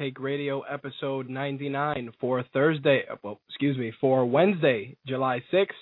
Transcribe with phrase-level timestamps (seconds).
[0.00, 5.74] Take Radio episode 99 for Thursday, well, excuse me, for Wednesday, July 6,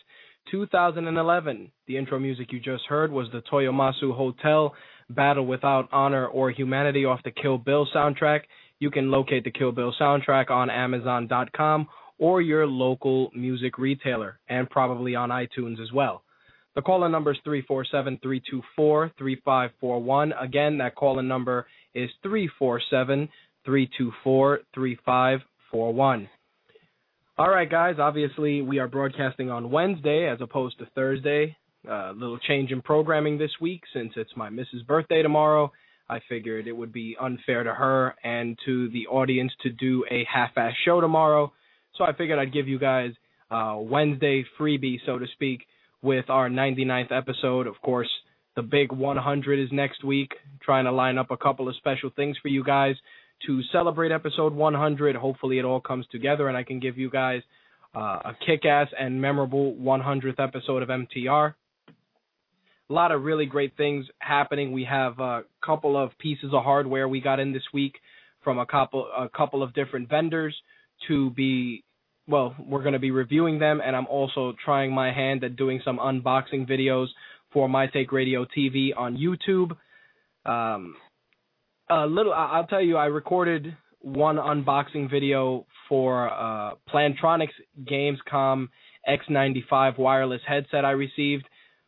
[0.50, 1.70] 2011.
[1.86, 4.72] The intro music you just heard was the Tomoyasu Hotei
[5.08, 8.41] Battle Without Honor or Humanity off the Kill Bill soundtrack.
[8.80, 11.86] You can locate the Kill Bill soundtrack on Amazon.com
[12.19, 16.24] or your local music retailer, and probably on iTunes as well.
[16.74, 17.39] The call-in number is
[18.78, 20.42] 347-324-3541.
[20.42, 22.11] Again, that call-in number is
[23.69, 26.28] 347-324-3541.
[27.38, 27.97] All right, guys.
[28.00, 31.56] Obviously, we are broadcasting on Wednesday as opposed to Thursday.
[31.86, 35.70] A uh, little change in programming this week since it's my missus' birthday tomorrow.
[36.11, 40.27] I figured it would be unfair to her and to the audience to do a
[40.33, 41.52] half-ass show tomorrow.
[41.96, 43.12] So I figured I'd give you guys
[43.50, 45.61] uh, Wednesday freebie, so to speak,
[46.02, 47.66] with our 99th episode.
[47.66, 48.11] Of course,
[48.56, 50.33] the big 100 is next week.
[50.61, 52.96] Trying to line up a couple of special things for you guys
[53.46, 55.16] to celebrate episode 100.
[55.16, 57.42] Hopefully, it all comes together and I can give you guys
[57.94, 61.54] uh, a kick ass and memorable 100th episode of MTR.
[62.90, 64.72] A lot of really great things happening.
[64.72, 67.94] We have a couple of pieces of hardware we got in this week
[68.42, 70.56] from a couple a couple of different vendors
[71.06, 71.84] to be
[72.28, 75.80] well, we're going to be reviewing them, and I'm also trying my hand at doing
[75.82, 77.06] some unboxing videos
[77.52, 79.74] for My Take Radio TV on YouTube.
[80.44, 80.94] Um,
[81.90, 87.48] a little, I'll tell you, I recorded one unboxing video for uh, Plantronics
[87.84, 88.68] GameCom
[89.08, 91.44] X95 wireless headset I received.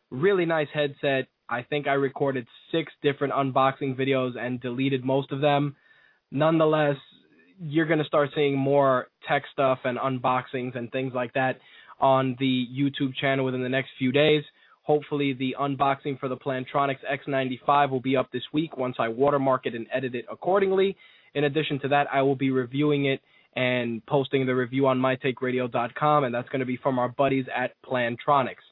[0.09, 1.27] Really nice headset.
[1.49, 5.75] I think I recorded six different unboxing videos and deleted most of them.
[6.31, 6.95] Nonetheless,
[7.59, 11.59] you're going to start seeing more tech stuff and unboxings and things like that
[11.99, 14.43] on the YouTube channel within the next few days.
[14.83, 19.65] Hopefully, the unboxing for the Plantronics X95 will be up this week once I watermark
[19.65, 20.95] it and edit it accordingly.
[21.33, 23.21] In addition to that, I will be reviewing it
[23.55, 27.73] and posting the review on mytakeradio.com, and that's going to be from our buddies at
[27.83, 28.65] Plantronics.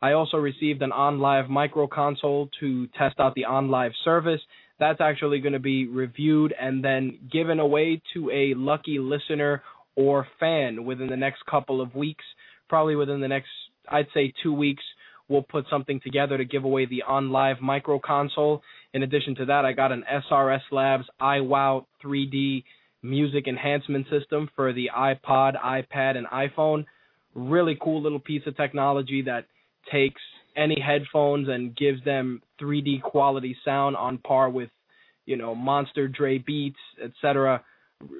[0.00, 4.40] I also received an OnLive micro console to test out the OnLive service
[4.82, 9.62] that's actually going to be reviewed and then given away to a lucky listener
[9.94, 12.24] or fan within the next couple of weeks.
[12.68, 13.48] Probably within the next,
[13.88, 14.82] I'd say, two weeks,
[15.32, 18.62] we'll put something together to give away the OnLive micro console.
[18.92, 22.62] In addition to that, I got an SRS Labs iWow 3D
[23.02, 26.84] music enhancement system for the iPod, iPad, and iPhone.
[27.34, 29.46] Really cool little piece of technology that
[29.90, 30.20] takes
[30.56, 34.68] any headphones and gives them 3D quality sound on par with,
[35.24, 37.64] you know, Monster Dre Beats, etc.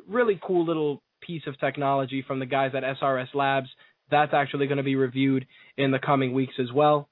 [0.09, 3.69] Really cool little piece of technology from the guys at SRS Labs.
[4.13, 5.47] That's actually going to be reviewed
[5.77, 7.09] in the coming weeks as well.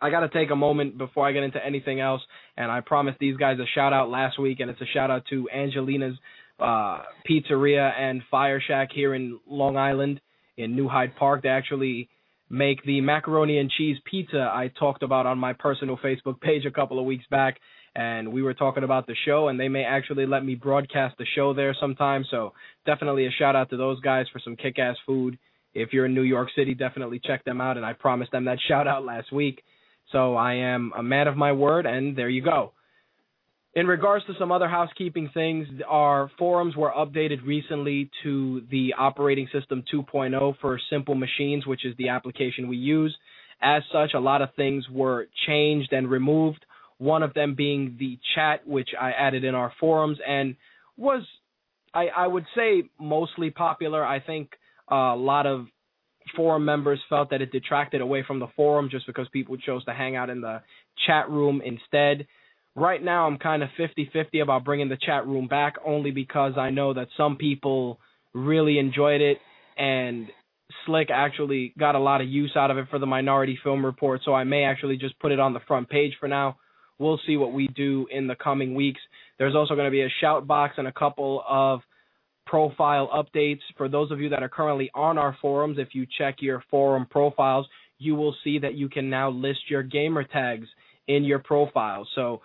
[0.00, 2.22] I got to take a moment before I get into anything else,
[2.56, 5.22] and I promised these guys a shout out last week, and it's a shout out
[5.30, 6.16] to Angelina's
[6.58, 10.20] uh, Pizzeria and Fire Shack here in Long Island
[10.56, 11.42] in New Hyde Park.
[11.42, 12.08] They actually
[12.50, 16.70] make the macaroni and cheese pizza I talked about on my personal Facebook page a
[16.70, 17.58] couple of weeks back.
[17.94, 21.26] And we were talking about the show, and they may actually let me broadcast the
[21.34, 22.24] show there sometime.
[22.30, 22.54] So
[22.86, 25.38] definitely a shout out to those guys for some kick ass food.
[25.74, 27.76] If you're in New York City, definitely check them out.
[27.76, 29.62] And I promised them that shout out last week.
[30.10, 32.72] So I am a man of my word, and there you go.
[33.74, 39.48] In regards to some other housekeeping things, our forums were updated recently to the operating
[39.50, 43.16] system 2.0 for Simple Machines, which is the application we use.
[43.62, 46.66] As such, a lot of things were changed and removed.
[46.98, 50.54] One of them being the chat, which I added in our forums and
[50.98, 51.22] was,
[51.94, 54.04] I, I would say, mostly popular.
[54.04, 54.50] I think
[54.88, 55.66] a lot of
[56.36, 59.92] forum members felt that it detracted away from the forum just because people chose to
[59.92, 60.62] hang out in the
[61.06, 62.26] chat room instead.
[62.74, 66.54] Right now, I'm kind of 50 50 about bringing the chat room back only because
[66.56, 67.98] I know that some people
[68.32, 69.38] really enjoyed it
[69.76, 70.28] and
[70.86, 74.20] Slick actually got a lot of use out of it for the Minority Film Report,
[74.24, 76.56] so I may actually just put it on the front page for now.
[76.98, 79.00] We'll see what we do in the coming weeks.
[79.38, 81.80] There's also going to be a shout box and a couple of
[82.46, 83.60] profile updates.
[83.76, 87.06] For those of you that are currently on our forums, if you check your forum
[87.08, 87.66] profiles,
[87.98, 90.66] you will see that you can now list your gamer tags
[91.08, 92.06] in your profile.
[92.14, 92.42] So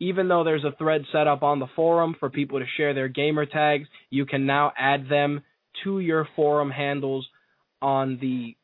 [0.00, 3.08] even though there's a thread set up on the forum for people to share their
[3.08, 5.42] gamer tags, you can now add them
[5.84, 7.26] to your forum handles
[7.82, 8.54] on the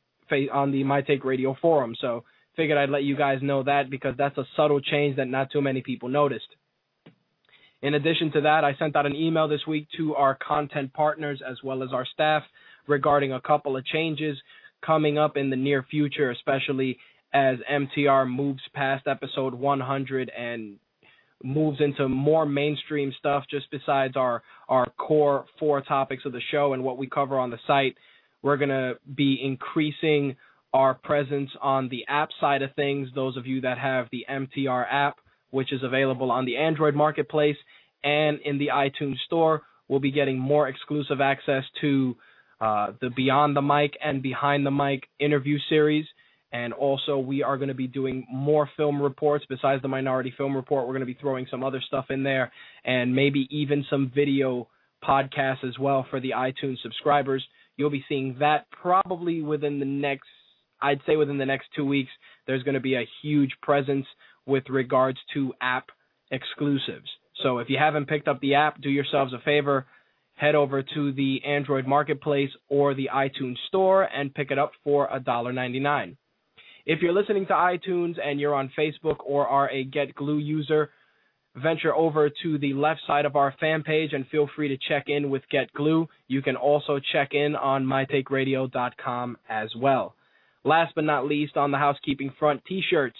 [0.52, 1.94] on the My Take Radio forum.
[2.00, 2.24] So
[2.56, 5.60] figured I'd let you guys know that because that's a subtle change that not too
[5.60, 6.48] many people noticed.
[7.84, 11.42] In addition to that, I sent out an email this week to our content partners
[11.46, 12.42] as well as our staff
[12.86, 14.38] regarding a couple of changes
[14.80, 16.96] coming up in the near future, especially
[17.34, 20.78] as MTR moves past episode 100 and
[21.42, 26.72] moves into more mainstream stuff just besides our our core four topics of the show
[26.72, 27.96] and what we cover on the site.
[28.40, 30.36] We're going to be increasing
[30.72, 33.10] our presence on the app side of things.
[33.14, 35.18] Those of you that have the MTR app,
[35.54, 37.56] which is available on the Android marketplace
[38.02, 39.62] and in the iTunes store.
[39.86, 42.16] We'll be getting more exclusive access to
[42.60, 46.06] uh, the Beyond the Mic and Behind the Mic interview series.
[46.52, 50.56] And also, we are going to be doing more film reports besides the Minority Film
[50.56, 50.86] Report.
[50.86, 52.52] We're going to be throwing some other stuff in there
[52.84, 54.68] and maybe even some video
[55.06, 57.44] podcasts as well for the iTunes subscribers.
[57.76, 60.28] You'll be seeing that probably within the next,
[60.82, 62.10] I'd say within the next two weeks.
[62.46, 64.06] There's going to be a huge presence
[64.46, 65.86] with regards to app
[66.30, 67.08] exclusives.
[67.42, 69.86] So if you haven't picked up the app, do yourselves a favor,
[70.34, 75.08] head over to the Android Marketplace or the iTunes Store and pick it up for
[75.08, 76.16] $1.99.
[76.86, 80.90] If you're listening to iTunes and you're on Facebook or are a Get Glue user,
[81.56, 85.04] venture over to the left side of our fan page and feel free to check
[85.06, 86.08] in with Get Glue.
[86.28, 90.14] You can also check in on mytakeradio.com as well.
[90.64, 93.16] Last but not least, on the housekeeping front, t-shirts.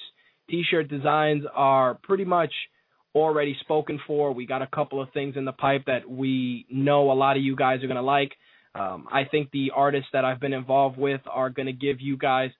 [0.50, 2.52] T-shirt designs are pretty much
[3.14, 4.32] already spoken for.
[4.32, 7.42] We got a couple of things in the pipe that we know a lot of
[7.42, 8.32] you guys are going to like.
[8.74, 12.16] Um, I think the artists that I've been involved with are going to give you
[12.16, 12.50] guys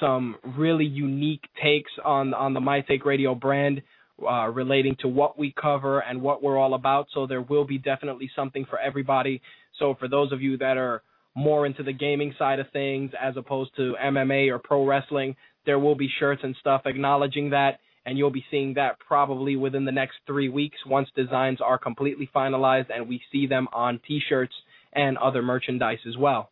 [0.00, 3.82] some really unique takes on on the My Take Radio brand
[4.22, 7.08] uh, relating to what we cover and what we're all about.
[7.12, 9.42] So there will be definitely something for everybody.
[9.78, 11.02] So for those of you that are
[11.34, 15.34] more into the gaming side of things as opposed to MMA or pro wrestling,
[15.66, 19.84] there will be shirts and stuff acknowledging that, and you'll be seeing that probably within
[19.84, 24.54] the next three weeks once designs are completely finalized and we see them on T-shirts
[24.92, 26.50] and other merchandise as well.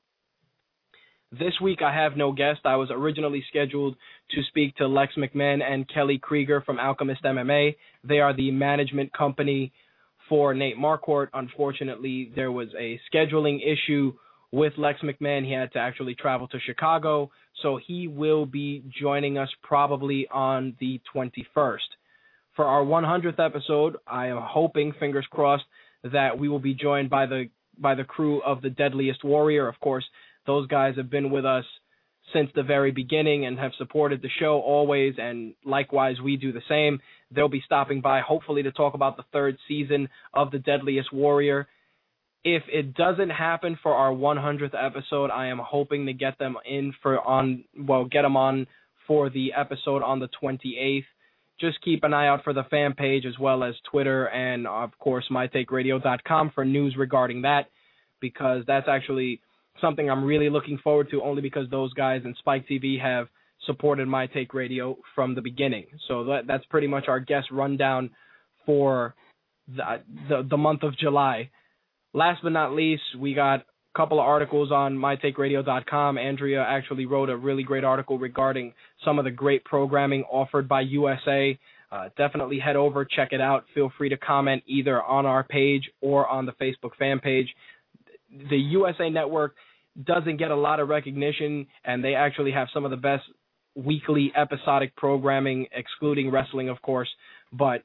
[1.30, 2.60] This week I have no guest.
[2.64, 3.96] I was originally scheduled
[4.32, 7.74] to speak to Lex McMahon and Kelly Krieger from Alchemist MMA.
[8.04, 9.72] They are the management company
[10.28, 11.28] for Nate Marquardt.
[11.32, 14.12] Unfortunately, there was a scheduling issue
[14.52, 15.44] with Lex McMahon.
[15.44, 17.30] He had to actually travel to Chicago,
[17.62, 21.78] so he will be joining us probably on the 21st.
[22.54, 25.64] For our 100th episode, I am hoping, fingers crossed,
[26.04, 29.66] that we will be joined by the by the crew of the Deadliest Warrior.
[29.66, 30.04] Of course,
[30.46, 31.64] those guys have been with us
[32.34, 36.60] since the very beginning and have supported the show always, and likewise we do the
[36.68, 37.00] same.
[37.30, 41.66] They'll be stopping by, hopefully, to talk about the third season of the Deadliest Warrior
[42.44, 46.92] if it doesn't happen for our 100th episode, I am hoping to get them in
[47.02, 48.66] for on well, get them on
[49.06, 51.04] for the episode on the 28th.
[51.60, 54.90] Just keep an eye out for the fan page as well as Twitter and of
[54.98, 57.66] course mytakeradio.com for news regarding that
[58.20, 59.40] because that's actually
[59.80, 63.28] something I'm really looking forward to only because those guys in Spike TV have
[63.66, 65.86] supported My Take Radio from the beginning.
[66.08, 68.10] So that that's pretty much our guest rundown
[68.66, 69.14] for
[69.68, 71.50] the the, the month of July.
[72.14, 73.64] Last but not least, we got a
[73.96, 76.18] couple of articles on mytakeradio.com.
[76.18, 80.82] Andrea actually wrote a really great article regarding some of the great programming offered by
[80.82, 81.58] USA.
[81.90, 83.64] Uh, definitely head over, check it out.
[83.74, 87.48] Feel free to comment either on our page or on the Facebook fan page.
[88.50, 89.54] The USA Network
[90.04, 93.24] doesn't get a lot of recognition, and they actually have some of the best
[93.74, 97.08] weekly episodic programming, excluding wrestling, of course.
[97.52, 97.84] But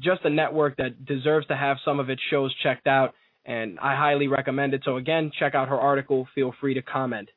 [0.00, 3.14] just a network that deserves to have some of its shows checked out
[3.46, 4.82] and I highly recommend it.
[4.84, 6.26] So again, check out her article.
[6.34, 7.28] Feel free to comment.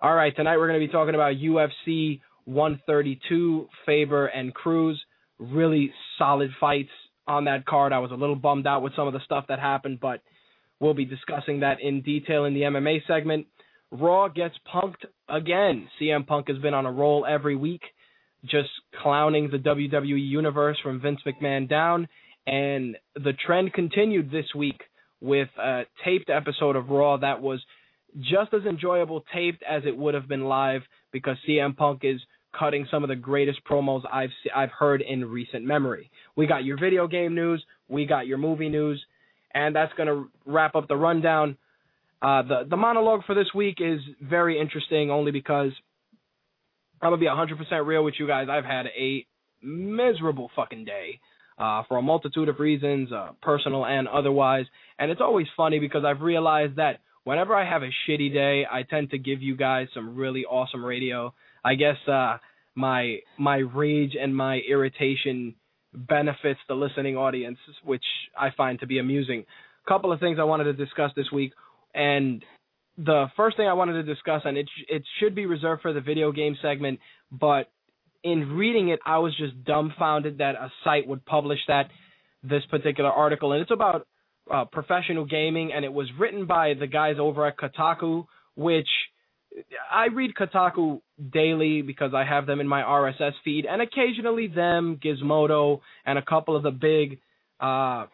[0.00, 5.00] All right, tonight we're going to be talking about UFC 132, Faber and Cruz.
[5.38, 6.90] Really solid fights
[7.26, 7.92] on that card.
[7.92, 10.20] I was a little bummed out with some of the stuff that happened, but
[10.78, 13.46] we'll be discussing that in detail in the MMA segment.
[13.90, 15.88] Raw gets punked again.
[16.00, 17.82] CM Punk has been on a roll every week,
[18.44, 18.68] just
[19.02, 22.08] clowning the WWE universe from Vince McMahon down,
[22.46, 24.80] and the trend continued this week
[25.20, 27.60] with a taped episode of Raw that was
[28.20, 32.20] just as enjoyable taped as it would have been live because CM Punk is
[32.58, 36.10] cutting some of the greatest promos I've I've heard in recent memory.
[36.36, 39.04] We got your video game news, we got your movie news,
[39.52, 41.56] and that's going to wrap up the rundown.
[42.22, 45.72] Uh, the the monologue for this week is very interesting only because
[47.02, 48.48] I'm gonna be 100% real with you guys.
[48.50, 49.26] I've had a
[49.62, 51.20] miserable fucking day
[51.58, 54.66] uh, for a multitude of reasons, uh, personal and otherwise.
[54.98, 58.82] And it's always funny because I've realized that whenever I have a shitty day, I
[58.82, 61.34] tend to give you guys some really awesome radio.
[61.64, 62.38] I guess uh,
[62.74, 65.54] my my rage and my irritation
[65.92, 68.04] benefits the listening audience, which
[68.38, 69.44] I find to be amusing.
[69.86, 71.52] A couple of things I wanted to discuss this week,
[71.94, 72.44] and
[72.96, 76.00] the first thing I wanted to discuss, and it it should be reserved for the
[76.00, 77.70] video game segment, but
[78.24, 81.90] in reading it, I was just dumbfounded that a site would publish that
[82.42, 84.06] this particular article, and it's about
[84.52, 88.26] uh, professional gaming, and it was written by the guys over at Kotaku,
[88.56, 88.88] which
[89.90, 91.00] I read Kotaku
[91.32, 96.22] daily because I have them in my RSS feed, and occasionally them, Gizmodo, and a
[96.22, 97.20] couple of the big
[97.60, 98.06] uh,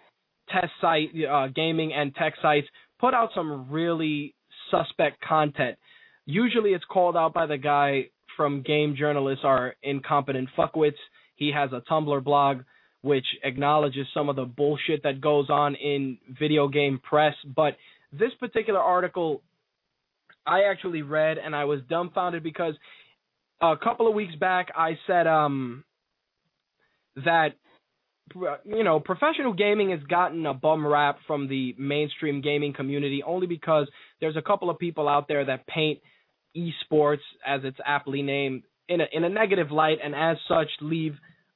[0.50, 2.66] test site uh, gaming and tech sites
[2.98, 4.34] put out some really
[4.70, 5.78] suspect content.
[6.26, 8.08] Usually, it's called out by the guy
[8.40, 10.94] from Game Journalists are incompetent fuckwits.
[11.36, 12.62] He has a Tumblr blog
[13.02, 17.34] which acknowledges some of the bullshit that goes on in video game press.
[17.54, 17.76] But
[18.10, 19.42] this particular article,
[20.46, 22.72] I actually read and I was dumbfounded because
[23.60, 25.84] a couple of weeks back I said um
[27.16, 27.50] that
[28.64, 33.46] you know professional gaming has gotten a bum rap from the mainstream gaming community only
[33.46, 33.86] because
[34.18, 35.98] there's a couple of people out there that paint
[36.56, 41.14] esports as it's aptly named in a in a negative light and as such leave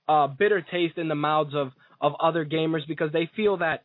[0.08, 3.84] uh, bitter taste in the mouths of of other gamers because they feel that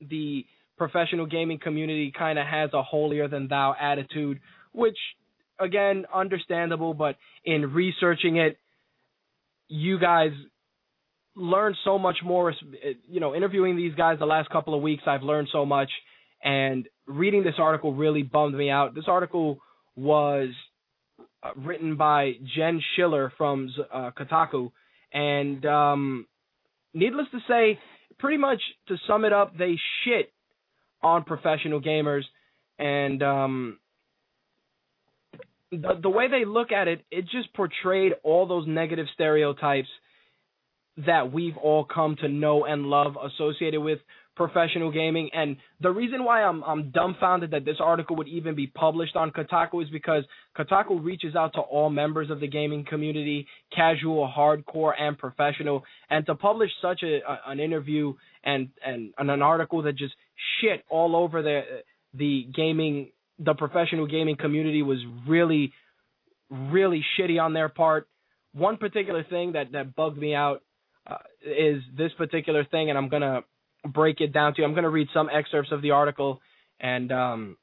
[0.00, 0.44] the
[0.78, 4.40] professional gaming community kind of has a holier than thou attitude,
[4.72, 4.96] which
[5.60, 8.58] again understandable, but in researching it,
[9.68, 10.32] you guys
[11.36, 12.54] learn so much more.
[13.08, 15.90] You know, interviewing these guys the last couple of weeks, I've learned so much,
[16.42, 18.94] and reading this article really bummed me out.
[18.94, 19.58] This article
[19.96, 20.50] was
[21.42, 24.70] uh, written by Jen Schiller from uh, Kotaku,
[25.12, 26.26] and um,
[26.94, 27.78] needless to say,
[28.18, 30.32] pretty much to sum it up, they shit
[31.02, 32.22] on professional gamers,
[32.78, 33.78] and um,
[35.70, 39.88] the, the way they look at it, it just portrayed all those negative stereotypes
[41.06, 43.98] that we've all come to know and love associated with
[44.36, 45.30] professional gaming.
[45.32, 49.30] And the reason why I'm I'm dumbfounded that this article would even be published on
[49.30, 50.24] Kotaku is because
[50.56, 55.84] Kotaku reaches out to all members of the gaming community, casual, hardcore, and professional.
[56.10, 60.14] And to publish such a, a an interview and, and and an article that just
[60.60, 61.62] shit all over the
[62.14, 65.72] the gaming the professional gaming community was really
[66.50, 68.08] really shitty on their part.
[68.52, 70.62] One particular thing that that bugged me out
[71.06, 73.42] uh, is this particular thing, and I'm gonna
[73.86, 74.66] break it down to you.
[74.66, 76.40] I'm going to read some excerpts of the article,
[76.80, 77.56] and um,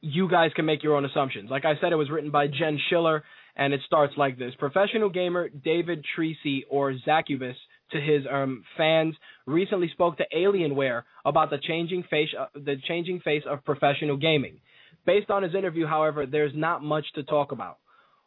[0.00, 1.50] you guys can make your own assumptions.
[1.50, 3.24] Like I said, it was written by Jen Schiller,
[3.56, 7.54] and it starts like this: Professional gamer David Treacy, or Zacubus,
[7.92, 9.14] to his um, fans,
[9.46, 14.60] recently spoke to Alienware about the changing face, uh, the changing face of professional gaming.
[15.06, 17.78] Based on his interview, however, there's not much to talk about.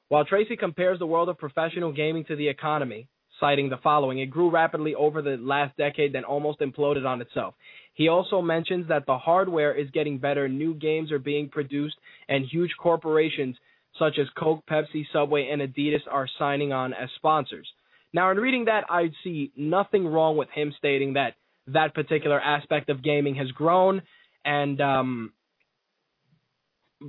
[0.09, 3.07] While Tracy compares the world of professional gaming to the economy,
[3.39, 7.55] citing the following It grew rapidly over the last decade, then almost imploded on itself.
[7.93, 11.95] He also mentions that the hardware is getting better, new games are being produced,
[12.29, 13.55] and huge corporations
[13.97, 17.67] such as Coke, Pepsi, Subway, and Adidas are signing on as sponsors.
[18.13, 21.33] Now, in reading that, I see nothing wrong with him stating that
[21.67, 24.01] that particular aspect of gaming has grown
[24.45, 25.33] and um,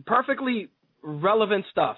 [0.06, 0.68] perfectly
[1.02, 1.96] relevant stuff.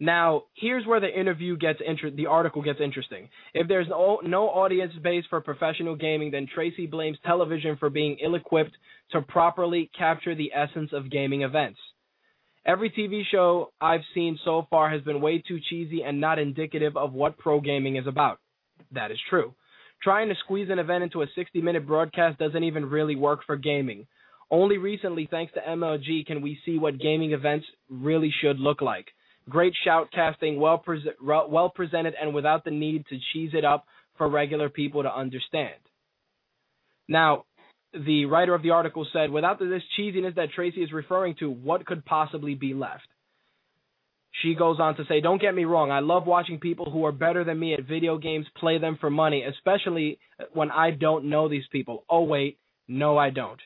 [0.00, 3.28] Now, here's where the interview gets inter- the article gets interesting.
[3.52, 8.16] If there's no, no audience base for professional gaming, then Tracy blames television for being
[8.22, 8.76] ill-equipped
[9.10, 11.80] to properly capture the essence of gaming events.
[12.64, 16.96] Every TV show I've seen so far has been way too cheesy and not indicative
[16.96, 18.38] of what pro gaming is about.
[18.92, 19.54] That is true.
[20.02, 24.06] Trying to squeeze an event into a 60-minute broadcast doesn't even really work for gaming.
[24.50, 29.06] Only recently, thanks to MLG, can we see what gaming events really should look like.
[29.48, 33.86] Great shoutcasting, well, pre- well presented, and without the need to cheese it up
[34.16, 35.74] for regular people to understand.
[37.08, 37.44] Now,
[37.94, 41.86] the writer of the article said, without this cheesiness that Tracy is referring to, what
[41.86, 43.06] could possibly be left?
[44.42, 47.12] She goes on to say, Don't get me wrong, I love watching people who are
[47.12, 50.18] better than me at video games play them for money, especially
[50.52, 52.04] when I don't know these people.
[52.08, 53.60] Oh, wait, no, I don't.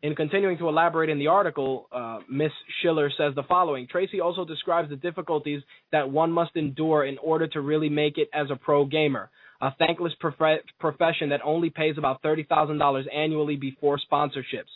[0.00, 4.44] In continuing to elaborate in the article, uh, Miss Schiller says the following Tracy also
[4.44, 8.56] describes the difficulties that one must endure in order to really make it as a
[8.56, 9.28] pro gamer,
[9.60, 14.70] a thankless prof- profession that only pays about $30,000 annually before sponsorships.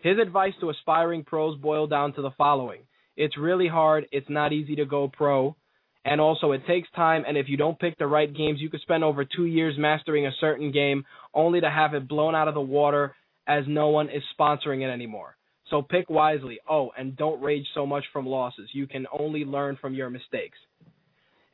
[0.00, 2.82] His advice to aspiring pros boil down to the following
[3.16, 5.56] it's really hard, it's not easy to go pro.
[6.04, 8.80] And also, it takes time, and if you don't pick the right games, you could
[8.82, 11.04] spend over two years mastering a certain game
[11.34, 13.16] only to have it blown out of the water
[13.48, 15.36] as no one is sponsoring it anymore.
[15.70, 16.58] So pick wisely.
[16.68, 18.68] Oh, and don't rage so much from losses.
[18.72, 20.58] You can only learn from your mistakes.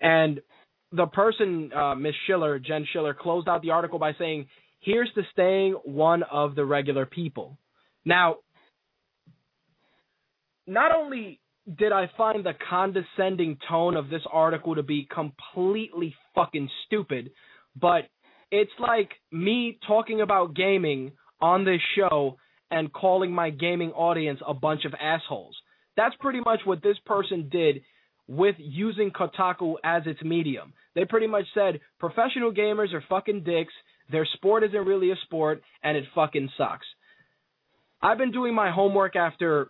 [0.00, 0.40] And
[0.92, 4.48] the person, uh, Miss Schiller, Jen Schiller, closed out the article by saying,
[4.80, 7.56] "Here's to staying one of the regular people."
[8.04, 8.38] Now,
[10.66, 11.40] not only
[11.76, 17.32] did I find the condescending tone of this article to be completely fucking stupid,
[17.74, 18.08] but
[18.50, 21.12] it's like me talking about gaming
[21.44, 22.38] on this show
[22.70, 25.54] and calling my gaming audience a bunch of assholes.
[25.94, 27.82] That's pretty much what this person did
[28.26, 30.72] with using Kotaku as its medium.
[30.94, 33.74] They pretty much said professional gamers are fucking dicks,
[34.10, 36.86] their sport isn't really a sport, and it fucking sucks.
[38.00, 39.68] I've been doing my homework after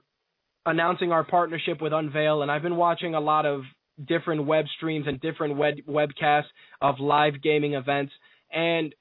[0.64, 3.62] announcing our partnership with Unveil, and I've been watching a lot of
[4.06, 6.50] different web streams and different web webcasts
[6.80, 8.12] of live gaming events.
[8.52, 8.94] And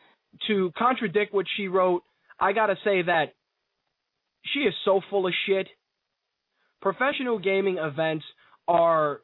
[0.47, 2.03] to contradict what she wrote,
[2.43, 3.33] I gotta say that
[4.53, 5.69] she is so full of shit.
[6.81, 8.25] Professional gaming events
[8.67, 9.21] are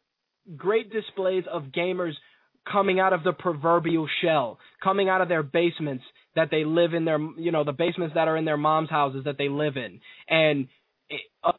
[0.56, 2.14] great displays of gamers
[2.72, 6.06] coming out of the proverbial shell, coming out of their basements
[6.38, 9.26] that they live in their, you know, the basements that are in their mom's houses
[9.26, 10.00] that they live in,
[10.30, 10.70] and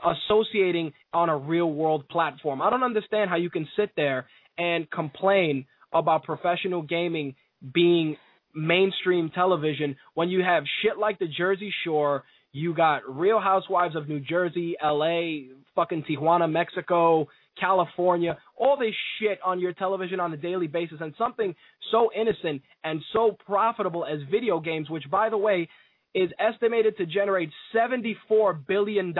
[0.02, 2.62] associating on a real world platform.
[2.62, 7.34] I don't understand how you can sit there and complain about professional gaming
[7.74, 8.16] being
[8.54, 14.08] mainstream television when you have shit like the Jersey Shore, you got Real Housewives of
[14.08, 20.36] New Jersey, LA, fucking Tijuana, Mexico, California, all this shit on your television on a
[20.36, 21.54] daily basis, and something
[21.92, 25.68] so innocent and so profitable as video games, which, by the way,
[26.14, 29.14] is estimated to generate $74 billion,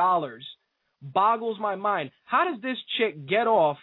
[1.02, 2.10] boggles my mind.
[2.24, 3.76] How does this chick get off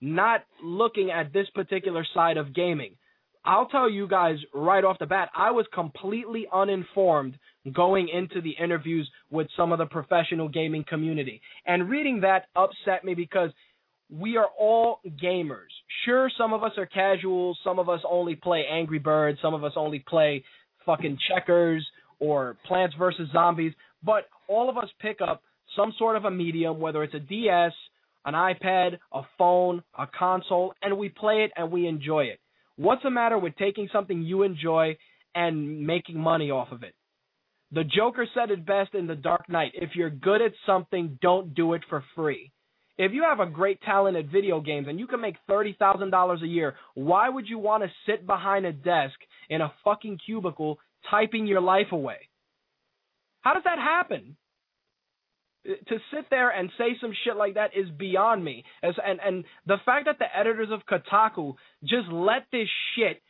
[0.00, 2.96] not looking at this particular side of gaming?
[3.44, 7.38] I'll tell you guys right off the bat, I was completely uninformed
[7.72, 11.42] going into the interviews with some of the professional gaming community.
[11.66, 13.50] And reading that upset me because
[14.10, 15.72] we are all gamers.
[16.04, 19.64] Sure, some of us are casuals, some of us only play Angry Birds, some of
[19.64, 20.44] us only play
[20.86, 21.86] fucking checkers
[22.20, 23.28] or Plants vs.
[23.32, 25.42] Zombies, but all of us pick up
[25.76, 27.72] some sort of a medium, whether it's a DS,
[28.24, 32.38] an iPad, a phone, a console, and we play it and we enjoy it.
[32.76, 34.96] What's the matter with taking something you enjoy
[35.34, 36.94] and making money off of it?
[37.72, 41.54] The Joker said it best in The Dark Knight if you're good at something, don't
[41.54, 42.52] do it for free.
[42.96, 46.46] If you have a great talent at video games and you can make $30,000 a
[46.46, 49.16] year, why would you want to sit behind a desk
[49.50, 50.78] in a fucking cubicle
[51.10, 52.28] typing your life away?
[53.40, 54.36] How does that happen?
[55.64, 58.64] To sit there and say some shit like that is beyond me.
[58.82, 63.22] As, and and the fact that the editors of Kotaku just let this shit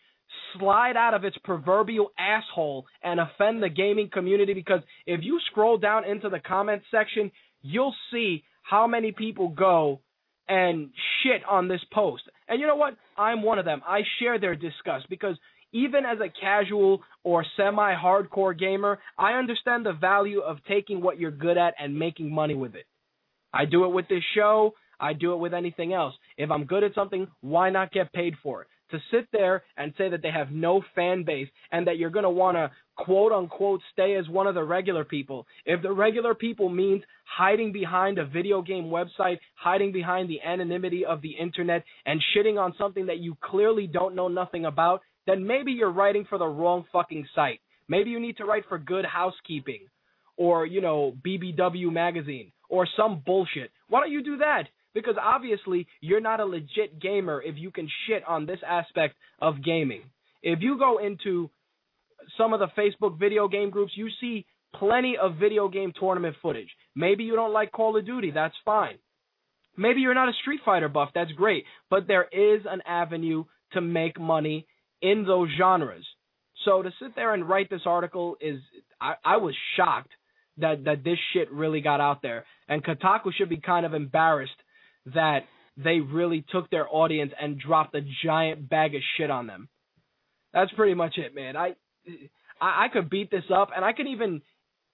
[0.58, 5.78] slide out of its proverbial asshole and offend the gaming community because if you scroll
[5.78, 7.30] down into the comments section,
[7.62, 10.00] you'll see how many people go
[10.48, 10.90] and
[11.22, 12.24] shit on this post.
[12.48, 12.96] And you know what?
[13.16, 13.82] I'm one of them.
[13.86, 15.36] I share their disgust because
[15.74, 21.18] even as a casual or semi hardcore gamer, I understand the value of taking what
[21.18, 22.86] you're good at and making money with it.
[23.52, 24.72] I do it with this show.
[24.98, 26.14] I do it with anything else.
[26.38, 28.68] If I'm good at something, why not get paid for it?
[28.92, 32.24] To sit there and say that they have no fan base and that you're going
[32.24, 35.46] to want to quote unquote stay as one of the regular people.
[35.66, 41.04] If the regular people means hiding behind a video game website, hiding behind the anonymity
[41.04, 45.46] of the internet, and shitting on something that you clearly don't know nothing about, then
[45.46, 47.60] maybe you're writing for the wrong fucking site.
[47.88, 49.86] Maybe you need to write for Good Housekeeping
[50.36, 53.70] or, you know, BBW Magazine or some bullshit.
[53.88, 54.64] Why don't you do that?
[54.94, 59.62] Because obviously you're not a legit gamer if you can shit on this aspect of
[59.64, 60.02] gaming.
[60.42, 61.50] If you go into
[62.38, 66.68] some of the Facebook video game groups, you see plenty of video game tournament footage.
[66.94, 68.98] Maybe you don't like Call of Duty, that's fine.
[69.76, 71.64] Maybe you're not a Street Fighter buff, that's great.
[71.90, 74.66] But there is an avenue to make money
[75.04, 76.04] in those genres.
[76.64, 78.58] So to sit there and write this article is
[79.00, 80.10] I, I was shocked
[80.56, 82.44] that that this shit really got out there.
[82.68, 84.52] And Kotaku should be kind of embarrassed
[85.14, 85.40] that
[85.76, 89.68] they really took their audience and dropped a giant bag of shit on them.
[90.54, 91.56] That's pretty much it, man.
[91.56, 91.74] I
[92.60, 94.40] I, I could beat this up, and I could even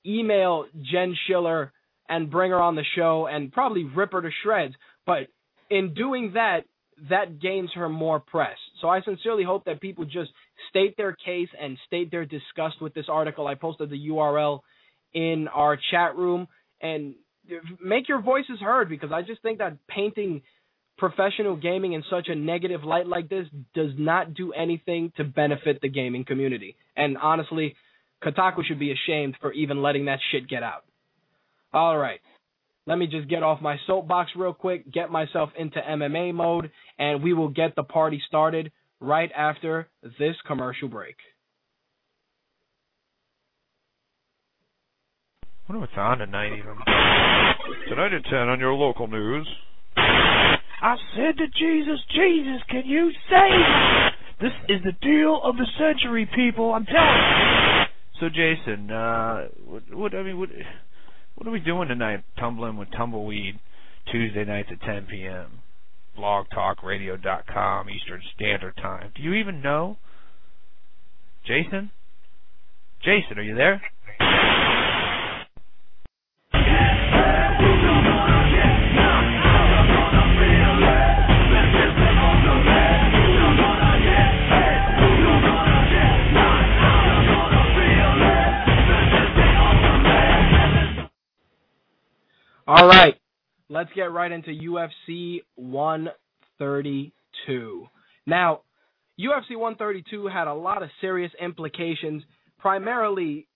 [0.05, 1.73] email Jen Schiller
[2.09, 4.75] and bring her on the show and probably rip her to shreds.
[5.07, 5.29] But
[5.71, 6.65] in doing that,
[7.09, 8.57] that gains her more press.
[8.81, 10.31] So I sincerely hope that people just
[10.69, 13.47] state their case and state their disgust with this article.
[13.47, 14.61] I posted the URL
[15.15, 16.49] in our chat room
[16.81, 17.15] and
[17.83, 20.43] make your voices heard because I just think that painting
[20.99, 25.81] professional gaming in such a negative light like this does not do anything to benefit
[25.81, 26.77] the gaming community.
[26.95, 27.75] And honestly,
[28.23, 30.85] Kotaku should be ashamed for even letting that shit get out.
[31.73, 32.21] All right.
[32.87, 37.23] Let me just get off my soapbox real quick, get myself into MMA mode, and
[37.23, 41.17] we will get the party started right after this commercial break.
[45.45, 46.75] I wonder what's on tonight even.
[47.89, 49.47] Tonight at 10 on your local news.
[49.97, 54.11] I said to Jesus, Jesus, can you save me?
[54.41, 56.73] This is the deal of the century, people.
[56.73, 57.85] I'm telling you.
[58.21, 60.49] So, Jason, uh, what, what I mean, what,
[61.41, 62.23] what are we doing tonight?
[62.39, 63.59] Tumbling with Tumbleweed,
[64.13, 65.63] Tuesday nights at 10 p.m.
[66.19, 69.11] BlogTalkRadio.com Eastern Standard Time.
[69.17, 69.97] Do you even know?
[71.47, 71.93] Jason?
[73.03, 73.81] Jason, are you there?
[92.71, 93.17] All right,
[93.69, 97.89] let's get right into UFC 132.
[98.27, 98.61] Now,
[99.19, 102.23] UFC 132 had a lot of serious implications,
[102.61, 103.49] primarily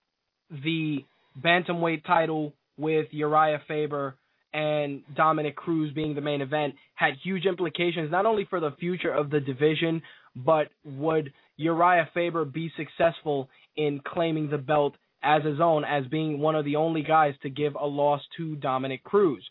[0.49, 1.05] the
[1.41, 4.17] bantamweight title with Urijah Faber
[4.53, 9.13] and Dominick Cruz being the main event had huge implications not only for the future
[9.13, 10.01] of the division,
[10.35, 13.47] but would Urijah Faber be successful
[13.77, 17.49] in claiming the belt as his own as being one of the only guys to
[17.49, 19.43] give a loss to Dominick Cruz.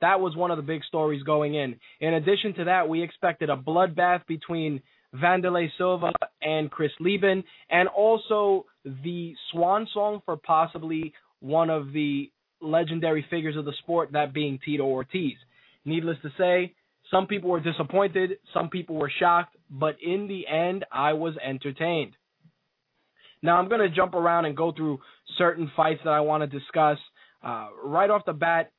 [0.00, 1.76] That was one of the big stories going in.
[2.00, 4.82] In addition to that, we expected a bloodbath between
[5.14, 6.10] Wanderlei Silva
[6.42, 12.30] and Chris Leben, and also the swan song for possibly one of the
[12.60, 15.36] legendary figures of the sport, that being Tito Ortiz.
[15.84, 16.74] Needless to say,
[17.10, 22.16] some people were disappointed, some people were shocked, but in the end, I was entertained.
[23.42, 25.00] Now I'm going to jump around and go through
[25.38, 26.98] certain fights that I want to discuss.
[27.42, 28.70] Uh, right off the bat,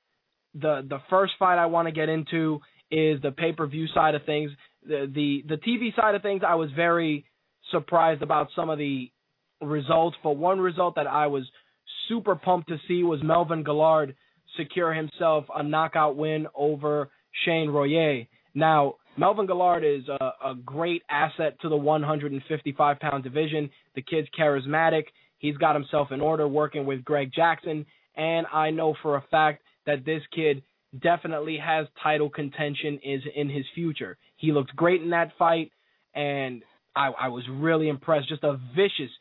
[0.53, 2.59] the the first fight I want to get into
[2.91, 4.51] is the pay per view side of things.
[4.85, 7.25] The, the the TV side of things, I was very
[7.71, 9.11] surprised about some of the
[9.61, 10.15] results.
[10.23, 11.43] But one result that I was
[12.07, 14.15] super pumped to see was Melvin Guillard
[14.57, 17.09] secure himself a knockout win over
[17.45, 18.23] Shane Roller.
[18.53, 23.69] Now, Melvin Guillard is a, a great asset to the 155 pound division.
[23.95, 25.03] The kid's charismatic.
[25.37, 27.85] He's got himself in order working with Greg Jackson.
[28.15, 30.63] And I know for a fact that this kid
[31.01, 34.17] definitely has title contention is in his future.
[34.37, 35.71] He looked great in that fight,
[36.13, 36.63] and
[36.95, 38.29] I, I was really impressed.
[38.29, 39.11] Just a vicious,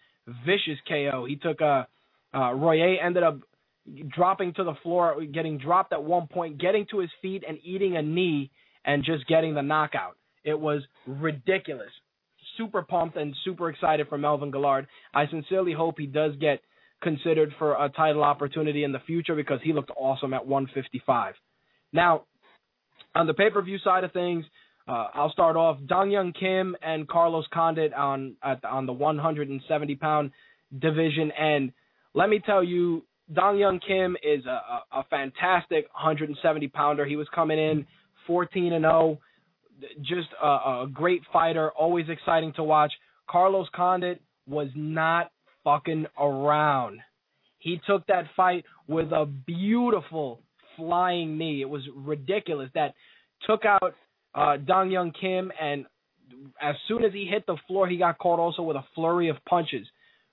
[0.47, 1.27] vicious KO.
[1.27, 1.87] He took a
[2.35, 3.39] uh, Roller ended up
[4.09, 7.97] dropping to the floor, getting dropped at one point, getting to his feet and eating
[7.97, 8.51] a knee
[8.85, 10.17] and just getting the knockout.
[10.45, 11.91] It was ridiculous.
[12.57, 14.87] Super pumped and super excited for Melvin Guillard.
[15.15, 16.61] I sincerely hope he does get
[17.03, 21.35] considered for a title opportunity in the future because he looked awesome at 155.
[21.93, 22.25] Now,
[23.15, 24.45] on the pay-per-view side of things,
[24.89, 29.95] uh, I'll start off Dong Hyun Kim and Carlos Condit on at, on the 170
[29.97, 30.33] pound
[30.81, 31.73] division, and
[32.15, 37.07] let me tell you, Dong Hyun Kim is a, a, a fantastic 170 pounder.
[37.07, 37.87] He was coming in
[38.27, 39.19] 14 and 0.
[40.01, 42.93] Just a, a great fighter, always exciting to watch.
[43.29, 45.31] Carlos Condit was not
[45.65, 47.01] fucking around.
[47.59, 50.41] He took that fight with a beautiful
[50.77, 51.63] flying knee.
[51.63, 52.71] It was ridiculous.
[52.75, 52.95] That
[53.47, 53.95] took out
[54.35, 55.87] uh, Dong Hyun Kim, and
[56.61, 59.37] as soon as he hit the floor, he got caught also with a flurry of
[59.49, 59.87] punches.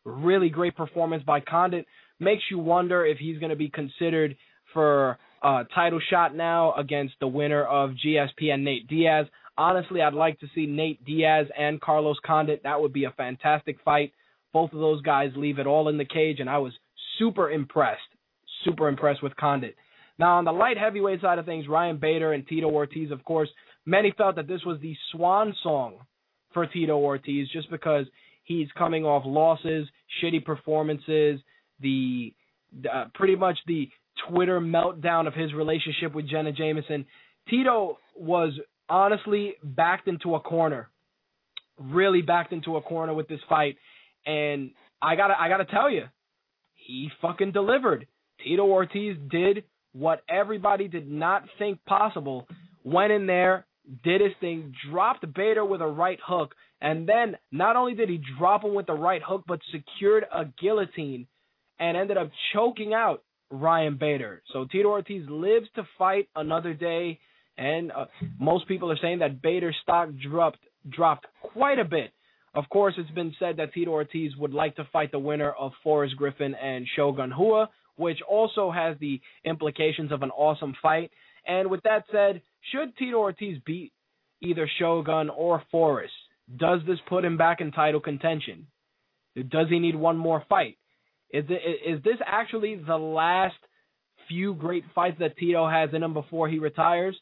[0.06, 1.86] Really great performance by Condit.
[2.20, 4.36] Makes you wonder if he's going to be considered
[4.74, 9.28] for uh, title shot now against the winner of GSP and Nate Diaz.
[9.58, 12.62] Honestly, I'd like to see Nate Diaz and Carlos Condit.
[12.64, 14.14] That would be a fantastic fight.
[14.54, 16.74] Both of those guys leave it all in the cage, and I was
[17.18, 18.00] super impressed,
[18.64, 19.76] super impressed with Condit.
[20.18, 23.50] Now, on the light heavyweight side of things, Ryan Bader and Tito Ortiz, of course,
[23.86, 26.00] many felt that this was the swan song
[26.54, 28.06] for Tito Ortiz just because
[28.44, 29.88] he's coming off losses,
[30.22, 31.40] shitty performances,
[31.80, 32.34] the
[32.92, 33.90] uh, pretty much the
[34.28, 37.06] Twitter meltdown of his relationship with Jenna Jameson.
[37.50, 38.54] Tito was
[38.90, 40.90] honestly backed into a corner,
[41.80, 43.78] really backed into a corner with this fight,
[44.26, 46.06] and I gotta I gotta tell you,
[46.76, 48.08] he fucking delivered.
[48.44, 52.48] Tito Ortiz did what everybody did not think possible.
[52.84, 53.66] Went in there,
[54.04, 58.22] did his thing, dropped Bader with a right hook, and then not only did he
[58.38, 61.28] drop him with the right hook, but secured a guillotine
[61.80, 64.42] and ended up choking out Ryan Bader.
[64.54, 67.20] So Tito Ortiz lives to fight another day,
[67.58, 68.06] and uh,
[68.40, 70.60] most people are saying that Bader's stock dropped
[70.90, 72.12] dropped quite a bit.
[72.54, 75.72] Of course, it's been said that Tito Ortiz would like to fight the winner of
[75.84, 81.12] Forrest Griffin and Shogun Rua, which also has the implications of an awesome fight.
[81.46, 83.92] And with that said, should Tito Ortiz beat
[84.42, 86.14] either Shogun or Forrest,
[86.58, 88.68] does this put him back in title contention?
[89.36, 90.78] Does he need one more fight?
[91.32, 93.56] Is it, is this actually the last
[94.28, 97.16] few great fights that Tito has in him before he retires?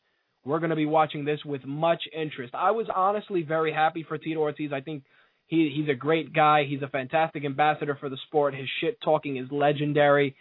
[0.45, 2.53] We're going to be watching this with much interest.
[2.55, 4.71] I was honestly very happy for Tito Ortiz.
[4.71, 5.03] I think
[5.47, 6.63] he he's a great guy.
[6.65, 8.55] He's a fantastic ambassador for the sport.
[8.55, 10.35] His shit talking is legendary.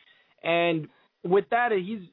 [0.44, 0.88] And
[1.24, 2.08] with that, he's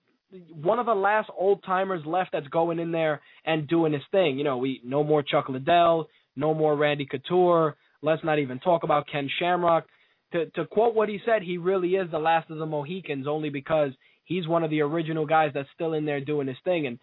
[0.51, 4.37] one of the last old timers left that's going in there and doing his thing.
[4.39, 7.75] You know, we no more Chuck Liddell, no more Randy Couture.
[8.01, 9.85] Let's not even talk about Ken Shamrock
[10.33, 13.49] to to quote what he said, he really is the last of the Mohicans, only
[13.49, 13.91] because
[14.25, 16.87] he's one of the original guys that's still in there doing his thing.
[16.87, 16.99] And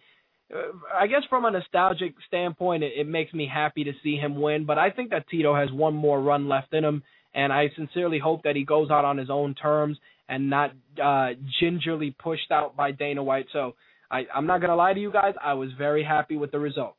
[0.53, 4.39] uh, I guess from a nostalgic standpoint, it, it makes me happy to see him
[4.39, 4.65] win.
[4.65, 8.19] But I think that Tito has one more run left in him, and I sincerely
[8.19, 10.71] hope that he goes out on his own terms and not
[11.03, 13.47] uh, gingerly pushed out by Dana White.
[13.51, 13.75] So
[14.09, 16.95] I, I'm not gonna lie to you guys, I was very happy with the result.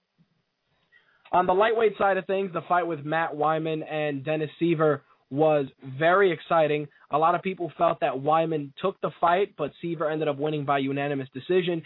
[1.32, 5.00] On the lightweight side of things, the fight with Matt Wiman and Dennis Siver
[5.32, 5.64] was
[5.98, 6.86] very exciting.
[7.10, 10.66] A lot of people felt that Wiman took the fight, but Siver ended up winning
[10.66, 11.82] by unanimous decision.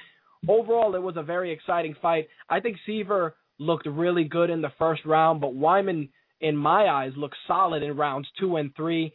[0.48, 2.26] Overall, it was a very exciting fight.
[2.50, 6.09] I think Siver looked really good in the first round, but Wiman,
[6.40, 9.12] in my eyes, looked solid in rounds two and three.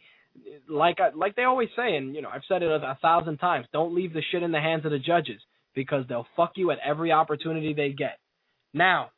[0.66, 3.36] Like I, like they always say, and you know I've said it a, a thousand
[3.36, 5.42] times: don't leave the shit in the hands of the judges
[5.74, 8.18] because they'll fuck you at every opportunity they get.
[8.72, 9.10] Now,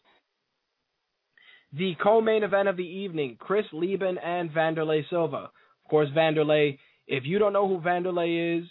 [1.76, 5.50] the co-main event of the evening, Chris Leben and Wanderlei Silva.
[5.84, 8.68] Of course, Wanderlei, if you don't know who Wanderlei is,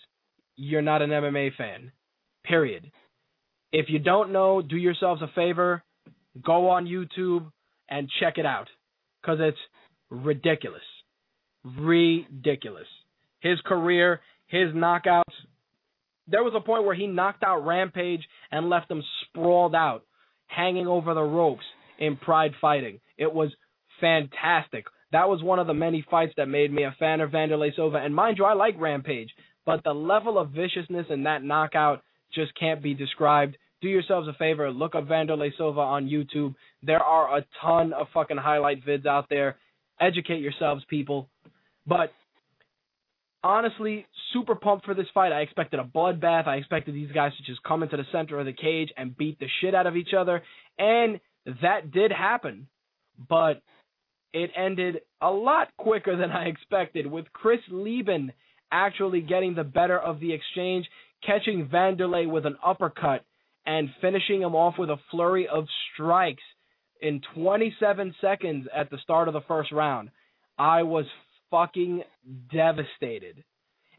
[0.56, 1.92] you're not an MMA fan.
[2.46, 2.92] Period.
[3.72, 5.84] If you don't know, do yourselves a favor,
[6.44, 7.52] go on YouTube
[7.90, 8.68] and check it out
[9.26, 9.58] cuz it's
[10.10, 10.84] ridiculous.
[11.64, 12.88] Ridiculous.
[13.40, 15.34] His career, his knockouts,
[16.28, 20.06] there was a point where he knocked out Rampage and left him sprawled out,
[20.48, 21.66] hanging over the ropes
[22.00, 23.00] in Pride Fighting.
[23.18, 23.52] It was
[24.00, 24.86] fantastic.
[25.12, 27.98] That was one of the many fights that made me a fan of Wanderlei Silva.
[27.98, 29.30] And mind you, I like Rampage,
[29.66, 32.02] but the level of viciousness in that knockout
[32.34, 33.58] just can't be described.
[33.82, 36.56] Do yourselves a favor, look up Wanderlei Silva on YouTube.
[36.82, 39.58] There are a ton of fucking highlight vids out there.
[40.00, 41.30] Educate yourselves, people.
[41.86, 42.12] But
[43.44, 45.32] honestly, super pumped for this fight.
[45.32, 46.48] I expected a bloodbath.
[46.48, 49.40] I expected these guys to just come into the center of the cage and beat
[49.40, 50.42] the shit out of each other.
[50.80, 52.68] And that did happen,
[53.30, 53.62] but
[54.34, 58.34] it ended a lot quicker than I expected, with Chris Leben
[58.72, 60.88] actually getting the better of the exchange,
[61.26, 63.24] catching Wanderlei with an uppercut
[63.66, 66.44] and finishing him off with a flurry of strikes
[67.02, 70.10] in 27 seconds at the start of the first round.
[70.58, 71.06] I was
[71.52, 72.04] fucking
[72.52, 73.44] devastated.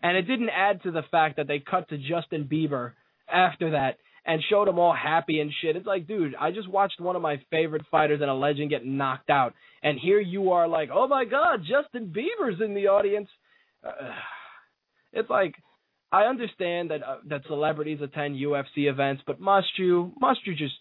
[0.03, 2.93] And it didn't add to the fact that they cut to Justin Bieber
[3.33, 5.77] after that and showed them all happy and shit.
[5.77, 8.87] It's like, dude, I just watched one of my favorite fighters and a legend get
[8.87, 13.29] knocked out, and here you are like, oh my god, Justin Bieber's in the audience.
[13.87, 13.91] Uh,
[15.13, 15.55] it's like,
[16.13, 20.75] I understand that uh, that celebrities attend UFC events, but must you must you just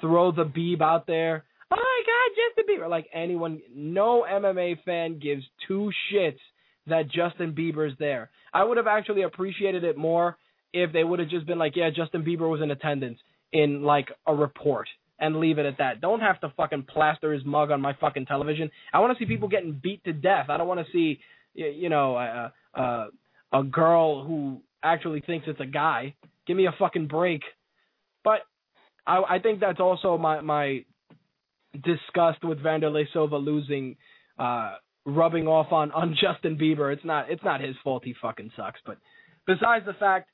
[0.00, 1.44] throw the Beeb out there?
[1.70, 2.88] Oh my god, Justin Bieber!
[2.88, 6.38] Like anyone, no MMA fan gives two shits
[6.86, 8.30] that Justin Bieber's there.
[8.54, 10.36] I would have actually appreciated it more
[10.72, 13.18] if they would have just been like, yeah, Justin Bieber was in attendance
[13.52, 16.00] in like a report and leave it at that.
[16.00, 18.70] Don't have to fucking plaster his mug on my fucking television.
[18.92, 20.46] I want to see people getting beat to death.
[20.50, 21.20] I don't want to see,
[21.54, 23.08] you know, a, a,
[23.52, 26.14] a girl who actually thinks it's a guy.
[26.46, 27.42] Give me a fucking break.
[28.22, 28.40] But
[29.06, 30.84] I, I think that's also my my
[31.72, 33.96] disgust with Wanderlei Silva losing,
[34.38, 34.74] uh,
[35.04, 36.92] rubbing off on on Justin Bieber.
[36.92, 38.04] It's not it's not his fault.
[38.04, 38.80] He fucking sucks.
[38.84, 38.98] But
[39.46, 40.28] besides the fact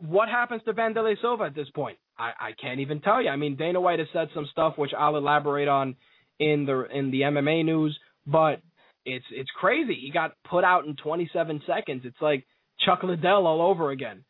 [0.00, 1.98] what happens to Wanderlei Silva at this point?
[2.18, 3.28] I, I can't even tell you.
[3.28, 5.96] I mean, Dana White has said some stuff which I'll elaborate on
[6.38, 8.60] in the in the MMA news, but
[9.04, 9.94] it's it's crazy.
[10.00, 12.02] He got put out in 27 seconds.
[12.04, 12.46] It's like
[12.84, 14.24] Chuck Liddell all over again.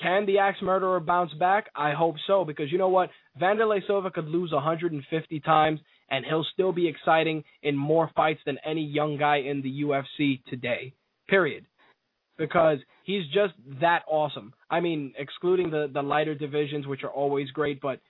[0.00, 1.66] Can the Axe Murderer bounce back?
[1.76, 3.10] I hope so because you know what?
[3.40, 5.78] Vanderlei Silva could lose 150 times
[6.10, 10.42] and he'll still be exciting in more fights than any young guy in the UFC
[10.46, 10.94] today.
[11.28, 11.66] Period.
[12.40, 14.54] Because he's just that awesome.
[14.70, 18.00] I mean, excluding the the lighter divisions which are always great, but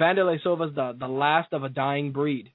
[0.00, 2.52] Vanderlei Silva's the the last of a dying breed.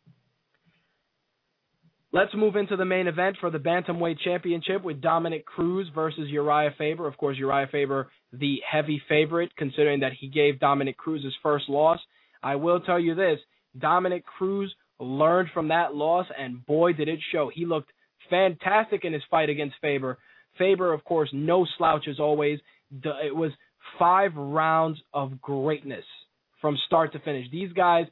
[2.14, 6.78] Let's move into the main event for the Bantamweight Championship with Dominick Cruz versus Urijah
[6.78, 7.06] Faber.
[7.06, 11.68] Of course, Urijah Faber, the heavy favorite, considering that he gave Dominick Cruz his first
[11.68, 12.00] loss.
[12.42, 13.40] I will tell you this
[13.78, 17.52] Dominic Cruz learned from that loss, and boy, did it show.
[17.54, 17.92] He looked
[18.30, 20.18] fantastic in his fight against Faber.
[20.58, 22.60] Faber, of course, no slouch as always.
[23.04, 23.52] It was
[24.00, 26.06] five rounds of greatness
[26.62, 27.50] from start to finish.
[27.52, 28.06] These guys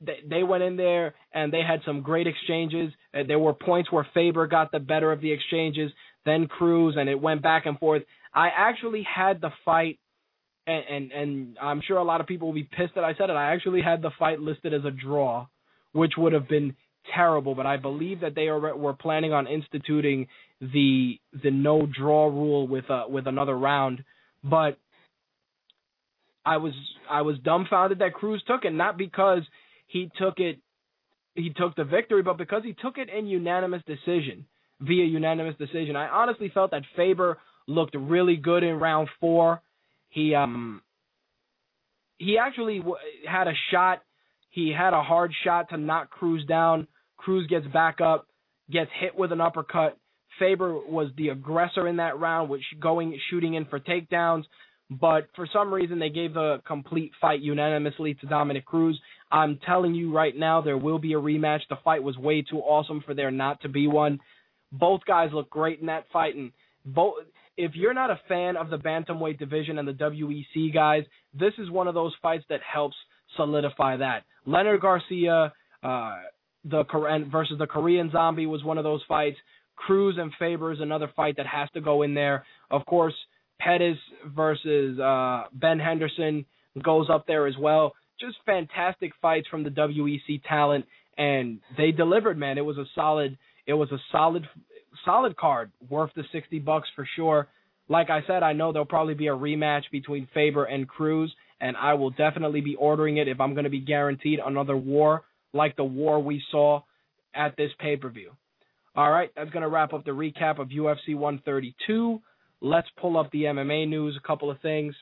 [0.00, 2.92] they, went in there and they had some great exchanges.
[3.14, 5.90] Uh, there were points where Faber got the better of the exchanges,
[6.24, 8.02] then Cruz, and it went back and forth.
[8.34, 9.98] I actually had the fight,
[10.66, 13.30] and, and and I'm sure a lot of people will be pissed that I said
[13.30, 13.36] it.
[13.36, 15.46] I actually had the fight listed as a draw,
[15.92, 16.76] which would have been
[17.14, 17.54] terrible.
[17.54, 20.26] But I believe that they are were planning on instituting
[20.60, 24.04] the the no draw rule with uh with another round.
[24.42, 24.78] But
[26.44, 26.72] I was
[27.10, 29.42] I was dumbfounded that Cruz took it, not because
[29.86, 30.58] he took it
[31.34, 34.46] he took the victory, but because he took it in unanimous decision,
[34.80, 35.96] via unanimous decision.
[35.96, 39.60] I honestly felt that Faber looked really good in round 4.
[40.08, 40.80] He um
[42.18, 42.96] he actually w-
[43.28, 44.02] had a shot.
[44.50, 46.86] He had a hard shot to knock Cruz down.
[47.18, 48.26] Cruz gets back up,
[48.70, 49.98] gets hit with an uppercut.
[50.38, 54.44] Faber was the aggressor in that round, which going shooting in for takedowns.
[54.88, 59.00] But for some reason, they gave the complete fight unanimously to Dominick Cruz.
[59.32, 61.60] I'm telling you right now, there will be a rematch.
[61.68, 64.20] The fight was way too awesome for there not to be one.
[64.70, 66.52] Both guys look great in that fight, and
[66.84, 67.14] both.
[67.58, 71.70] If you're not a fan of the bantamweight division and the WEC guys, this is
[71.70, 72.96] one of those fights that helps
[73.34, 74.24] solidify that.
[74.44, 76.16] Leonard Garcia, uh,
[76.64, 76.84] the
[77.30, 79.38] versus the Korean Zombie was one of those fights.
[79.76, 82.44] Cruz and Faber is another fight that has to go in there.
[82.70, 83.14] Of course,
[83.60, 83.98] Pettis
[84.34, 86.44] versus uh, Ben Henderson
[86.82, 87.94] goes up there as well.
[88.20, 90.86] Just fantastic fights from the WEC talent,
[91.16, 92.38] and they delivered.
[92.38, 93.38] Man, it was a solid.
[93.66, 94.46] It was a solid,
[95.04, 97.48] solid card, worth the sixty bucks for sure.
[97.88, 101.76] Like I said, I know there'll probably be a rematch between Faber and Cruz, and
[101.76, 105.76] I will definitely be ordering it if I'm going to be guaranteed another war like
[105.76, 106.82] the war we saw
[107.34, 108.32] at this pay per view.
[108.96, 112.20] All right, that's going to wrap up the recap of UFC 132.
[112.62, 114.94] Let's pull up the MMA news, a couple of things.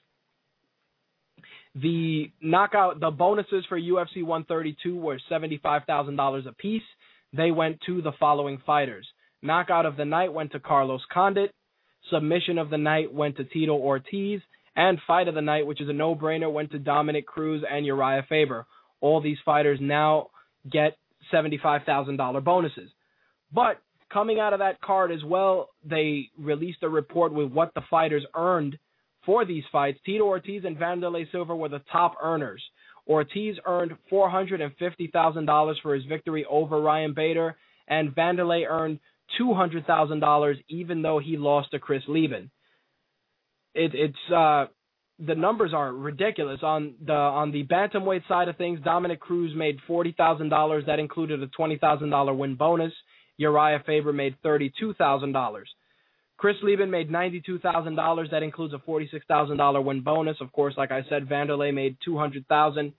[1.76, 6.82] The knockout, the bonuses for UFC 132 were $75,000 apiece.
[7.32, 9.06] They went to the following fighters.
[9.42, 11.52] Knockout of the night went to Carlos Condit.
[12.10, 14.40] Submission of the night went to Tito Ortiz.
[14.76, 18.26] And fight of the night, which is a no-brainer, went to Dominick Cruz and Urijah
[18.26, 18.66] Faber.
[19.00, 20.30] All these fighters now
[20.68, 20.96] get
[21.32, 22.90] $75,000 bonuses.
[23.54, 23.80] But
[24.12, 28.24] coming out of that card as well, they released a report with what the fighters
[28.34, 28.78] earned
[29.24, 29.98] for these fights.
[30.04, 32.62] Tito Ortiz and Vanderlei Silva were the top earners.
[33.06, 38.98] Ortiz earned $450,000 for his victory over Ryan Bader, and Vanderlei earned
[39.40, 42.50] $200,000 even though he lost to Chris Leben.
[43.74, 44.66] It, it's uh,
[45.18, 46.60] the numbers are ridiculous.
[46.62, 50.84] On the on the bantamweight side of things, Dominick Cruz made forty thousand dollars.
[50.86, 52.92] That included a twenty thousand dollar win bonus.
[53.40, 55.62] Urijah Faber made $32,000.
[56.36, 58.30] Chris Leben made $92,000.
[58.30, 60.36] That includes a $46,000 win bonus.
[60.40, 62.92] Of course, like I said, Vanderlei made $200,000.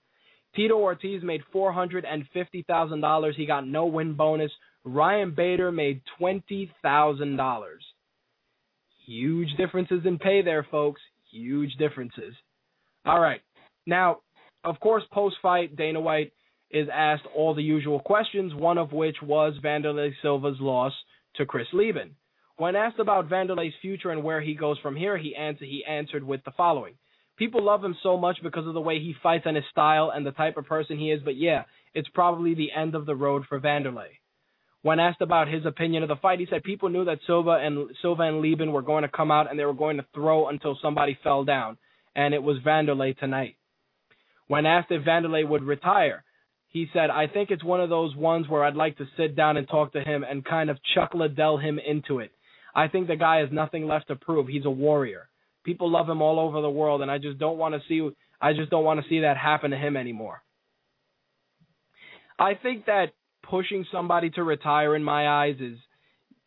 [0.54, 3.34] Tito Ortiz made $450,000.
[3.34, 4.50] He got no win bonus.
[4.84, 7.66] Ryan Bader made $20,000.
[9.04, 11.00] Huge differences in pay there, folks.
[11.30, 12.34] Huge differences.
[13.04, 13.40] All right.
[13.86, 14.18] Now,
[14.64, 16.32] of course, post fight, Dana White
[16.70, 20.92] is asked all the usual questions, one of which was Vanderlei Silva's loss
[21.36, 22.16] to Chris Leben.
[22.58, 26.24] When asked about Vanderlei's future and where he goes from here, he answered he answered
[26.24, 26.94] with the following.
[27.36, 30.24] People love him so much because of the way he fights and his style and
[30.24, 31.64] the type of person he is, but yeah,
[31.94, 34.08] it's probably the end of the road for Vanderlei.
[34.80, 37.90] When asked about his opinion of the fight, he said people knew that Silva and
[38.00, 40.78] Silva and Leben were going to come out and they were going to throw until
[40.80, 41.76] somebody fell down,
[42.14, 43.56] and it was Vanderlei tonight.
[44.46, 46.24] When asked if Vanderlei would retire,
[46.76, 49.56] he said, I think it's one of those ones where I'd like to sit down
[49.56, 52.32] and talk to him and kind of Chuck Liddell him into it.
[52.74, 54.46] I think the guy has nothing left to prove.
[54.46, 55.30] He's a warrior.
[55.64, 58.06] People love him all over the world, and I just don't want to see
[58.42, 60.42] I just don't want to see that happen to him anymore.
[62.38, 63.06] I think that
[63.42, 65.78] pushing somebody to retire in my eyes is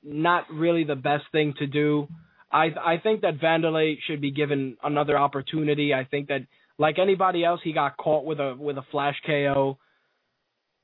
[0.04, 2.08] not really the best thing to do.
[2.52, 5.92] I I think that Vanderlei should be given another opportunity.
[5.92, 6.42] I think that
[6.78, 9.80] like anybody else, he got caught with a with a flash KO.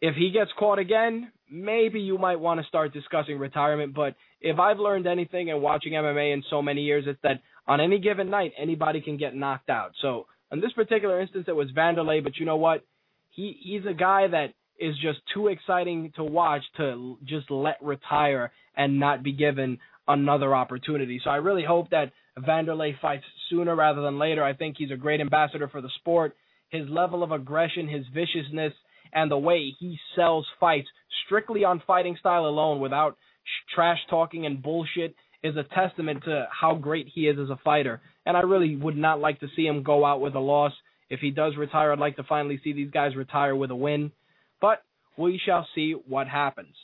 [0.01, 3.93] If he gets caught again, maybe you might want to start discussing retirement.
[3.93, 7.81] But if I've learned anything in watching MMA in so many years, it's that on
[7.81, 9.91] any given night, anybody can get knocked out.
[10.01, 12.23] So in this particular instance, it was Vanderlei.
[12.23, 12.83] But you know what?
[13.31, 18.51] He he's a guy that is just too exciting to watch to just let retire
[18.75, 21.19] and not be given another opportunity.
[21.23, 24.43] So I really hope that Vanderlei fights sooner rather than later.
[24.43, 26.35] I think he's a great ambassador for the sport.
[26.69, 28.73] His level of aggression, his viciousness,
[29.15, 30.87] and the way he sells fights
[31.25, 33.17] strictly on fighting style alone without
[33.73, 38.01] trash talking and bullshit is a testament to how great he is as a fighter.
[38.25, 40.73] And I really would not like to see him go out with a loss.
[41.09, 44.11] If he does retire, I'd like to finally see these guys retire with a win.
[44.59, 44.81] But
[45.17, 46.75] we shall see what happens.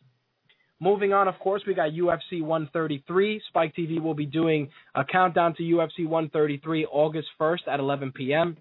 [0.80, 3.42] Moving on, of course, we got UFC 133.
[3.50, 8.58] Spike TV will be doing a countdown to UFC 133 August 1st at 11 p.m.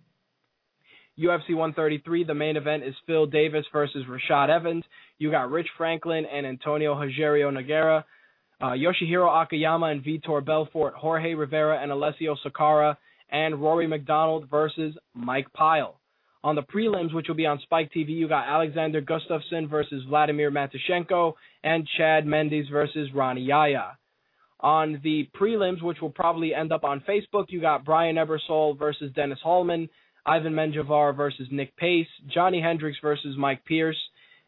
[1.21, 4.85] UFC 133, the main event is Phil Davis versus Rashad Evans.
[5.19, 8.05] You got Rich Franklin and Antonio Rogerio Nogueira.
[8.61, 12.97] Uh, Yoshihiro Akiyama and Vitor Belfort, Jorge Rivera and Alessio Sakara,
[13.31, 16.01] and Rory MacDonald versus Mike Pyle.
[16.43, 20.51] On the prelims, which will be on Spike TV, you got Alexander Gustafsson versus Vladimir
[20.51, 23.99] Matyushenko and Chad Mendes versus Rani Yahya.
[24.61, 29.13] On the prelims, which will probably end up on Facebook, you got Brian Ebersole versus
[29.15, 29.89] Dennis Hallman,
[30.27, 33.99] Ivan Menjivar versus Nick Pace, Johnny Hendricks versus Mike Pierce,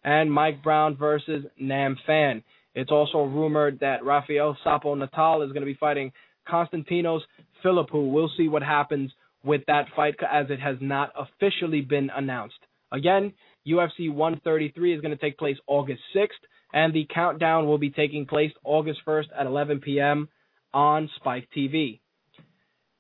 [0.05, 2.43] and Mike Brown versus Nam Phan.
[2.75, 6.13] It's also rumored that Rafael Sapo Natal is going to be fighting
[6.49, 7.21] Constantinos
[7.65, 8.11] Philippou.
[8.11, 9.13] We'll see what happens
[9.45, 12.59] with that fight as it has not officially been announced.
[12.93, 13.33] Again,
[13.67, 16.29] UFC 133 is going to take place August 6th,
[16.73, 20.29] and the countdown will be taking place August 1st at 11 p.m.
[20.73, 22.01] on Spike TV.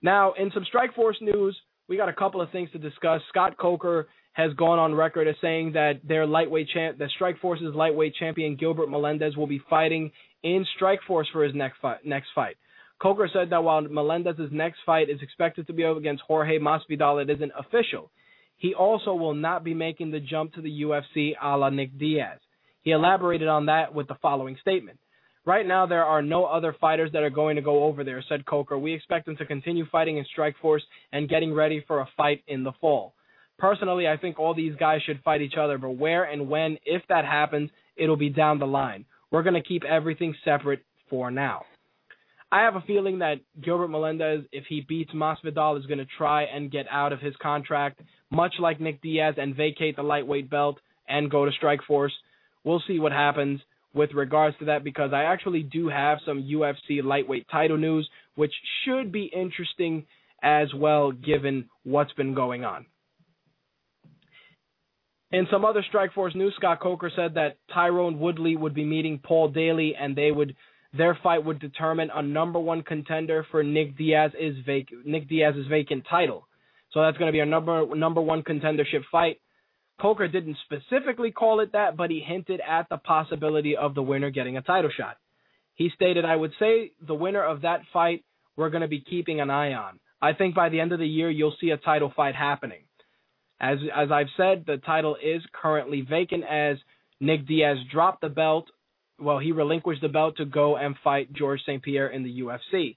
[0.02, 1.56] Now, in some Strikeforce news,
[1.92, 3.20] we got a couple of things to discuss.
[3.28, 8.14] Scott Coker has gone on record as saying that their lightweight champ, that Strikeforce's lightweight
[8.14, 10.10] champion Gilbert Melendez will be fighting
[10.42, 11.98] in Strikeforce for his next fight.
[12.02, 12.56] Next fight.
[12.98, 17.28] Coker said that while Melendez's next fight is expected to be against Jorge Masvidal, it
[17.28, 18.10] isn't official.
[18.56, 22.38] He also will not be making the jump to the UFC a la Nick Diaz.
[22.84, 24.98] He elaborated on that with the following statement.
[25.44, 28.46] Right now, there are no other fighters that are going to go over there, said
[28.46, 28.78] Coker.
[28.78, 30.82] We expect them to continue fighting in Strikeforce
[31.12, 33.14] and getting ready for a fight in the fall.
[33.58, 37.02] Personally, I think all these guys should fight each other, but where and when, if
[37.08, 39.04] that happens, it'll be down the line.
[39.32, 41.62] We're going to keep everything separate for now.
[42.52, 46.44] I have a feeling that Gilbert Melendez, if he beats Masvidal, is going to try
[46.44, 50.78] and get out of his contract, much like Nick Diaz, and vacate the lightweight belt
[51.08, 52.10] and go to Strikeforce.
[52.62, 53.60] We'll see what happens
[53.94, 58.52] with regards to that because I actually do have some UFC lightweight title news, which
[58.84, 60.06] should be interesting
[60.42, 62.86] as well given what's been going on.
[65.30, 69.48] In some other Strikeforce news, Scott Coker said that Tyron Woodley would be meeting Paul
[69.48, 70.54] Daley and they would
[70.94, 76.04] their fight would determine a number one contender for Nick Diaz's vac- Nick Diaz's vacant
[76.08, 76.46] title.
[76.92, 79.40] So that's going to be a number number one contendership fight.
[80.00, 84.30] Coker didn't specifically call it that, but he hinted at the possibility of the winner
[84.30, 85.16] getting a title shot.
[85.74, 88.24] He stated, "I would say the winner of that fight
[88.56, 89.98] we're going to be keeping an eye on.
[90.20, 92.84] I think by the end of the year you'll see a title fight happening."
[93.60, 96.78] As as I've said, the title is currently vacant as
[97.20, 98.68] Nick Diaz dropped the belt
[99.22, 101.82] well, he relinquished the belt to go and fight George St.
[101.82, 102.96] Pierre in the UFC.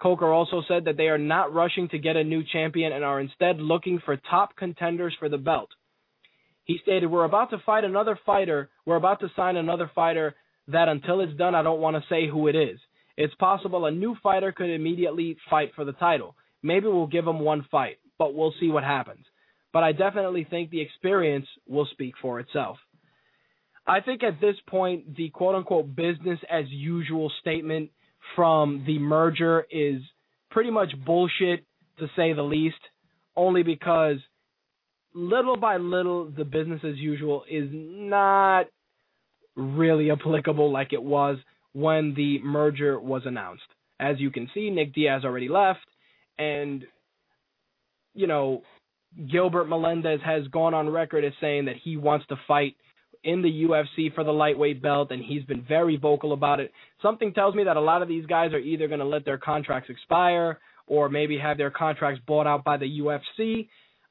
[0.00, 3.20] Coker also said that they are not rushing to get a new champion and are
[3.20, 5.70] instead looking for top contenders for the belt.
[6.64, 8.70] He stated, We're about to fight another fighter.
[8.86, 10.34] We're about to sign another fighter
[10.68, 12.78] that until it's done, I don't want to say who it is.
[13.16, 16.34] It's possible a new fighter could immediately fight for the title.
[16.62, 19.24] Maybe we'll give him one fight, but we'll see what happens.
[19.72, 22.78] But I definitely think the experience will speak for itself.
[23.86, 27.90] I think at this point, the quote unquote business as usual statement
[28.36, 30.00] from the merger is
[30.50, 31.64] pretty much bullshit
[31.98, 32.76] to say the least,
[33.34, 34.18] only because
[35.14, 38.66] little by little, the business as usual is not
[39.56, 41.38] really applicable like it was
[41.72, 43.62] when the merger was announced.
[44.00, 45.86] As you can see, Nick Diaz already left,
[46.38, 46.84] and,
[48.14, 48.62] you know,
[49.30, 52.76] Gilbert Melendez has gone on record as saying that he wants to fight
[53.24, 56.72] in the UFC for the lightweight belt, and he's been very vocal about it.
[57.00, 59.38] Something tells me that a lot of these guys are either going to let their
[59.38, 63.68] contracts expire or maybe have their contracts bought out by the UFC,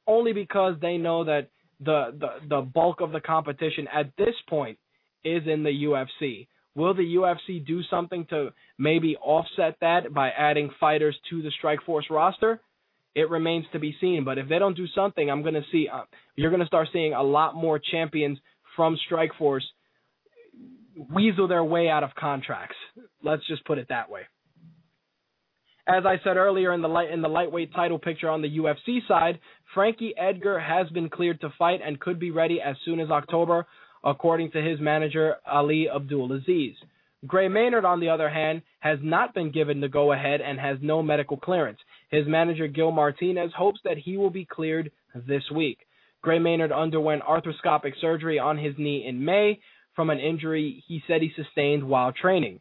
[0.08, 1.50] only because they know that
[1.80, 4.78] the, the, the bulk of the competition at this point
[5.24, 6.48] is in the UFC.
[6.76, 12.10] Will the UFC do something to maybe offset that by adding fighters to the Strikeforce
[12.10, 12.62] roster?
[13.14, 14.24] It remains to be seen.
[14.24, 16.04] But if they don't do something, I'm going to see uh,
[16.36, 18.38] you're going to start seeing a lot more champions
[18.76, 19.64] from Strikeforce
[21.14, 22.76] weasel their way out of contracts.
[23.24, 24.22] Let's just put it that way.
[25.88, 29.00] As I said earlier in the light in the lightweight title picture on the UFC
[29.08, 29.40] side,
[29.74, 33.66] Frankie Edgar has been cleared to fight and could be ready as soon as October,
[34.04, 36.76] according to his manager Ali Abdelaziz.
[37.28, 40.78] Gray Maynard, on the other hand, has not been given the go ahead and has
[40.82, 41.80] no medical clearance.
[42.10, 44.92] His manager Gil Martinez hopes that he will be cleared
[45.28, 45.80] this week.
[46.22, 49.60] Gray Maynard underwent arthroscopic surgery on his knee in May
[49.96, 52.60] from an injury he said he sustained while training.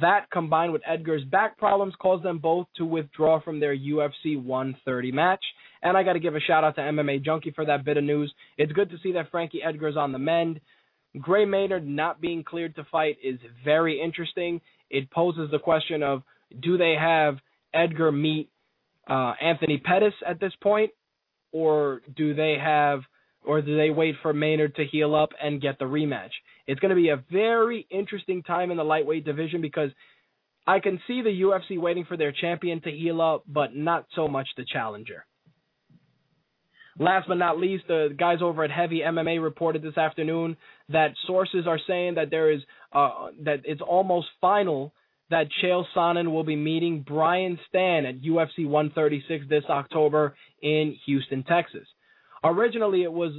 [0.00, 5.12] That, combined with Edgar's back problems, caused them both to withdraw from their UFC 130
[5.12, 5.44] match.
[5.82, 8.04] And I got to give a shout out to MMA Junkie for that bit of
[8.04, 8.32] news.
[8.56, 10.60] It's good to see that Frankie Edgar's on the mend.
[11.20, 14.60] Gray Maynard not being cleared to fight is very interesting.
[14.90, 16.22] It poses the question of
[16.60, 17.36] do they have
[17.72, 18.48] Edgar meet
[19.08, 20.90] uh, Anthony Pettis at this point,
[21.52, 23.00] or do they have,
[23.44, 26.30] or do they wait for Maynard to heal up and get the rematch?
[26.66, 29.90] It's going to be a very interesting time in the lightweight division because
[30.66, 34.28] I can see the UFC waiting for their champion to heal up, but not so
[34.28, 35.26] much the challenger.
[36.98, 40.56] Last but not least, the guys over at Heavy MMA reported this afternoon
[40.90, 42.60] that sources are saying that there is
[42.92, 44.94] uh, that it's almost final
[45.30, 51.42] that Chael Sonnen will be meeting Brian Stann at UFC 136 this October in Houston,
[51.42, 51.86] Texas.
[52.44, 53.32] Originally, it was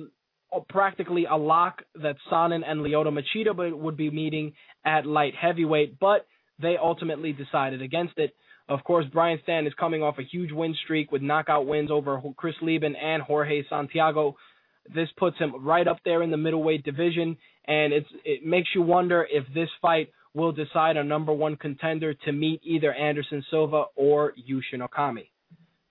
[0.69, 4.53] practically a lock that Sonnen and Lyoto Machida would be meeting
[4.83, 6.25] at light heavyweight, but
[6.61, 8.33] they ultimately decided against it.
[8.67, 12.19] Of course, Brian Stann is coming off a huge win streak with knockout wins over
[12.35, 14.35] Chris Leben and Jorge Santiago.
[14.93, 17.37] This puts him right up there in the middleweight division,
[17.67, 22.31] and it makes you wonder if this fight will decide a number one contender to
[22.31, 25.29] meet either Anderson Silva or Yushin Okami.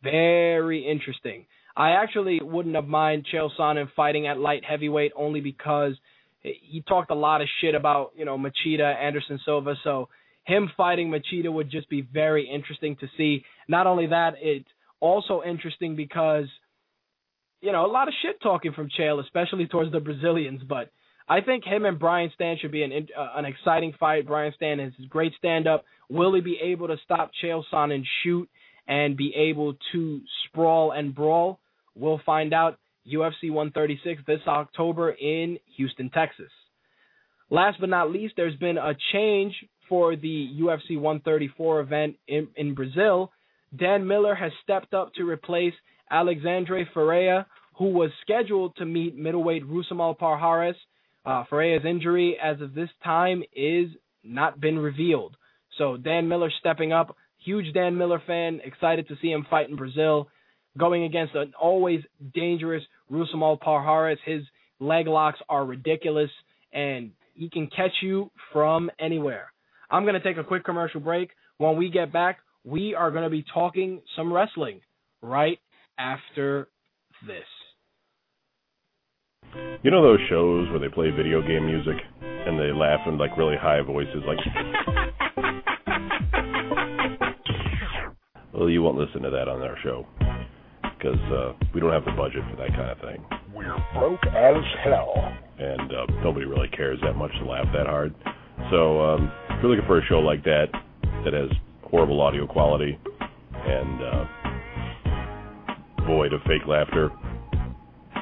[0.02, 1.46] Very interesting.
[1.76, 5.94] I actually wouldn't have mind Chael Sonnen fighting at light heavyweight only because
[6.42, 9.74] he talked a lot of shit about you know Machida, Anderson Silva.
[9.82, 10.08] So
[10.44, 13.44] him fighting Machida would just be very interesting to see.
[13.66, 14.68] Not only that, it's
[15.00, 16.46] also interesting because
[17.60, 20.62] you know a lot of shit talking from Chael, especially towards the Brazilians.
[20.68, 20.90] But
[21.28, 24.26] I think him and Brian Stann should be an uh, an exciting fight.
[24.26, 25.84] Brian Stann is great stand up.
[26.10, 28.48] Will he be able to stop Chael Sonnen shoot
[28.86, 31.58] and be able to sprawl and brawl?
[31.94, 36.50] We'll find out UFC 136 this October in Houston, Texas.
[37.50, 39.54] Last but not least, there's been a change
[39.88, 43.30] for the UFC 134 event in, in Brazil.
[43.76, 45.74] Dan Miller has stepped up to replace
[46.10, 50.74] Alexandre Ferreira, who was scheduled to meet middleweight Rousimar Palhares.
[51.26, 53.88] Uh, Ferreira's injury, as of this time, is
[54.22, 55.36] not been revealed.
[55.78, 57.16] So Dan Miller stepping up.
[57.44, 58.60] Huge Dan Miller fan.
[58.64, 60.28] Excited to see him fight in Brazil
[60.78, 62.00] going against an always
[62.34, 64.16] dangerous Rousimar Palhares.
[64.24, 64.42] His
[64.80, 66.30] leg locks are ridiculous,
[66.72, 69.52] and he can catch you from anywhere.
[69.90, 71.30] I'm going to take a quick commercial break.
[71.58, 74.80] When we get back, we are going to be talking some wrestling
[75.22, 75.58] right
[75.98, 76.68] after
[77.26, 77.44] this.
[79.82, 83.36] You know those shows where they play video game music and they laugh in like
[83.36, 84.38] really high voices like
[88.52, 90.06] Well, you won't listen to that on our show
[91.04, 93.22] because uh, we don't have the budget for that kind of thing.
[93.54, 95.12] We're broke as hell.
[95.58, 98.14] And uh, nobody really cares that much to laugh that hard.
[98.70, 100.66] So um, if you're looking for a show like that,
[101.24, 101.50] that has
[101.82, 102.98] horrible audio quality
[103.52, 104.24] and uh,
[106.06, 107.10] void of fake laughter,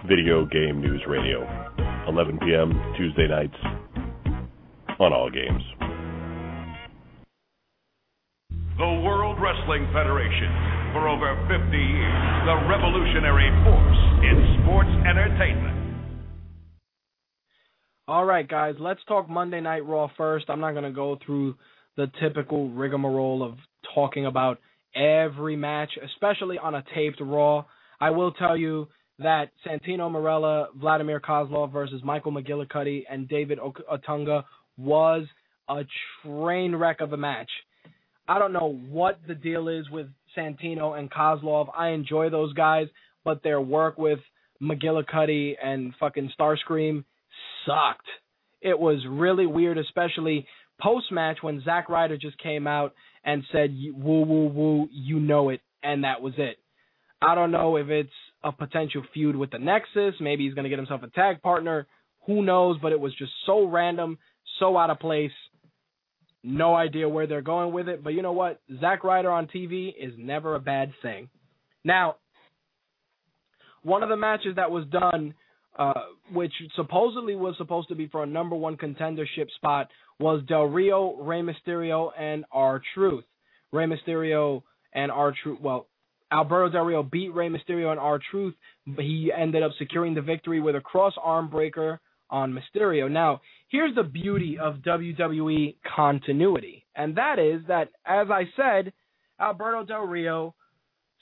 [0.09, 1.47] Video Game News Radio,
[2.09, 2.73] 11 p.m.
[2.97, 3.55] Tuesday nights
[4.99, 5.63] on all games.
[8.83, 10.51] The World Wrestling Federation
[10.93, 16.03] for over 50 years, the revolutionary force in sports entertainment.
[18.09, 20.47] All right, guys, let's talk Monday Night Raw first.
[20.49, 21.55] I'm not going to go through
[21.97, 23.55] the typical rigmarole of
[23.95, 24.59] talking about
[24.97, 27.65] every match, especially on a taped Raw.
[28.01, 28.89] I will tell you
[29.21, 34.43] that Santino Marella, Vladimir Kozlov versus Michael McGillicutty and David Otunga
[34.77, 35.29] was
[35.69, 35.85] a
[36.25, 37.51] train wreck of a match.
[38.33, 41.69] I don't know what the deal is with Santino and Kozlov.
[41.77, 42.87] I enjoy those guys,
[43.27, 44.21] but their work with
[44.63, 47.05] McGillicutty and fucking Starscream
[47.67, 48.07] sucked.
[48.63, 50.47] It was really weird, especially
[50.81, 55.51] post match when Zack Ryder just came out and said woo woo woo, you know
[55.51, 56.57] it, and that was it.
[57.21, 58.09] I don't know if it's
[58.43, 60.15] a potential feud with the Nexus.
[60.21, 61.87] Maybe he's going to get himself a tag partner.
[62.27, 62.79] Who knows?
[62.81, 64.17] But it was just so random,
[64.59, 65.33] so out of place.
[66.45, 68.61] No idea where they're going with it, but you know what?
[68.81, 71.29] Zack Ryder on TV is never a bad thing.
[71.85, 72.17] Now,
[73.83, 75.35] one of the matches that was done,
[75.79, 75.93] uh,
[76.33, 79.89] which supposedly was supposed to be for a number one contendership spot,
[80.19, 83.25] was Del Rio, Rey Mysterio, and R Truth.
[83.73, 84.63] Rey Mysterio
[84.93, 85.61] and R Truth.
[85.61, 85.87] Well,
[86.33, 88.55] Alberto Del Rio beat Rey Mysterio and R Truth,
[88.87, 92.01] but he ended up securing the victory with a cross arm breaker
[92.33, 93.09] on Mysterio.
[93.09, 98.93] Now, here's the beauty of WWE continuity, and that is that, as I said,
[99.39, 100.55] Alberto Del Rio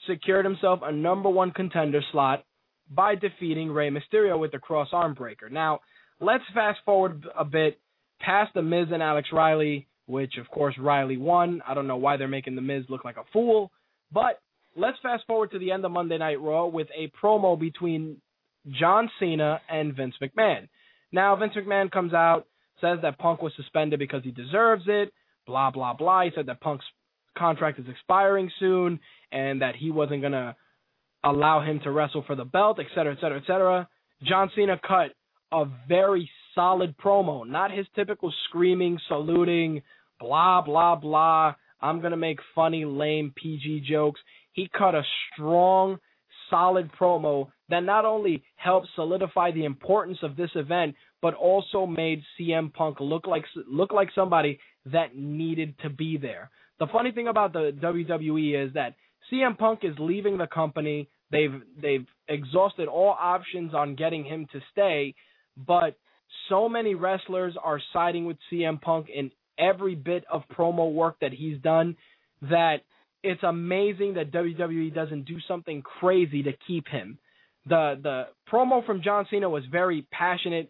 [0.07, 2.43] secured himself a number one contender slot
[2.89, 5.49] by defeating Rey Mysterio with the cross arm breaker.
[5.49, 5.81] Now,
[6.19, 7.79] let's fast forward a bit
[8.19, 11.61] past The Miz and Alex Riley, which of course Riley won.
[11.67, 13.71] I don't know why they're making The Miz look like a fool,
[14.11, 14.41] but
[14.75, 18.17] let's fast forward to the end of Monday Night Raw with a promo between
[18.79, 20.67] John Cena and Vince McMahon.
[21.11, 22.47] Now, Vince McMahon comes out,
[22.79, 25.13] says that Punk was suspended because he deserves it,
[25.45, 26.23] blah, blah, blah.
[26.23, 26.85] He said that Punk's
[27.37, 28.99] contract is expiring soon
[29.31, 30.55] and that he wasn't to
[31.23, 33.87] allow him to wrestle for the belt, et cetera, et cetera, et cetera.
[34.23, 35.11] John Cena cut
[35.51, 39.81] a very solid promo, not his typical screaming, saluting,
[40.19, 41.53] blah, blah, blah.
[41.81, 44.19] I'm to make funny, lame PG jokes.
[44.53, 45.03] He cut a
[45.33, 45.97] strong,
[46.49, 52.21] solid promo that not only helped solidify the importance of this event, but also made
[52.39, 56.49] CM Punk look like look like somebody that needed to be there.
[56.79, 58.95] The funny thing about the WWE is that
[59.31, 61.09] CM Punk is leaving the company.
[61.31, 65.15] They've they've exhausted all options on getting him to stay,
[65.55, 65.97] but
[66.49, 71.31] so many wrestlers are siding with CM Punk in every bit of promo work that
[71.31, 71.95] he's done
[72.41, 72.77] that
[73.23, 77.19] it's amazing that WWE doesn't do something crazy to keep him.
[77.65, 80.69] The the promo from John Cena was very passionate,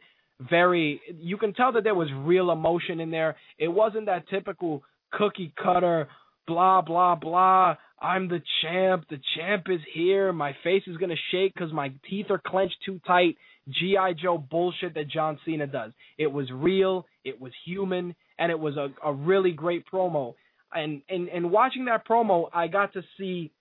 [0.49, 3.35] very you can tell that there was real emotion in there.
[3.57, 6.07] It wasn't that typical cookie cutter
[6.47, 7.75] blah blah blah.
[8.01, 9.05] I'm the champ.
[9.09, 10.33] The champ is here.
[10.33, 13.37] My face is gonna shake because my teeth are clenched too tight.
[13.69, 15.91] GI Joe bullshit that John Cena does.
[16.17, 17.05] It was real.
[17.23, 20.33] It was human, and it was a, a really great promo
[20.73, 23.51] and and and watching that promo, I got to see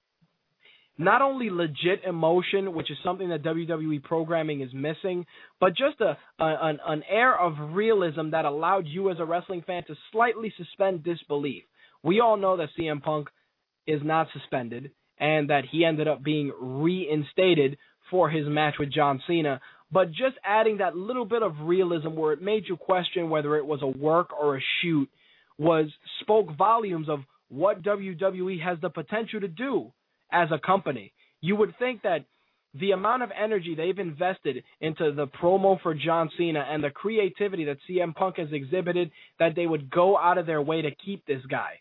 [0.98, 5.24] not only legit emotion, which is something that WWE programming is missing,
[5.58, 9.62] but just a, a an, an air of realism that allowed you as a wrestling
[9.66, 11.64] fan to slightly suspend disbelief.
[12.02, 13.28] We all know that CM Punk
[13.86, 17.76] is not suspended and that he ended up being reinstated
[18.10, 19.60] for his match with John Cena.
[19.92, 23.66] But just adding that little bit of realism where it made you question whether it
[23.66, 25.08] was a work or a shoot
[25.58, 25.86] was
[26.20, 29.92] spoke volumes of what WWE has the potential to do
[30.32, 31.12] as a company.
[31.40, 32.24] You would think that
[32.74, 37.64] the amount of energy they've invested into the promo for John Cena and the creativity
[37.64, 41.26] that CM Punk has exhibited that they would go out of their way to keep
[41.26, 41.80] this guy.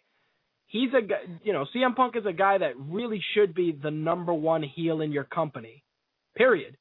[0.67, 1.01] He's a
[1.43, 5.01] you know, CM Punk is a guy that really should be the number 1 heel
[5.01, 5.83] in your company.
[6.35, 6.77] Period.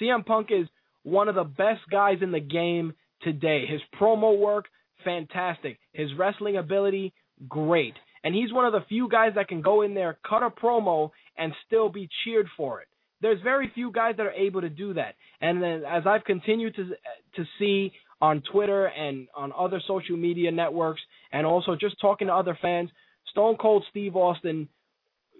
[0.00, 0.66] CM Punk is
[1.02, 2.92] one of the best guys in the game
[3.22, 3.64] today.
[3.66, 4.66] His promo work,
[5.04, 5.78] fantastic.
[5.92, 7.12] His wrestling ability,
[7.48, 7.94] great.
[8.26, 11.12] And he's one of the few guys that can go in there, cut a promo,
[11.38, 12.88] and still be cheered for it.
[13.20, 15.14] There's very few guys that are able to do that.
[15.40, 16.88] And then as I've continued to
[17.36, 21.00] to see on Twitter and on other social media networks,
[21.30, 22.90] and also just talking to other fans,
[23.30, 24.68] Stone Cold Steve Austin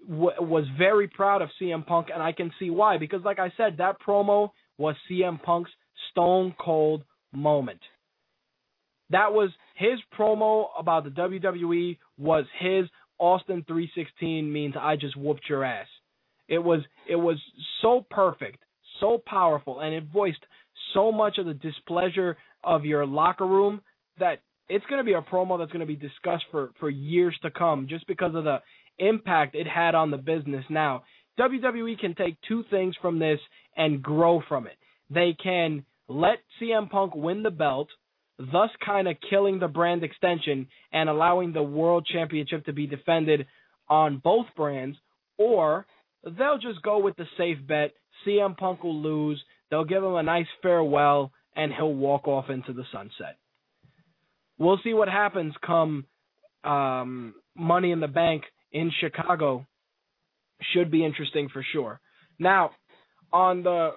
[0.09, 2.97] w- was very proud of CM Punk, and I can see why.
[2.97, 5.71] Because like I said, that promo was CM Punk's
[6.11, 7.81] Stone Cold moment.
[9.09, 12.85] That was his promo about the WWE was his
[13.19, 15.87] Austin 316 means I just whooped your ass.
[16.47, 17.37] It was it was
[17.81, 18.59] so perfect,
[18.99, 20.43] so powerful, and it voiced
[20.93, 23.81] so much of the displeasure of your locker room
[24.19, 24.39] that
[24.69, 27.51] it's going to be a promo that's going to be discussed for for years to
[27.51, 28.59] come just because of the
[28.99, 30.65] impact it had on the business.
[30.69, 31.03] Now,
[31.39, 33.39] WWE can take two things from this
[33.75, 34.77] and grow from it.
[35.09, 37.89] They can let CM Punk win the belt
[38.37, 43.47] thus kind of killing the brand extension and allowing the world championship to be defended
[43.89, 44.97] on both brands,
[45.37, 45.85] or
[46.23, 47.93] they'll just go with the safe bet.
[48.25, 49.41] CM Punk will lose.
[49.69, 53.37] They'll give him a nice farewell, and he'll walk off into the sunset.
[54.57, 56.05] We'll see what happens come
[56.63, 59.65] um, Money in the Bank in Chicago.
[60.73, 61.99] Should be interesting for sure.
[62.39, 62.71] Now,
[63.31, 63.91] on the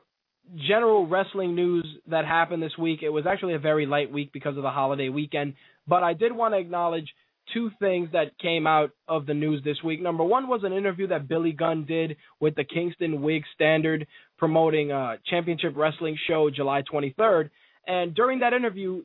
[0.69, 3.01] general wrestling news that happened this week.
[3.03, 5.55] It was actually a very light week because of the holiday weekend,
[5.87, 7.09] but I did want to acknowledge
[7.53, 10.01] two things that came out of the news this week.
[10.01, 14.07] Number one was an interview that Billy Gunn did with the Kingston Whig Standard
[14.39, 17.51] promoting a championship wrestling show July 23rd.
[17.87, 19.03] And during that interview,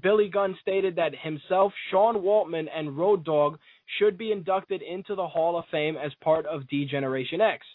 [0.00, 3.58] Billy Gunn stated that himself, Sean Waltman, and Road Dogg
[3.98, 7.66] should be inducted into the Hall of Fame as part of D Generation X.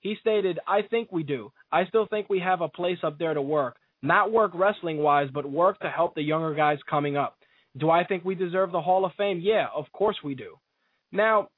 [0.00, 1.52] He stated, I think we do.
[1.72, 3.76] I still think we have a place up there to work.
[4.02, 7.36] Not work wrestling wise, but work to help the younger guys coming up.
[7.76, 9.40] Do I think we deserve the Hall of Fame?
[9.42, 10.56] Yeah, of course we do.
[11.10, 11.48] Now,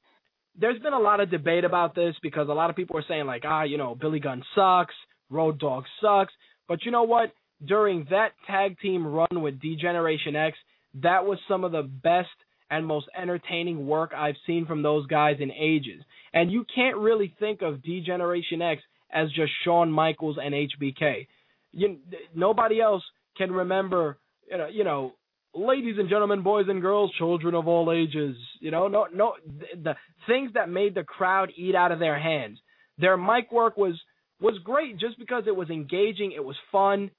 [0.59, 3.27] there's been a lot of debate about this because a lot of people are saying,
[3.27, 4.95] like, ah, you know, Billy Gunn sucks,
[5.29, 6.33] Road Dogg sucks.
[6.67, 7.33] But you know what?
[7.65, 10.57] During that tag team run with D Generation X,
[11.03, 12.29] that was some of the best
[12.71, 16.03] and most entertaining work I've seen from those guys in ages.
[16.33, 18.81] And you can't really think of D Generation X
[19.13, 21.27] as just Shawn Michaels and HBK.
[21.73, 21.99] You,
[22.35, 23.03] nobody else
[23.37, 24.19] can remember,
[24.51, 25.15] you know, you know,
[25.55, 28.37] ladies and gentlemen, boys and girls, children of all ages.
[28.61, 29.95] You know, no, no, the, the
[30.29, 32.59] things that made the crowd eat out of their hands.
[32.99, 34.01] Their mic work was
[34.41, 37.11] was great just because it was engaging, it was fun.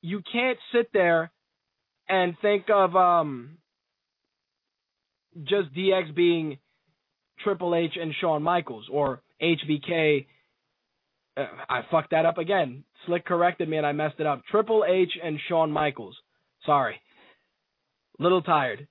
[0.00, 1.30] You can't sit there
[2.08, 3.58] and think of um
[5.44, 6.58] just DX being
[7.42, 10.26] Triple H and Shawn Michaels or HBK.
[11.36, 12.84] Uh, I fucked that up again.
[13.06, 14.42] Slick corrected me and I messed it up.
[14.50, 16.16] Triple H and Shawn Michaels.
[16.66, 17.00] Sorry.
[18.18, 18.88] Little tired.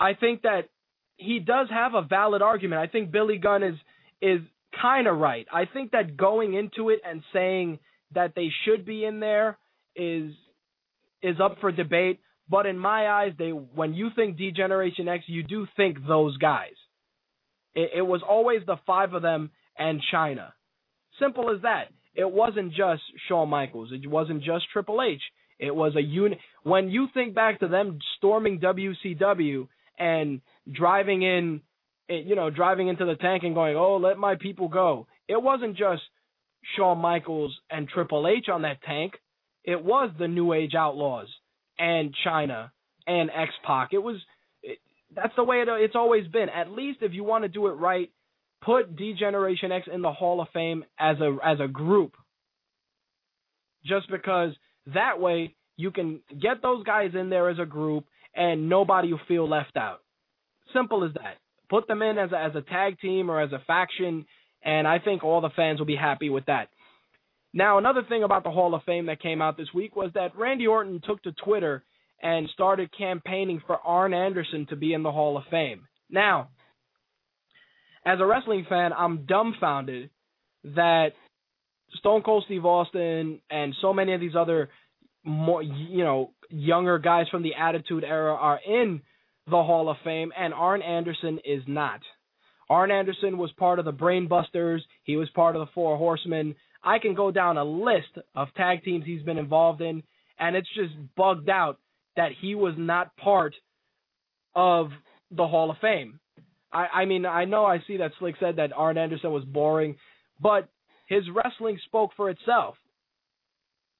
[0.00, 0.68] I think that
[1.16, 2.80] he does have a valid argument.
[2.80, 3.74] I think Billy Gunn is
[4.20, 4.40] is
[4.80, 5.46] kind of right.
[5.52, 7.78] I think that going into it and saying
[8.14, 9.58] that they should be in there
[9.94, 10.32] is
[11.22, 12.20] is up for debate.
[12.50, 16.36] But in my eyes, they when you think D Generation X, you do think those
[16.38, 16.74] guys.
[17.74, 20.52] It, it was always the five of them and Chyna.
[21.20, 21.88] Simple as that.
[22.14, 23.90] It wasn't just Shawn Michaels.
[23.92, 25.20] It wasn't just Triple H.
[25.58, 26.38] It was a unit.
[26.62, 29.68] When you think back to them storming WCW
[29.98, 30.40] and
[30.72, 31.60] driving in,
[32.08, 35.40] eh, you know, driving into the tank and going, "Oh, let my people go." It
[35.40, 36.02] wasn't just
[36.76, 39.20] Shawn Michaels and Triple H on that tank.
[39.64, 41.28] It was the New Age Outlaws
[41.78, 42.70] and Chyna
[43.06, 43.92] and X Pac.
[43.92, 44.16] It was
[44.62, 44.78] it,
[45.14, 46.48] that's the way it, it's always been.
[46.48, 48.10] At least if you want to do it right,
[48.62, 52.14] put D Generation X in the Hall of Fame as a as a group.
[53.84, 54.52] Just because
[54.94, 58.04] that way you can get those guys in there as a group
[58.34, 60.00] and nobody will feel left out.
[60.74, 61.36] Simple as that.
[61.70, 64.26] Put them in as a, as a tag team or as a faction,
[64.62, 66.68] and I think all the fans will be happy with that.
[67.58, 70.38] Now, another thing about the Hall of Fame that came out this week was that
[70.38, 71.82] Randy Orton took to Twitter
[72.22, 75.88] and started campaigning for Arn Anderson to be in the Hall of Fame.
[76.08, 76.50] Now,
[78.06, 80.10] as a wrestling fan, I'm dumbfounded
[80.76, 81.14] that
[81.98, 84.68] Stone Cold Steve Austin and so many of these other
[85.24, 89.02] more you know younger guys from the Attitude Era are in
[89.46, 92.02] the Hall of Fame, and Arn Anderson is not.
[92.70, 94.78] Arn Anderson was part of the Brainbusters.
[95.02, 96.54] He was part of the Four Horsemen.
[96.82, 100.02] I can go down a list of tag teams he's been involved in,
[100.38, 101.78] and it's just bugged out
[102.16, 103.54] that he was not part
[104.54, 104.90] of
[105.30, 106.20] the Hall of Fame.
[106.72, 109.96] I, I mean, I know I see that Slick said that Arn Anderson was boring,
[110.40, 110.68] but
[111.06, 112.76] his wrestling spoke for itself.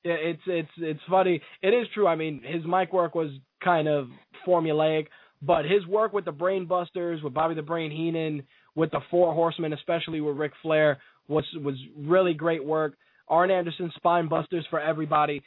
[0.04, 1.40] It's it's it's funny.
[1.60, 2.06] It is true.
[2.06, 3.30] I mean, his mic work was
[3.62, 4.08] kind of
[4.46, 5.06] formulaic,
[5.42, 9.72] but his work with the Brainbusters, with Bobby the Brain Heenan, with the Four Horsemen,
[9.72, 10.98] especially with Ric Flair,
[11.28, 12.94] was was really great work.
[13.28, 15.42] Arn Anderson spine busters for everybody.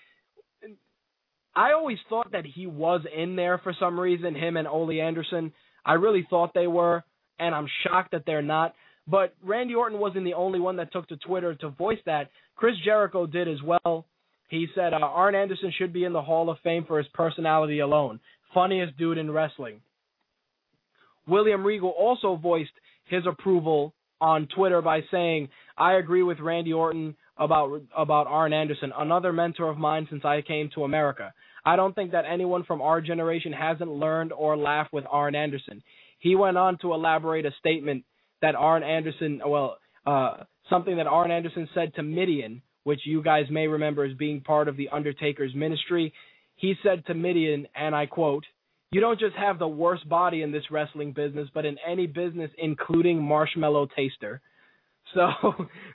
[1.56, 5.52] I always thought that he was in there for some reason, him and Ole Anderson.
[5.86, 7.04] I really thought they were,
[7.40, 8.74] and I'm shocked that they're not.
[9.08, 12.30] But Randy Orton wasn't the only one that took to Twitter to voice that.
[12.56, 14.06] Chris Jericho did as well.
[14.50, 17.80] He said uh, Arn Anderson should be in the Hall of Fame for his personality
[17.80, 18.20] alone.
[18.54, 19.82] Funniest dude in wrestling.
[21.28, 22.72] William Regal also voiced
[23.06, 28.94] his approval on Twitter by saying, "I agree with Randy Orton about about Arn Anderson,
[28.96, 31.34] another mentor of mine since I came to America.
[31.66, 35.84] I don't think that anyone from our generation hasn't learned or laughed with Arn Anderson."
[36.20, 38.06] He went on to elaborate a statement
[38.42, 43.50] that Arn Anderson, well, uh, something that Arn Anderson said to Mideon, which you guys
[43.50, 46.14] may remember as being part of the Undertaker's ministry.
[46.56, 48.46] He said to Mideon, and I quote,
[48.92, 52.52] you don't just have the worst body in this wrestling business, but in any business,
[52.58, 54.42] including Marshmallow Taster.
[55.16, 55.28] So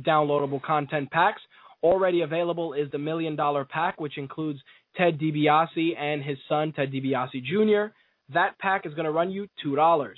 [0.00, 1.42] downloadable content packs.
[1.82, 4.58] Already available is the Million Dollar Pack, which includes
[4.96, 7.92] Ted DiBiase and his son, Ted DiBiase Jr.
[8.32, 10.14] That pack is going to run you $2.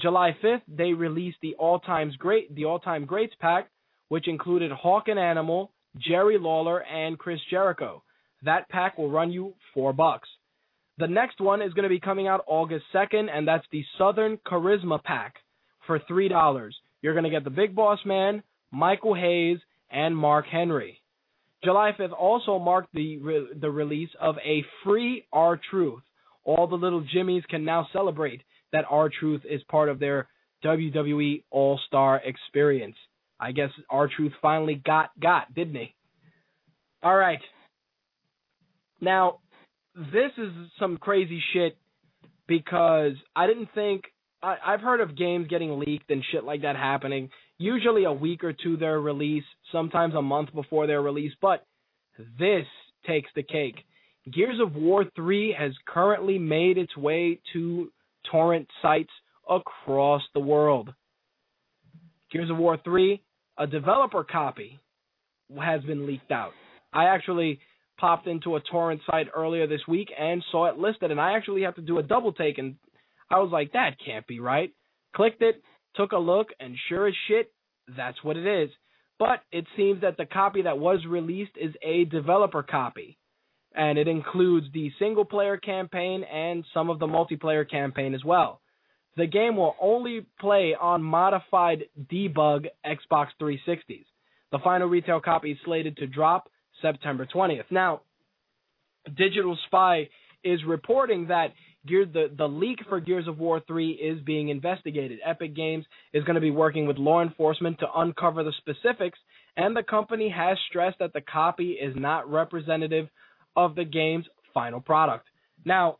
[0.00, 3.70] July 5th, they released the All Times Great, the All Time Greats pack,
[4.12, 8.02] which included Hawk and Animal, Jerry Lawler, and Chris Jericho.
[8.42, 10.28] That pack will run you four bucks.
[10.98, 14.36] The next one is going to be coming out August 2nd, and that's the Southern
[14.46, 15.36] Charisma Pack
[15.86, 16.70] for $3.
[17.00, 19.56] You're going to get the Big Boss Man, Michael Hayes,
[19.90, 21.00] and Mark Henry.
[21.64, 26.02] July 5th also marked the re- the release of a free R Truth.
[26.44, 28.42] All the little Jimmies can now celebrate
[28.72, 30.28] that R Truth is part of their
[30.62, 32.96] WWE All Star experience.
[33.42, 35.94] I guess R Truth finally got got, didn't he?
[37.02, 37.40] All right.
[39.00, 39.40] Now,
[39.96, 41.76] this is some crazy shit
[42.46, 44.04] because I didn't think
[44.42, 47.30] I, I've heard of games getting leaked and shit like that happening.
[47.58, 51.66] Usually a week or two their release, sometimes a month before their release, but
[52.38, 52.66] this
[53.06, 53.76] takes the cake.
[54.32, 57.90] Gears of War 3 has currently made its way to
[58.30, 59.10] torrent sites
[59.50, 60.92] across the world.
[62.32, 63.20] Gears of War 3,
[63.58, 64.80] a developer copy
[65.60, 66.52] has been leaked out.
[66.92, 67.60] I actually
[67.98, 71.62] popped into a torrent site earlier this week and saw it listed, and I actually
[71.62, 72.76] have to do a double take, and
[73.30, 74.72] I was like, that can't be right.
[75.14, 75.62] Clicked it,
[75.94, 77.52] took a look, and sure as shit,
[77.96, 78.70] that's what it is.
[79.18, 83.18] But it seems that the copy that was released is a developer copy,
[83.74, 88.61] and it includes the single player campaign and some of the multiplayer campaign as well.
[89.16, 94.06] The game will only play on modified debug Xbox 360s.
[94.52, 96.48] The final retail copy is slated to drop
[96.80, 97.70] September 20th.
[97.70, 98.02] Now,
[99.16, 100.08] Digital Spy
[100.44, 101.52] is reporting that
[101.86, 105.18] Gear, the, the leak for Gears of War 3 is being investigated.
[105.24, 109.18] Epic Games is going to be working with law enforcement to uncover the specifics,
[109.56, 113.08] and the company has stressed that the copy is not representative
[113.56, 115.26] of the game's final product.
[115.64, 115.98] Now,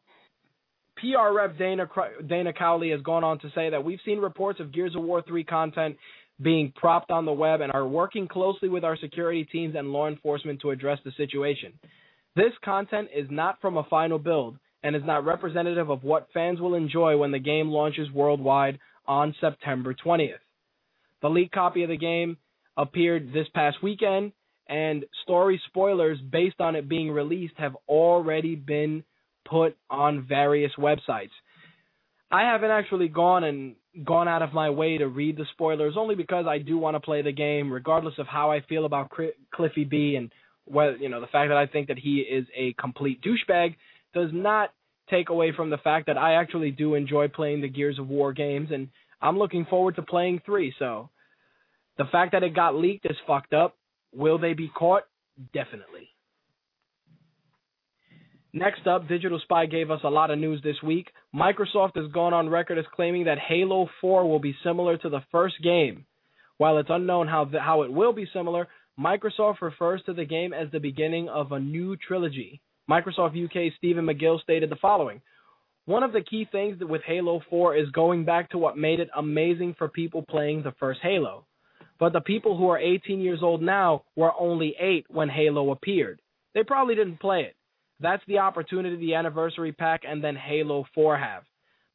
[1.03, 1.89] PR rep Dana,
[2.29, 5.23] Dana Cowley has gone on to say that we've seen reports of Gears of War
[5.27, 5.97] 3 content
[6.41, 10.09] being propped on the web and are working closely with our security teams and law
[10.09, 11.73] enforcement to address the situation.
[12.37, 16.61] This content is not from a final build and is not representative of what fans
[16.61, 20.39] will enjoy when the game launches worldwide on September 20th.
[21.21, 22.37] The leaked copy of the game
[22.77, 24.33] appeared this past weekend,
[24.69, 29.05] and story spoilers based on it being released have already been
[29.45, 31.31] put on various websites.
[32.31, 36.15] I haven't actually gone and gone out of my way to read the spoilers only
[36.15, 39.11] because I do want to play the game regardless of how I feel about
[39.55, 40.33] Cliffy B and
[40.65, 43.77] whether you know the fact that I think that he is a complete douchebag
[44.15, 44.73] does not
[45.11, 48.33] take away from the fact that I actually do enjoy playing the Gears of War
[48.33, 48.89] games and
[49.21, 51.11] I'm looking forward to playing 3 so
[51.99, 53.77] the fact that it got leaked is fucked up.
[54.15, 55.03] Will they be caught?
[55.53, 56.12] Definitely
[58.55, 61.09] Next up, Digital Spy gave us a lot of news this week.
[61.35, 65.23] Microsoft has gone on record as claiming that Halo 4 will be similar to the
[65.31, 66.05] first game.
[66.59, 68.69] While it's unknown how the, how it will be similar,
[69.01, 72.61] Microsoft refers to the game as the beginning of a new trilogy.
[72.91, 75.23] Microsoft UK Stephen McGill stated the following:
[75.87, 79.09] One of the key things with Halo 4 is going back to what made it
[79.17, 81.47] amazing for people playing the first Halo.
[81.99, 86.21] But the people who are 18 years old now were only 8 when Halo appeared.
[86.53, 87.57] They probably didn't play it.
[88.03, 91.45] That's the opportunity the anniversary pack and then Halo 4 have.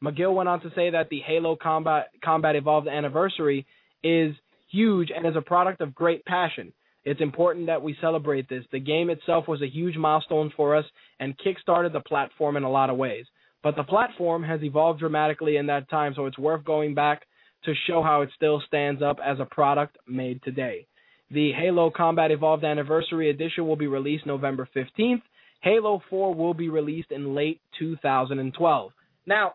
[0.03, 3.65] McGill went on to say that the Halo Combat Combat Evolved anniversary
[4.03, 4.35] is
[4.71, 6.71] huge and is a product of great passion.
[7.03, 8.65] It's important that we celebrate this.
[8.71, 10.85] The game itself was a huge milestone for us
[11.19, 13.25] and kickstarted the platform in a lot of ways.
[13.63, 17.23] But the platform has evolved dramatically in that time, so it's worth going back
[17.63, 20.85] to show how it still stands up as a product made today.
[21.31, 25.21] The Halo Combat Evolved Anniversary Edition will be released November 15th.
[25.61, 28.91] Halo 4 will be released in late 2012.
[29.25, 29.53] Now,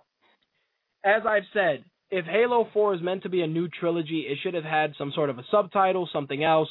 [1.05, 4.55] as I've said, if Halo 4 is meant to be a new trilogy, it should
[4.55, 6.69] have had some sort of a subtitle, something else.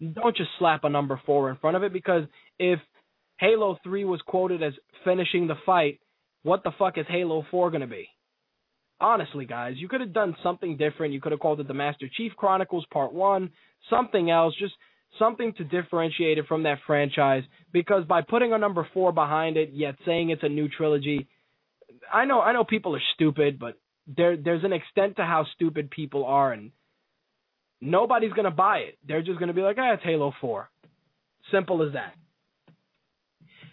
[0.00, 2.24] Don't just slap a number 4 in front of it because
[2.58, 2.78] if
[3.38, 6.00] Halo 3 was quoted as finishing the fight,
[6.42, 8.08] what the fuck is Halo 4 going to be?
[9.00, 11.14] Honestly, guys, you could have done something different.
[11.14, 13.50] You could have called it the Master Chief Chronicles Part 1,
[13.90, 14.74] something else, just
[15.18, 17.42] something to differentiate it from that franchise
[17.72, 21.28] because by putting a number 4 behind it yet saying it's a new trilogy,
[22.12, 25.90] I know I know people are stupid, but there there's an extent to how stupid
[25.90, 26.72] people are and
[27.80, 28.98] nobody's going to buy it.
[29.06, 30.68] They're just going to be like, "Ah, it's Halo 4."
[31.52, 32.14] Simple as that.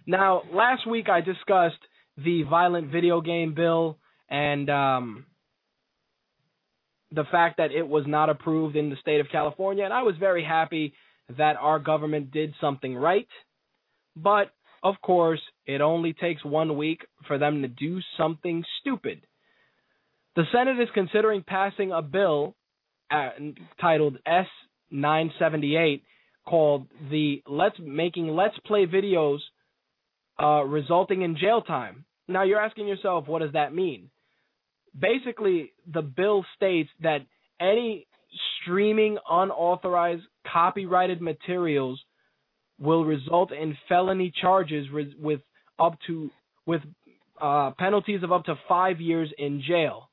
[0.06, 1.80] Now, last week I discussed
[2.18, 3.98] the violent video game bill
[4.30, 5.26] and um,
[7.12, 10.16] the fact that it was not approved in the state of California, and I was
[10.18, 10.94] very happy
[11.38, 13.28] that our government did something right.
[14.16, 14.52] But
[14.84, 19.22] of course, it only takes one week for them to do something stupid.
[20.36, 22.56] The Senate is considering passing a bill
[23.12, 23.32] uh,
[23.80, 24.48] titled S
[24.90, 26.04] 978
[26.46, 29.40] called the Let's Making Let's Play videos
[30.42, 32.06] uh, resulting in jail time.
[32.28, 34.10] Now you're asking yourself, what does that mean?
[34.98, 37.20] Basically, the bill states that
[37.60, 38.08] any
[38.62, 42.00] streaming unauthorized copyrighted materials
[42.80, 44.88] will result in felony charges
[45.20, 45.42] with
[45.80, 46.30] up to
[46.66, 46.82] with
[47.42, 50.10] uh, penalties of up to five years in jail.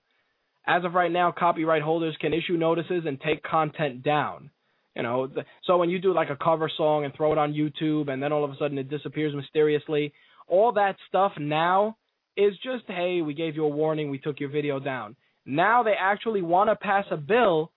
[0.66, 4.50] As of right now, copyright holders can issue notices and take content down.
[4.94, 5.28] You know,
[5.64, 8.32] so when you do like a cover song and throw it on YouTube, and then
[8.32, 10.12] all of a sudden it disappears mysteriously,
[10.48, 11.96] all that stuff now
[12.36, 15.16] is just hey, we gave you a warning, we took your video down.
[15.46, 17.70] Now they actually want to pass a bill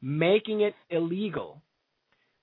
[0.00, 1.62] making it illegal.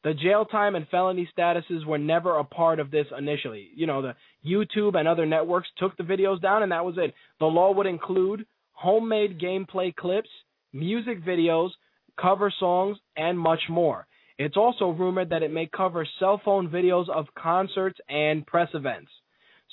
[0.03, 3.69] The jail time and felony statuses were never a part of this initially.
[3.75, 4.15] You know, the
[4.47, 7.13] YouTube and other networks took the videos down and that was it.
[7.39, 10.29] The law would include homemade gameplay clips,
[10.73, 11.71] music videos,
[12.21, 14.05] cover songs, and much more.
[14.37, 19.09] It's also rumored that it may cover cell phone videos of concerts and press events.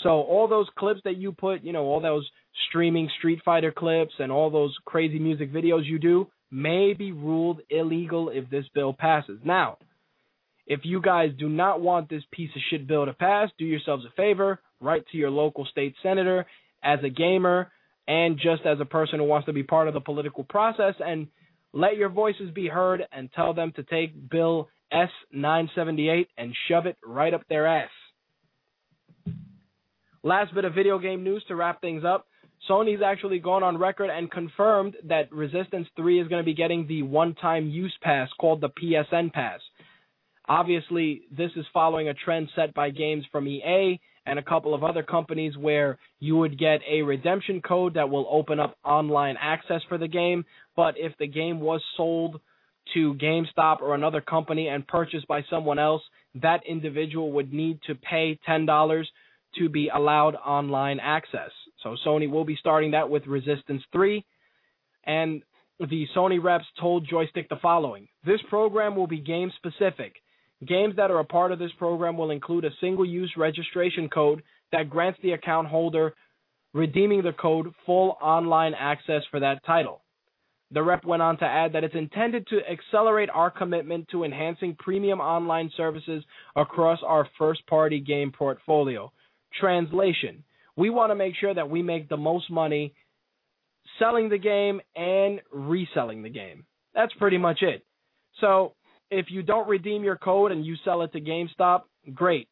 [0.03, 2.29] So all those clips that you put, you know, all those
[2.69, 7.61] streaming Street Fighter clips and all those crazy music videos you do may be ruled
[7.71, 9.41] illegal if this bill passes.
[9.43, 9.79] Now,
[10.67, 14.05] if you guys do not want this piece of shit bill to pass, do yourselves
[14.05, 16.47] a favor, write to your local state senator
[16.85, 17.73] as a gamer
[18.07, 21.27] and just as a person who wants to be part of the political process and
[21.73, 26.87] let your voices be heard and tell them to take Bill S 978 and shove
[26.87, 27.89] it right up their ass.
[30.23, 32.27] Last bit of video game news to wrap things up.
[32.69, 36.87] Sony's actually gone on record and confirmed that Resistance 3 is going to be getting
[36.87, 39.61] the one time use pass called the PSN Pass.
[40.49, 44.85] Obviously, this is following a trend set by games from EA and a couple of
[44.85, 49.81] other companies where you would get a redemption code that will open up online access
[49.89, 50.45] for the game.
[50.77, 52.41] But if the game was sold
[52.95, 56.03] to GameStop or another company and purchased by someone else,
[56.37, 59.05] that individual would need to pay $10
[59.59, 61.51] to be allowed online access.
[61.83, 64.25] So Sony will be starting that with Resistance 3.
[65.05, 65.43] And
[65.79, 70.15] the Sony reps told Joystiq the following This program will be game specific.
[70.67, 74.43] Games that are a part of this program will include a single use registration code
[74.71, 76.15] that grants the account holder
[76.73, 80.03] redeeming the code full online access for that title.
[80.71, 84.75] The rep went on to add that it's intended to accelerate our commitment to enhancing
[84.79, 86.25] premium online services
[86.57, 89.13] across our first party game portfolio.
[89.61, 90.43] Translation
[90.77, 92.95] We want to make sure that we make the most money
[93.99, 96.65] selling the game and reselling the game.
[96.95, 97.85] That's pretty much it.
[98.41, 98.75] So
[99.11, 101.83] if you don't redeem your code and you sell it to GameStop,
[102.15, 102.49] great.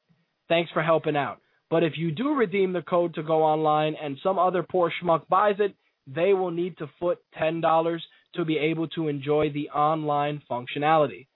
[0.48, 1.40] Thanks for helping out.
[1.70, 5.28] But if you do redeem the code to go online and some other poor schmuck
[5.28, 5.74] buys it,
[6.06, 7.98] they will need to foot $10
[8.34, 11.26] to be able to enjoy the online functionality,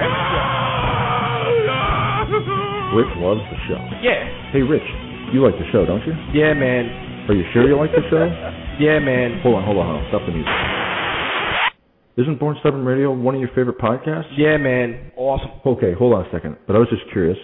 [3.00, 3.80] Rich loves the show.
[4.04, 4.28] Yeah.
[4.52, 4.84] Hey, Rich,
[5.32, 6.12] you like the show, don't you?
[6.36, 7.26] Yeah, man.
[7.28, 8.28] Are you sure you like the show?
[8.74, 9.38] Yeah, man.
[9.44, 10.08] Hold on, hold on, hold on.
[10.10, 10.50] Stop the music.
[12.16, 14.30] Isn't Born Stubborn Radio one of your favorite podcasts?
[14.36, 15.10] Yeah, man.
[15.16, 15.50] Awesome.
[15.66, 16.56] Okay, hold on a second.
[16.66, 17.36] But I was just curious.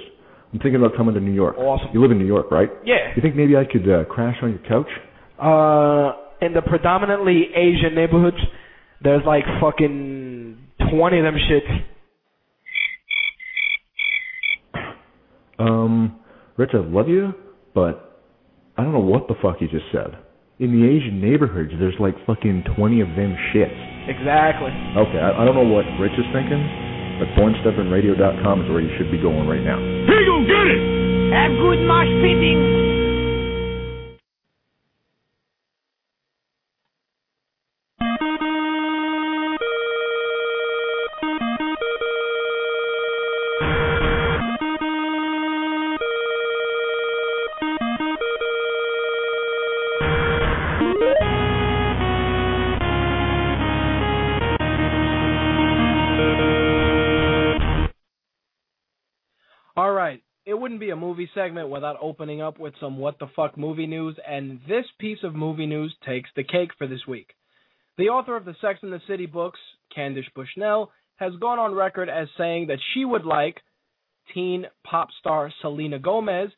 [0.53, 1.57] I'm thinking about coming to New York.
[1.59, 1.89] Awesome.
[1.93, 2.69] You live in New York, right?
[2.85, 3.13] Yeah.
[3.17, 4.89] You think maybe I could uh, crash on your couch?
[5.39, 8.37] Uh, in the predominantly Asian neighborhoods,
[9.03, 10.57] there's like fucking
[10.93, 11.85] 20 of them shits.
[15.59, 16.21] Um,
[16.57, 17.33] Rich, I love you,
[17.75, 18.23] but
[18.79, 20.17] I don't know what the fuck you just said.
[20.59, 23.90] In the Asian neighborhoods, there's like fucking 20 of them shits.
[24.09, 24.73] Exactly.
[24.97, 26.61] Okay, I, I don't know what Rich is thinking,
[27.21, 29.77] but bornstubbornradio.com is where you should be going right now.
[29.79, 30.81] He gon' get it.
[31.33, 32.90] Have good mosh pitting.
[60.91, 64.85] A movie segment without opening up with some what the fuck movie news, and this
[64.99, 67.35] piece of movie news takes the cake for this week.
[67.97, 69.59] The author of the Sex and the City books,
[69.95, 73.59] Candace Bushnell, has gone on record as saying that she would like
[74.35, 76.51] teen pop star Selena Gomez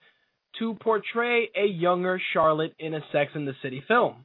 [0.58, 4.24] to portray a younger Charlotte in a Sex and the City film.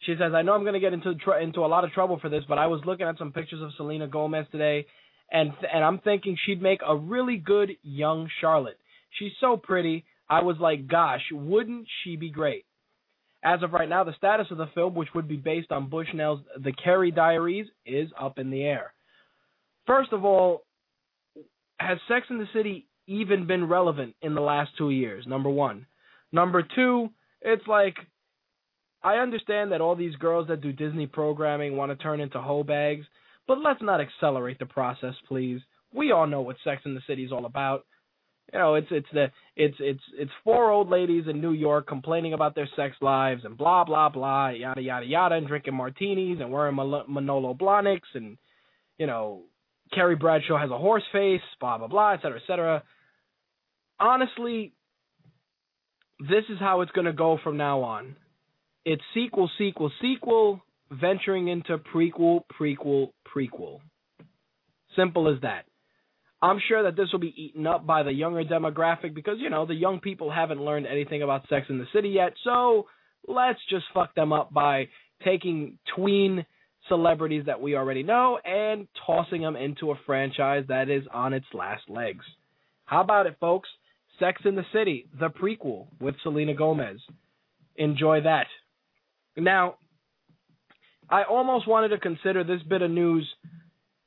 [0.00, 2.18] She says, "I know I'm going to get into tr- into a lot of trouble
[2.18, 4.86] for this, but I was looking at some pictures of Selena Gomez today,
[5.30, 8.78] and and I'm thinking she'd make a really good young Charlotte.
[9.18, 10.04] She's so pretty.
[10.28, 12.64] I was like, gosh, wouldn't she be great?"
[13.42, 16.40] As of right now, the status of the film, which would be based on Bushnell's
[16.58, 18.92] The Carrie Diaries, is up in the air.
[19.86, 20.64] First of all,
[21.78, 25.26] has Sex in the City even been relevant in the last two years?
[25.26, 25.86] Number one.
[26.32, 27.10] Number two,
[27.40, 27.96] it's like
[29.02, 32.64] I understand that all these girls that do Disney programming want to turn into hoe
[32.64, 33.06] bags,
[33.46, 35.60] but let's not accelerate the process, please.
[35.94, 37.84] We all know what Sex in the City is all about.
[38.52, 39.26] You know, it's it's the
[39.56, 43.58] it's it's it's four old ladies in New York complaining about their sex lives and
[43.58, 48.38] blah blah blah yada yada yada and drinking martinis and wearing Manolo Blahniks and
[48.98, 49.42] you know
[49.92, 52.82] Carrie Bradshaw has a horse face blah blah blah et cetera et cetera.
[53.98, 54.72] Honestly,
[56.20, 58.14] this is how it's going to go from now on.
[58.84, 63.80] It's sequel sequel sequel venturing into prequel prequel prequel.
[64.94, 65.64] Simple as that.
[66.42, 69.66] I'm sure that this will be eaten up by the younger demographic because, you know,
[69.66, 72.34] the young people haven't learned anything about Sex in the City yet.
[72.44, 72.86] So
[73.26, 74.88] let's just fuck them up by
[75.24, 76.44] taking tween
[76.88, 81.46] celebrities that we already know and tossing them into a franchise that is on its
[81.54, 82.24] last legs.
[82.84, 83.68] How about it, folks?
[84.20, 87.00] Sex in the City, the prequel with Selena Gomez.
[87.76, 88.46] Enjoy that.
[89.36, 89.76] Now,
[91.10, 93.28] I almost wanted to consider this bit of news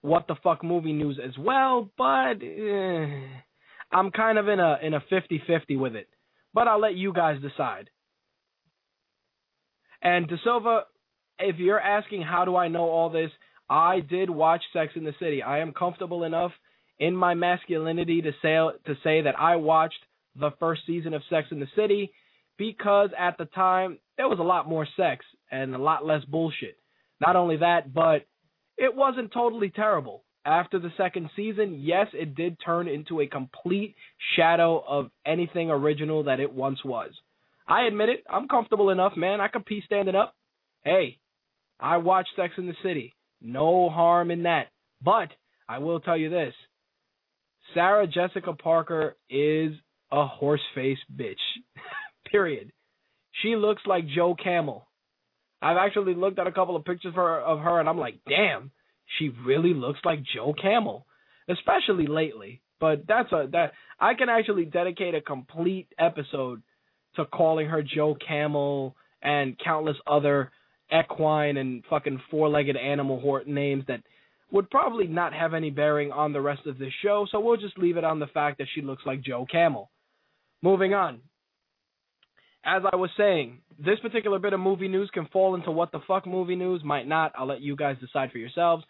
[0.01, 3.27] what the fuck movie news as well, but eh,
[3.91, 6.07] I'm kind of in a in a 50-50 with it.
[6.53, 7.89] But I'll let you guys decide.
[10.01, 10.83] And De Silva,
[11.39, 13.31] if you're asking how do I know all this,
[13.69, 15.43] I did watch Sex in the City.
[15.43, 16.51] I am comfortable enough
[16.97, 19.99] in my masculinity to say to say that I watched
[20.35, 22.11] the first season of Sex in the City
[22.57, 26.77] because at the time there was a lot more sex and a lot less bullshit.
[27.21, 28.25] Not only that, but
[28.79, 30.23] it wasn't totally terrible.
[30.45, 33.95] After the second season, yes, it did turn into a complete
[34.35, 37.11] shadow of anything original that it once was.
[37.67, 38.23] I admit it.
[38.27, 39.41] I'm comfortable enough, man.
[39.41, 40.33] I could pee standing up.
[40.83, 41.19] Hey,
[41.79, 43.13] I watched Sex in the City.
[43.41, 44.67] No harm in that.
[45.03, 45.29] But
[45.67, 46.53] I will tell you this
[47.73, 49.73] Sarah Jessica Parker is
[50.11, 51.35] a horse face bitch.
[52.31, 52.71] Period.
[53.43, 54.87] She looks like Joe Camel.
[55.61, 58.19] I've actually looked at a couple of pictures of her, of her and I'm like,
[58.27, 58.71] damn,
[59.17, 61.05] she really looks like Joe Camel,
[61.49, 62.61] especially lately.
[62.79, 66.61] But that's a that I can actually dedicate a complete episode
[67.15, 70.51] to calling her Joe Camel and countless other
[70.91, 74.01] equine and fucking four-legged animal hort names that
[74.51, 77.27] would probably not have any bearing on the rest of this show.
[77.29, 79.89] So we'll just leave it on the fact that she looks like Joe Camel.
[80.61, 81.19] Moving on.
[82.65, 86.01] As I was saying, this particular bit of movie news can fall into what the
[86.07, 87.31] fuck movie news, might not.
[87.37, 88.83] I'll let you guys decide for yourselves.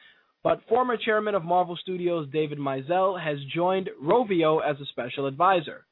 [0.44, 5.86] But former chairman of Marvel Studios David Maisel has joined Rovio as a special advisor.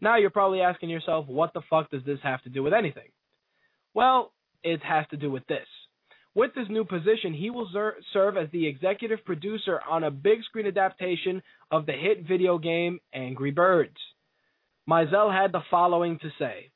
[0.00, 3.08] Now you're probably asking yourself, what the fuck does this have to do with anything?
[3.94, 4.32] Well,
[4.62, 5.66] it has to do with this.
[6.34, 10.42] With this new position, he will ser- serve as the executive producer on a big
[10.44, 13.96] screen adaptation of the hit video game Angry Birds.
[14.88, 16.71] Maisel had the following to say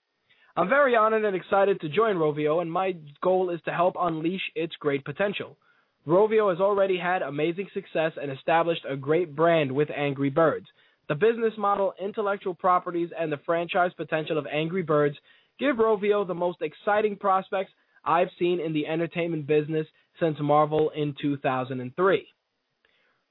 [0.58, 4.40] I'm very honored and excited to join Rovio, and my goal is to help unleash
[4.54, 5.58] its great potential.
[6.06, 10.64] Rovio has already had amazing success and established a great brand with Angry Birds.
[11.10, 15.16] The business model, intellectual properties, and the franchise potential of Angry Birds
[15.60, 17.72] give Rovio the most exciting prospects
[18.02, 19.86] I've seen in the entertainment business
[20.18, 22.26] since Marvel in 2003.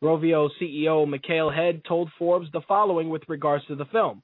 [0.03, 4.21] Rovio CEO Mikael Hed told Forbes the following with regards to the film.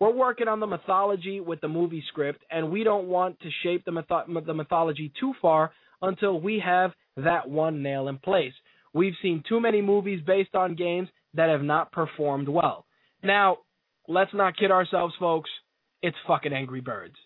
[0.00, 3.84] We're working on the mythology with the movie script, and we don't want to shape
[3.84, 5.72] the, mytho- the mythology too far
[6.02, 8.52] until we have that one nail in place.
[8.92, 12.86] We've seen too many movies based on games that have not performed well.
[13.22, 13.58] Now,
[14.06, 15.50] let's not kid ourselves, folks.
[16.02, 17.16] It's fucking Angry Birds.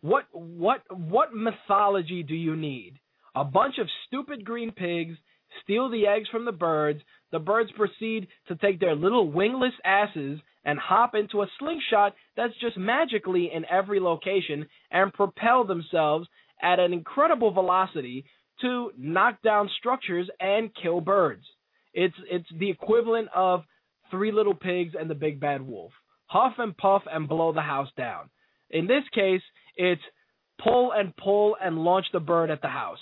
[0.00, 2.98] What what what mythology do you need?
[3.34, 5.16] A bunch of stupid green pigs
[5.62, 7.00] steal the eggs from the birds.
[7.32, 12.52] The birds proceed to take their little wingless asses and hop into a slingshot that's
[12.60, 16.28] just magically in every location and propel themselves
[16.60, 18.24] at an incredible velocity
[18.60, 21.44] to knock down structures and kill birds.
[21.94, 23.62] It's it's the equivalent of
[24.10, 25.92] Three Little Pigs and the Big Bad Wolf.
[26.26, 28.28] Huff and puff and blow the house down.
[28.70, 29.42] In this case,
[29.76, 30.02] it's
[30.62, 32.98] pull and pull and launch the bird at the house.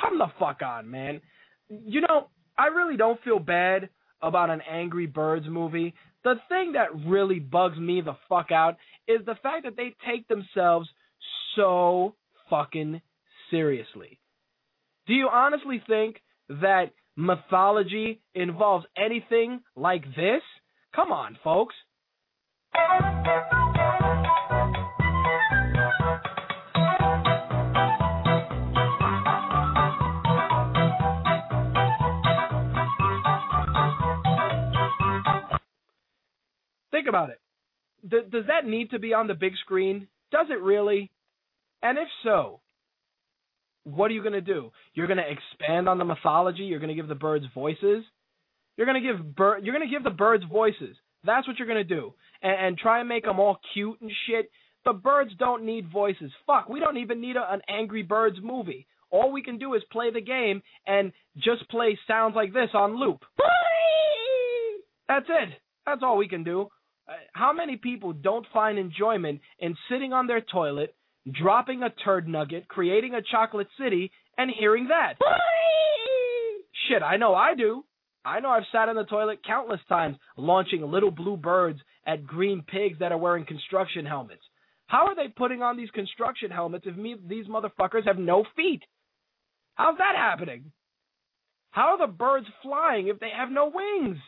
[0.00, 1.20] Come the fuck on, man.
[1.68, 3.90] You know, I really don't feel bad
[4.22, 5.94] about an Angry Birds movie.
[6.24, 8.76] The thing that really bugs me the fuck out
[9.06, 10.88] is the fact that they take themselves
[11.54, 12.14] so
[12.48, 13.00] fucking
[13.50, 14.18] seriously.
[15.06, 16.16] Do you honestly think
[16.48, 20.42] that mythology involves anything like this?
[20.94, 21.74] Come on, folks.
[37.04, 37.40] Think about it.
[38.08, 40.08] D- does that need to be on the big screen?
[40.32, 41.10] Does it really?
[41.82, 42.60] And if so,
[43.84, 44.70] what are you going to do?
[44.94, 46.62] You're going to expand on the mythology.
[46.62, 48.04] You're going to give the birds voices.
[48.78, 50.96] You're going to give bir- You're going to give the birds voices.
[51.24, 54.10] That's what you're going to do, and, and try and make them all cute and
[54.26, 54.50] shit.
[54.86, 56.32] The birds don't need voices.
[56.46, 58.86] Fuck, we don't even need a, an Angry Birds movie.
[59.10, 62.98] All we can do is play the game and just play sounds like this on
[62.98, 63.24] loop.
[65.06, 65.60] That's it.
[65.84, 66.68] That's all we can do.
[67.08, 70.94] Uh, how many people don't find enjoyment in sitting on their toilet,
[71.30, 75.14] dropping a turd nugget, creating a chocolate city, and hearing that?
[76.88, 77.84] Shit, I know I do.
[78.24, 82.62] I know I've sat in the toilet countless times launching little blue birds at green
[82.66, 84.42] pigs that are wearing construction helmets.
[84.86, 88.82] How are they putting on these construction helmets if me, these motherfuckers have no feet?
[89.74, 90.72] How's that happening?
[91.70, 94.18] How are the birds flying if they have no wings?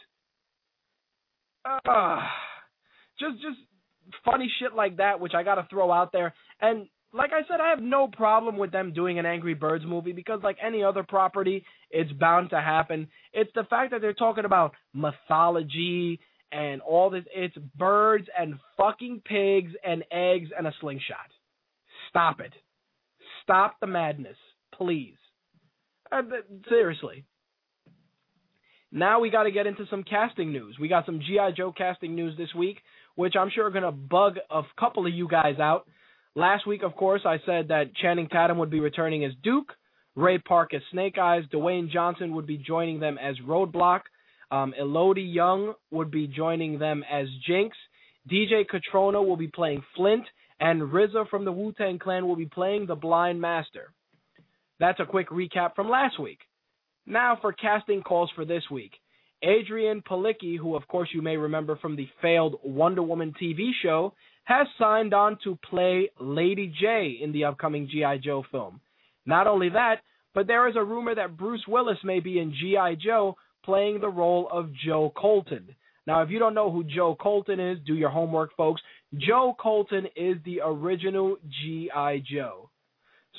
[1.64, 2.18] Uh,
[3.18, 3.58] just just
[4.24, 6.34] funny shit like that, which I got to throw out there.
[6.60, 10.12] And like I said, I have no problem with them doing an Angry Birds movie
[10.12, 13.08] because, like any other property, it's bound to happen.
[13.32, 16.20] It's the fact that they're talking about mythology
[16.52, 17.24] and all this.
[17.34, 21.30] It's birds and fucking pigs and eggs and a slingshot.
[22.10, 22.52] Stop it.
[23.42, 24.36] Stop the madness,
[24.74, 25.16] please.
[26.10, 26.22] Uh,
[26.68, 27.24] seriously.
[28.92, 30.76] Now we got to get into some casting news.
[30.80, 31.52] We got some G.I.
[31.56, 32.78] Joe casting news this week,
[33.16, 35.86] which I'm sure are going to bug a couple of you guys out.
[36.34, 39.72] Last week, of course, I said that Channing Tatum would be returning as Duke,
[40.14, 44.02] Ray Park as Snake Eyes, Dwayne Johnson would be joining them as Roadblock,
[44.50, 47.76] um, Elodie Yung would be joining them as Jinx,
[48.30, 50.24] DJ Cotrona will be playing Flint,
[50.60, 53.92] and RZA from the Wu Tang Clan will be playing the Blind Master.
[54.78, 56.40] That's a quick recap from last week.
[57.06, 58.92] Now for casting calls for this week.
[59.44, 64.14] Adrianne Palicki, who of course you may remember from the failed Wonder Woman TV show,
[64.44, 68.18] has signed on to play Lady Jaye in the upcoming G.I.
[68.18, 68.80] Joe film.
[69.26, 69.96] Not only that,
[70.34, 72.94] but there is a rumor that Bruce Willis may be in G.I.
[72.94, 75.74] Joe playing the role of Joe Colton.
[76.06, 78.80] Now, if you don't know who Joe Colton is, do your homework, folks.
[79.16, 82.22] Joe Colton is the original G.I.
[82.32, 82.70] Joe.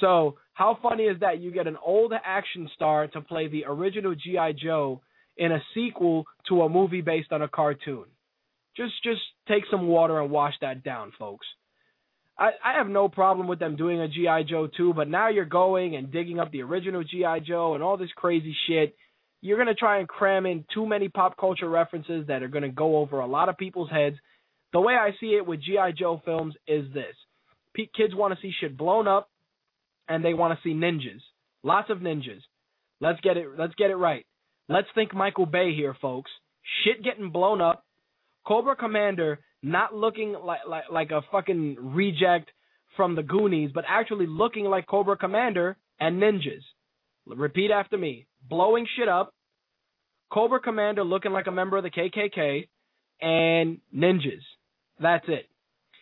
[0.01, 1.39] So, how funny is that?
[1.39, 4.53] You get an old action star to play the original G.I.
[4.61, 5.01] Joe
[5.37, 8.05] in a sequel to a movie based on a cartoon.
[8.75, 11.45] Just just take some water and wash that down, folks.
[12.37, 15.45] I, I have no problem with them doing a GI Joe too, but now you're
[15.45, 18.95] going and digging up the original GI Joe and all this crazy shit.
[19.41, 22.97] You're gonna try and cram in too many pop culture references that are gonna go
[22.97, 24.17] over a lot of people's heads.
[24.73, 27.15] The way I see it with GI Joe films is this:
[27.95, 29.29] kids want to see shit blown up,
[30.07, 31.21] and they want to see ninjas,
[31.63, 32.41] lots of ninjas.
[32.99, 33.47] Let's get it.
[33.57, 34.25] Let's get it right.
[34.69, 36.31] Let's think Michael Bay here, folks.
[36.83, 37.85] Shit getting blown up.
[38.45, 42.49] Cobra Commander not looking like like like a fucking reject
[42.95, 46.63] from the Goonies, but actually looking like Cobra Commander and ninjas.
[47.25, 48.25] Repeat after me.
[48.49, 49.33] Blowing shit up.
[50.31, 52.67] Cobra Commander looking like a member of the KKK
[53.21, 54.43] and ninjas.
[54.99, 55.47] That's it.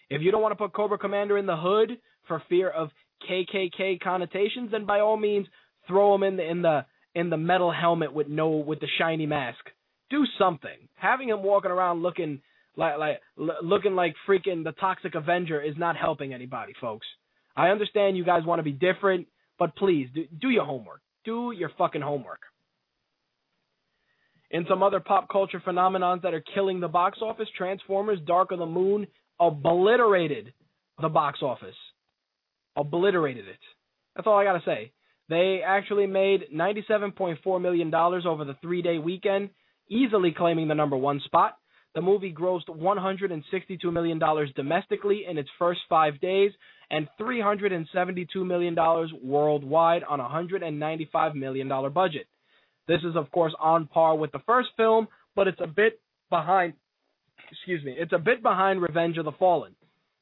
[0.10, 1.98] If you don't want to put Cobra Commander in the hood
[2.28, 2.90] for fear of
[3.30, 5.48] KKK connotations, then by all means
[5.88, 6.86] throw him in the in the
[7.16, 9.64] in the metal helmet with no with the shiny mask.
[10.10, 10.88] Do something.
[10.96, 12.42] Having him walking around looking
[12.78, 17.08] like like looking like freaking the Toxic Avenger is not helping anybody, folks.
[17.56, 19.28] I understand you guys want to be different,
[19.58, 21.02] but please do, do your homework.
[21.24, 22.42] Do your fucking homework.
[24.52, 28.60] In some other pop culture phenomenons that are killing the box office, Transformers Dark of
[28.60, 29.08] the Moon
[29.40, 30.54] obliterated
[31.02, 31.76] the box office.
[32.76, 33.60] Obliterated it.
[34.16, 34.92] That's all I got to say.
[35.30, 39.50] They actually made $97.4 million over the three day weekend,
[39.90, 41.58] easily claiming the number one spot.
[41.96, 44.20] The movie grossed $162 million
[44.56, 46.52] domestically in its first five days
[46.92, 48.76] and $372 million
[49.24, 52.28] worldwide on a $195 million budget.
[52.88, 56.00] This is, of course, on par with the first film, but it's a bit
[56.30, 56.74] behind.
[57.52, 57.96] Excuse me.
[57.98, 59.76] It's a bit behind Revenge of the Fallen,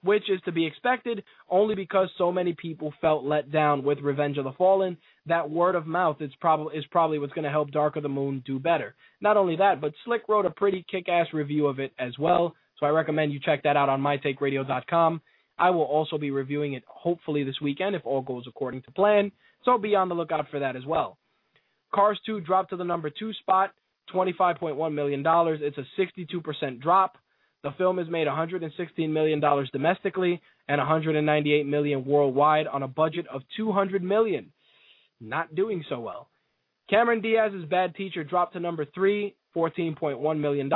[0.03, 4.37] which is to be expected only because so many people felt let down with Revenge
[4.37, 4.97] of the Fallen.
[5.25, 8.09] That word of mouth is probably is probably what's going to help Dark of the
[8.09, 8.95] Moon do better.
[9.21, 12.85] Not only that, but Slick wrote a pretty kick-ass review of it as well, so
[12.85, 15.21] I recommend you check that out on mytakeradio.com.
[15.57, 19.31] I will also be reviewing it hopefully this weekend if all goes according to plan,
[19.63, 21.17] so be on the lookout for that as well.
[21.93, 23.71] Cars 2 dropped to the number 2 spot,
[24.13, 25.23] $25.1 million.
[25.25, 27.17] It's a 62% drop.
[27.63, 33.41] The film has made $116 million domestically and 198 million worldwide on a budget of
[33.55, 34.51] 200 million.
[35.21, 36.29] Not doing so well.
[36.89, 40.69] Cameron Diaz's Bad Teacher dropped to number 3, $14.1 million.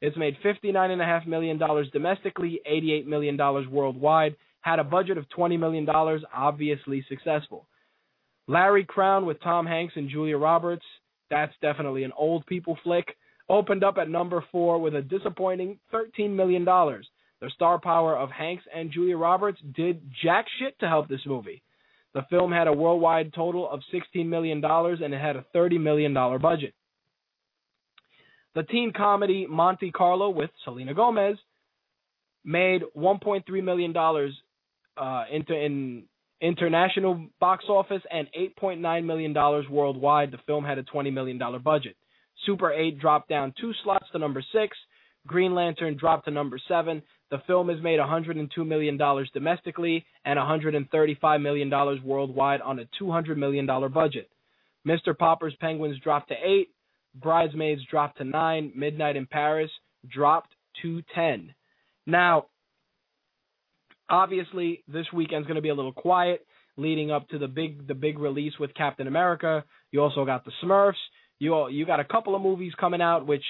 [0.00, 1.58] It's made $59.5 million
[1.92, 4.36] domestically, $88 million worldwide.
[4.60, 5.88] Had a budget of $20 million,
[6.32, 7.66] obviously successful.
[8.46, 10.84] Larry Crowne with Tom Hanks and Julia Roberts.
[11.30, 13.16] That's definitely an old people flick.
[13.50, 16.64] Opened up at number four with a disappointing $13 million.
[16.64, 21.64] The star power of Hanks and Julia Roberts did jack shit to help this movie.
[22.14, 26.14] The film had a worldwide total of $16 million and it had a $30 million
[26.14, 26.74] budget.
[28.54, 31.36] The teen comedy Monte Carlo with Selena Gomez
[32.44, 33.96] made $1.3 million
[34.96, 36.04] uh, into, in
[36.40, 38.28] international box office and
[38.62, 40.30] $8.9 million worldwide.
[40.30, 41.96] The film had a $20 million budget.
[42.46, 44.76] Super 8 dropped down two slots to number 6.
[45.26, 47.02] Green Lantern dropped to number 7.
[47.30, 48.98] The film has made $102 million
[49.32, 51.70] domestically and $135 million
[52.04, 54.30] worldwide on a $200 million budget.
[54.86, 55.16] Mr.
[55.16, 56.68] Popper's Penguins dropped to 8.
[57.14, 58.72] Bridesmaids dropped to 9.
[58.74, 59.70] Midnight in Paris
[60.10, 61.54] dropped to 10.
[62.06, 62.46] Now,
[64.08, 66.46] obviously this weekend's going to be a little quiet
[66.76, 69.64] leading up to the big the big release with Captain America.
[69.92, 70.94] You also got the Smurfs.
[71.40, 73.42] You all, you got a couple of movies coming out which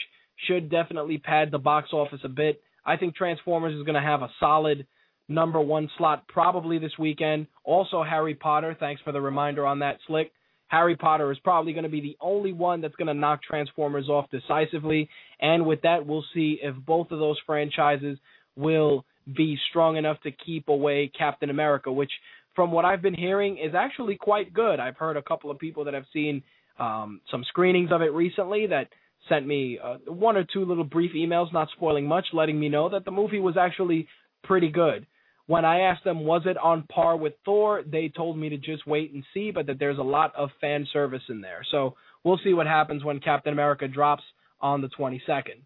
[0.47, 2.62] should definitely pad the box office a bit.
[2.87, 4.87] I think Transformers is going to have a solid
[5.29, 7.47] number 1 slot probably this weekend.
[7.62, 10.33] Also Harry Potter, thanks for the reminder on that slick.
[10.69, 14.09] Harry Potter is probably going to be the only one that's going to knock Transformers
[14.09, 15.09] off decisively.
[15.41, 18.19] And with that, we'll see if both of those franchises
[18.55, 19.05] will
[19.37, 22.12] be strong enough to keep away Captain America, which,
[22.55, 24.79] from what I've been hearing, is actually quite good.
[24.79, 26.43] I've heard a couple of people that have seen
[26.78, 28.88] um, some screenings of it recently that
[29.28, 32.88] sent me uh, one or two little brief emails, not spoiling much, letting me know
[32.88, 34.09] that the movie was actually
[34.44, 35.06] pretty good.
[35.47, 38.86] When I asked them, was it on par with Thor, they told me to just
[38.86, 41.62] wait and see, but that there's a lot of fan service in there.
[41.70, 44.22] So we'll see what happens when Captain America drops
[44.60, 45.62] on the 22nd.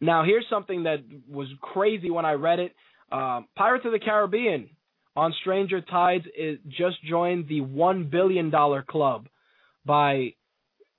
[0.00, 0.98] Now, here's something that
[1.28, 2.74] was crazy when I read it.
[3.10, 4.68] Uh, Pirates of the Caribbean
[5.16, 8.52] on Stranger Tides is just joined the $1 billion
[8.88, 9.28] club
[9.84, 10.34] by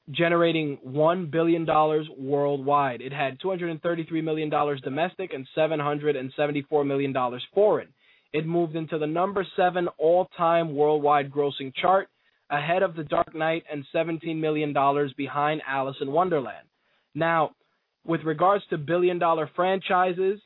[0.09, 1.65] generating $1 billion
[2.17, 3.01] worldwide.
[3.01, 7.13] It had $233 million domestic and $774 million
[7.53, 7.89] foreign.
[8.33, 12.09] It moved into the number seven all time worldwide grossing chart,
[12.49, 14.73] ahead of The Dark Knight and $17 million
[15.15, 16.67] behind Alice in Wonderland.
[17.13, 17.51] Now,
[18.05, 20.39] with regards to billion dollar franchises,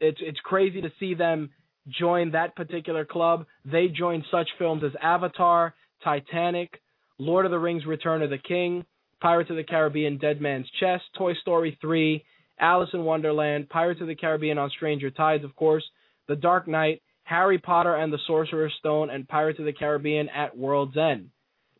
[0.00, 1.50] it's it's crazy to see them
[1.88, 3.46] join that particular club.
[3.64, 6.80] They joined such films as Avatar, Titanic,
[7.18, 8.84] Lord of the Rings: Return of the King,
[9.20, 12.24] Pirates of the Caribbean: Dead Man's Chest, Toy Story 3,
[12.60, 15.84] Alice in Wonderland, Pirates of the Caribbean on Stranger Tides, of course,
[16.28, 20.56] The Dark Knight, Harry Potter and the Sorcerer's Stone, and Pirates of the Caribbean at
[20.56, 21.30] World's End.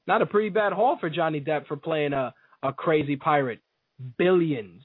[0.07, 3.61] Not a pretty bad haul for Johnny Depp for playing a, a crazy pirate.
[4.19, 4.83] Billions,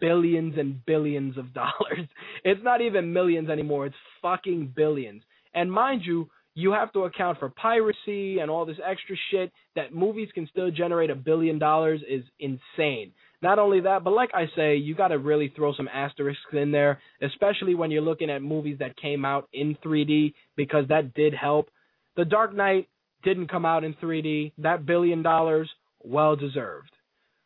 [0.00, 2.08] billions and billions of dollars.
[2.44, 5.22] It's not even millions anymore, it's fucking billions.
[5.54, 9.94] And mind you, you have to account for piracy and all this extra shit that
[9.94, 13.12] movies can still generate a billion dollars is insane.
[13.40, 16.70] Not only that, but like I say, you got to really throw some asterisks in
[16.70, 21.34] there, especially when you're looking at movies that came out in 3D because that did
[21.34, 21.70] help.
[22.16, 22.88] The Dark Knight
[23.24, 24.52] didn't come out in 3D.
[24.58, 25.70] That billion dollars,
[26.04, 26.90] well deserved.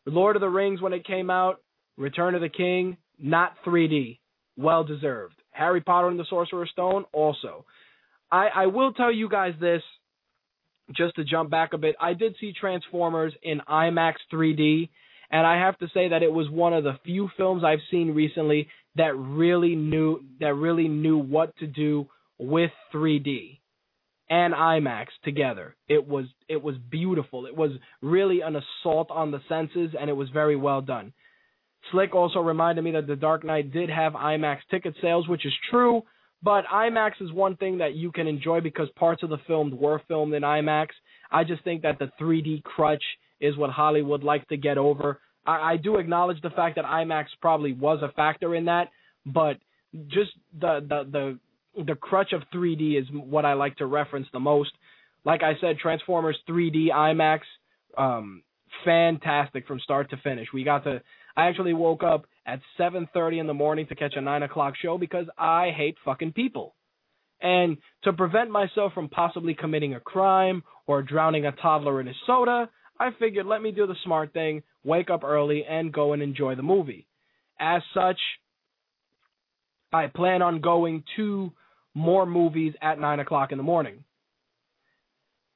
[0.04, 1.60] Lord of the Rings, when it came out,
[1.96, 4.18] Return of the King, not 3D,
[4.56, 5.34] well deserved.
[5.50, 7.64] Harry Potter and the Sorcerer's Stone, also.
[8.30, 9.82] I, I will tell you guys this,
[10.94, 11.96] just to jump back a bit.
[12.00, 14.88] I did see Transformers in IMAX 3D,
[15.30, 18.14] and I have to say that it was one of the few films I've seen
[18.14, 22.06] recently that really knew that really knew what to do
[22.38, 23.58] with 3D
[24.28, 25.76] and IMAX together.
[25.88, 27.46] It was it was beautiful.
[27.46, 31.12] It was really an assault on the senses and it was very well done.
[31.92, 35.52] Slick also reminded me that The Dark Knight did have IMAX ticket sales, which is
[35.70, 36.02] true,
[36.42, 40.02] but IMAX is one thing that you can enjoy because parts of the film were
[40.08, 40.88] filmed in IMAX.
[41.30, 43.02] I just think that the 3D crutch
[43.40, 45.20] is what Hollywood likes to get over.
[45.46, 48.88] I, I do acknowledge the fact that IMAX probably was a factor in that,
[49.24, 49.56] but
[50.08, 51.38] just the the
[51.76, 54.70] the the crutch of 3D is what I like to reference the most.
[55.24, 57.40] Like I said, Transformers 3D IMAX,
[57.98, 58.42] um,
[58.84, 60.48] fantastic from start to finish.
[60.52, 61.02] We got to.
[61.36, 64.96] I actually woke up at 7:30 in the morning to catch a nine o'clock show
[64.98, 66.74] because I hate fucking people.
[67.40, 72.16] And to prevent myself from possibly committing a crime or drowning a toddler in his
[72.26, 76.22] soda, I figured let me do the smart thing, wake up early, and go and
[76.22, 77.06] enjoy the movie.
[77.60, 78.18] As such,
[79.92, 81.52] I plan on going to
[81.94, 84.04] more movies at 9 o'clock in the morning.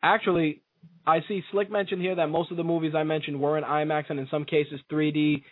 [0.03, 0.63] Actually,
[1.07, 4.05] I see Slick mentioned here that most of the movies I mentioned were in IMAX
[4.09, 5.43] and in some cases 3D.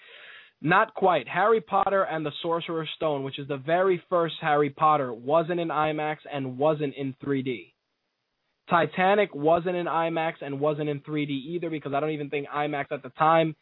[0.60, 1.28] Not quite.
[1.28, 5.68] Harry Potter and the Sorcerer's Stone, which is the very first Harry Potter, wasn't in
[5.68, 7.72] IMAX and wasn't in 3D.
[8.68, 12.86] Titanic wasn't in IMAX and wasn't in 3D either because I don't even think IMAX
[12.90, 13.54] at the time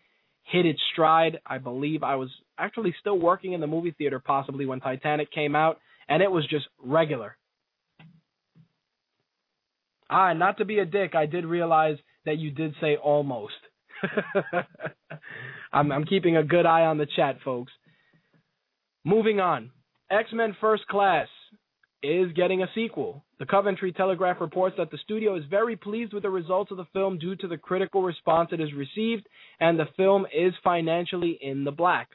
[0.44, 1.38] hit its stride.
[1.46, 5.54] I believe I was actually still working in the movie theater possibly when Titanic came
[5.54, 5.78] out
[6.08, 7.36] and it was just regular.
[10.08, 13.54] Ah, not to be a dick, I did realize that you did say almost.
[15.76, 17.70] I'm, I'm keeping a good eye on the chat, folks.
[19.04, 19.70] Moving on.
[20.10, 21.28] X Men First Class
[22.02, 23.24] is getting a sequel.
[23.38, 26.86] The Coventry Telegraph reports that the studio is very pleased with the results of the
[26.94, 29.26] film due to the critical response it has received,
[29.60, 32.08] and the film is financially in the black.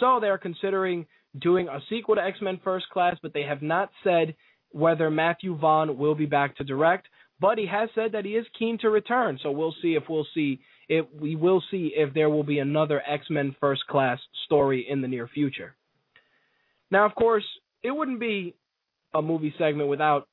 [0.00, 1.06] So they are considering
[1.40, 4.34] doing a sequel to X Men First Class, but they have not said
[4.72, 7.06] whether Matthew Vaughn will be back to direct.
[7.40, 10.26] But he has said that he is keen to return, so we'll see if we'll
[10.34, 14.86] see if we will see if there will be another X Men First Class story
[14.88, 15.74] in the near future.
[16.90, 17.44] Now, of course,
[17.82, 18.54] it wouldn't be
[19.14, 20.28] a movie segment without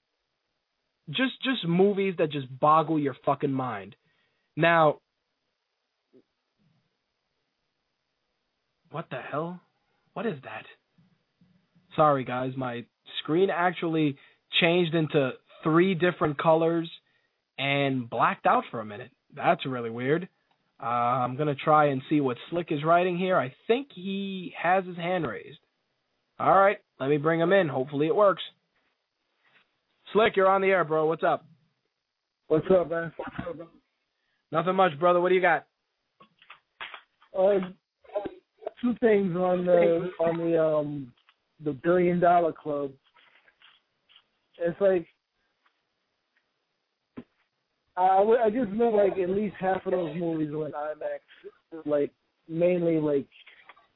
[1.10, 3.96] just just movies that just boggle your fucking mind.
[4.56, 5.00] Now,
[8.92, 9.60] what the hell?
[10.14, 10.66] What is that?
[11.96, 12.86] Sorry, guys, my
[13.20, 14.18] screen actually
[14.60, 15.32] changed into
[15.64, 16.90] three different colors
[17.58, 19.12] and blacked out for a minute.
[19.36, 20.28] That's really weird.
[20.82, 23.38] Uh, I'm gonna try and see what Slick is writing here.
[23.38, 25.60] I think he has his hand raised.
[26.40, 27.68] All right, let me bring him in.
[27.68, 28.42] Hopefully it works.
[30.12, 31.06] Slick, you're on the air, bro.
[31.06, 31.46] What's up?
[32.48, 33.14] What's up, man?
[33.16, 33.68] What's up, bro?
[34.52, 35.22] Nothing much, brother.
[35.22, 35.66] What do you got?
[37.38, 37.60] Uh,
[38.82, 41.14] two things on the on the um
[41.64, 42.92] the billion dollar club.
[44.58, 45.06] It's like
[47.98, 52.12] I I just know like at least half of those movies were in IMAX, like
[52.48, 53.28] mainly like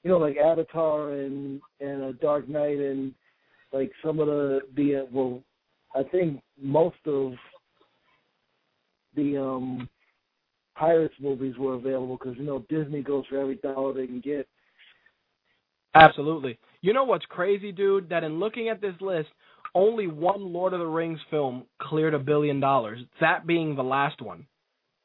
[0.03, 3.13] you know like Avatar and and a Dark Knight and
[3.71, 5.41] like some of the the uh, well
[5.95, 7.33] I think most of
[9.15, 9.89] the um
[10.75, 14.47] Pirates movies were available because you know Disney goes for every dollar they can get.
[15.93, 16.59] Absolutely.
[16.81, 18.09] You know what's crazy, dude?
[18.09, 19.29] That in looking at this list,
[19.75, 22.99] only one Lord of the Rings film cleared a billion dollars.
[23.19, 24.47] That being the last one.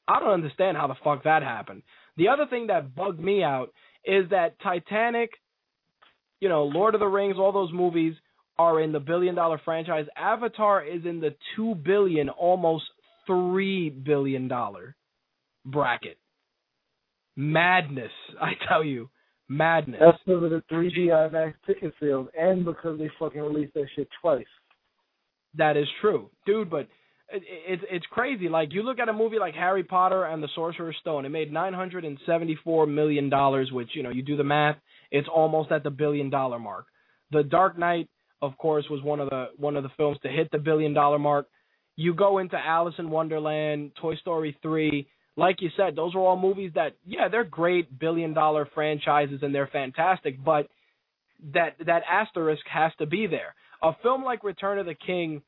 [0.08, 1.82] I don't understand how the fuck that happened.
[2.16, 3.72] The other thing that bugged me out
[4.04, 5.30] is that Titanic,
[6.40, 8.14] you know, Lord of the Rings, all those movies
[8.58, 10.06] are in the billion dollar franchise.
[10.16, 12.84] Avatar is in the two billion, almost
[13.26, 14.96] three billion dollar
[15.64, 16.18] bracket.
[17.36, 19.10] Madness, I tell you,
[19.50, 20.00] madness.
[20.00, 24.08] That's because of the 3D IMAX ticket sales, and because they fucking released that shit
[24.22, 24.46] twice.
[25.58, 26.70] That is true, dude.
[26.70, 26.88] But
[27.32, 28.48] it, it's it's crazy.
[28.48, 31.26] Like you look at a movie like Harry Potter and the Sorcerer's Stone.
[31.26, 34.44] It made nine hundred and seventy four million dollars, which you know you do the
[34.44, 34.76] math,
[35.10, 36.86] it's almost at the billion dollar mark.
[37.32, 38.08] The Dark Knight,
[38.40, 41.18] of course, was one of the one of the films to hit the billion dollar
[41.18, 41.48] mark.
[41.96, 45.08] You go into Alice in Wonderland, Toy Story three.
[45.40, 49.54] Like you said, those are all movies that yeah they're great billion dollar franchises and
[49.54, 50.68] they're fantastic, but
[51.54, 53.54] that that asterisk has to be there.
[53.82, 55.40] A film like Return of the King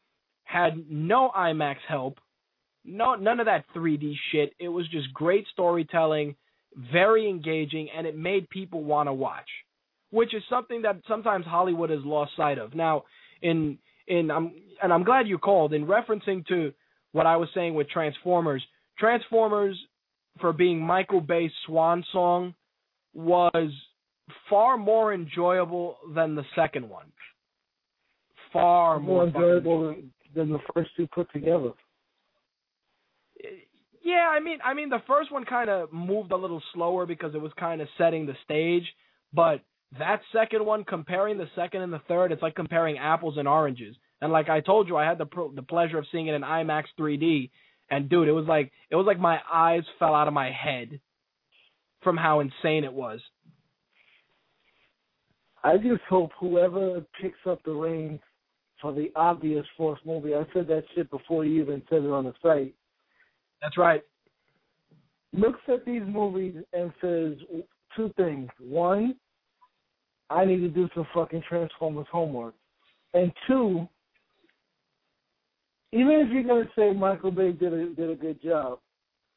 [0.44, 2.20] had no IMAX help,
[2.86, 4.54] no none of that 3D shit.
[4.58, 6.36] It was just great storytelling,
[6.90, 9.50] very engaging, and it made people want to watch,
[10.10, 12.74] which is something that sometimes Hollywood has lost sight of.
[12.74, 13.02] Now,
[13.42, 16.72] in in I'm and I'm glad you called in referencing to
[17.12, 18.64] what I was saying with Transformers.
[18.98, 19.76] Transformers,
[20.40, 22.54] for being Michael Bay's swan song,
[23.14, 23.70] was
[24.48, 27.06] far more enjoyable than the second one.
[28.52, 29.96] Far more, more enjoyable
[30.34, 31.72] than the first two put together.
[34.04, 37.34] Yeah, I mean, I mean, the first one kind of moved a little slower because
[37.34, 38.84] it was kind of setting the stage,
[39.32, 39.62] but
[39.98, 43.94] that second one, comparing the second and the third, it's like comparing apples and oranges.
[44.20, 46.84] And like I told you, I had the the pleasure of seeing it in IMAX
[46.98, 47.50] 3D,
[47.92, 50.98] and dude, it was like it was like my eyes fell out of my head
[52.02, 53.20] from how insane it was.
[55.62, 58.18] I just hope whoever picks up the reins
[58.80, 62.24] for the obvious Force movie, I said that shit before you even said it on
[62.24, 62.74] the site.
[63.60, 64.02] That's right.
[65.34, 67.34] Looks at these movies and says
[67.94, 68.48] two things.
[68.58, 69.14] One,
[70.30, 72.54] I need to do some fucking Transformers homework.
[73.14, 73.86] And two,
[75.92, 78.78] even if you're gonna say Michael Bay did a did a good job,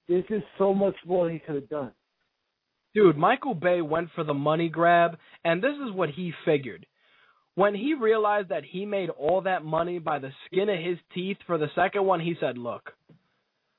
[0.07, 1.91] there's just so much more he could have done.
[2.93, 6.85] Dude, Michael Bay went for the money grab, and this is what he figured.
[7.55, 11.37] When he realized that he made all that money by the skin of his teeth
[11.45, 12.93] for the second one, he said, Look,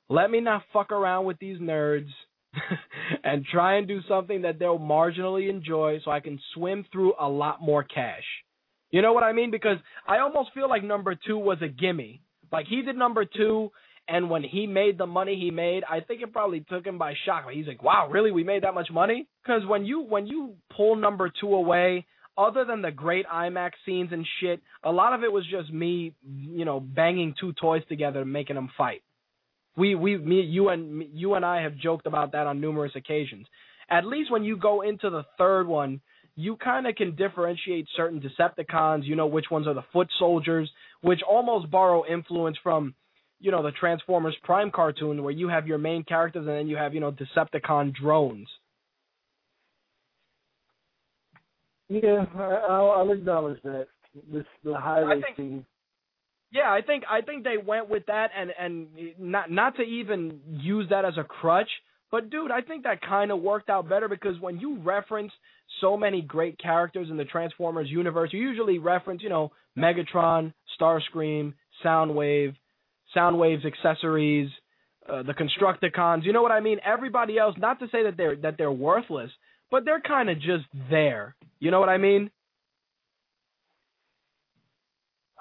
[0.08, 2.08] let me not fuck around with these nerds
[3.24, 7.28] and try and do something that they'll marginally enjoy so I can swim through a
[7.28, 8.24] lot more cash.
[8.90, 9.50] You know what I mean?
[9.50, 12.22] Because I almost feel like number two was a gimme.
[12.52, 13.70] Like he did number two,
[14.08, 17.14] and when he made the money he made, I think it probably took him by
[17.24, 17.44] shock.
[17.50, 18.30] He's like, "Wow, really?
[18.30, 22.06] We made that much money?" Because when you when you pull number two away,
[22.38, 26.12] other than the great IMAX scenes and shit, a lot of it was just me,
[26.24, 29.02] you know, banging two toys together and making them fight.
[29.76, 33.46] We we me you and you and I have joked about that on numerous occasions.
[33.90, 36.00] At least when you go into the third one,
[36.34, 39.04] you kind of can differentiate certain Decepticons.
[39.04, 40.70] You know which ones are the foot soldiers,
[41.00, 42.94] which almost borrow influence from,
[43.40, 46.76] you know, the Transformers Prime cartoon, where you have your main characters and then you
[46.76, 48.48] have you know Decepticon drones.
[51.88, 53.86] Yeah, I'll, I'll acknowledge that.
[54.32, 55.66] This the highway think, scene.
[56.50, 60.40] Yeah, I think I think they went with that and and not not to even
[60.48, 61.68] use that as a crutch,
[62.10, 65.32] but dude, I think that kind of worked out better because when you reference
[65.80, 71.54] so many great characters in the Transformers universe, you usually reference, you know, Megatron, Starscream,
[71.84, 72.54] Soundwave,
[73.14, 74.50] Soundwave's accessories,
[75.08, 76.24] uh, the Constructicons.
[76.24, 76.78] You know what I mean?
[76.84, 79.30] Everybody else, not to say that they're that they're worthless,
[79.70, 81.36] but they're kind of just there.
[81.60, 82.30] You know what I mean?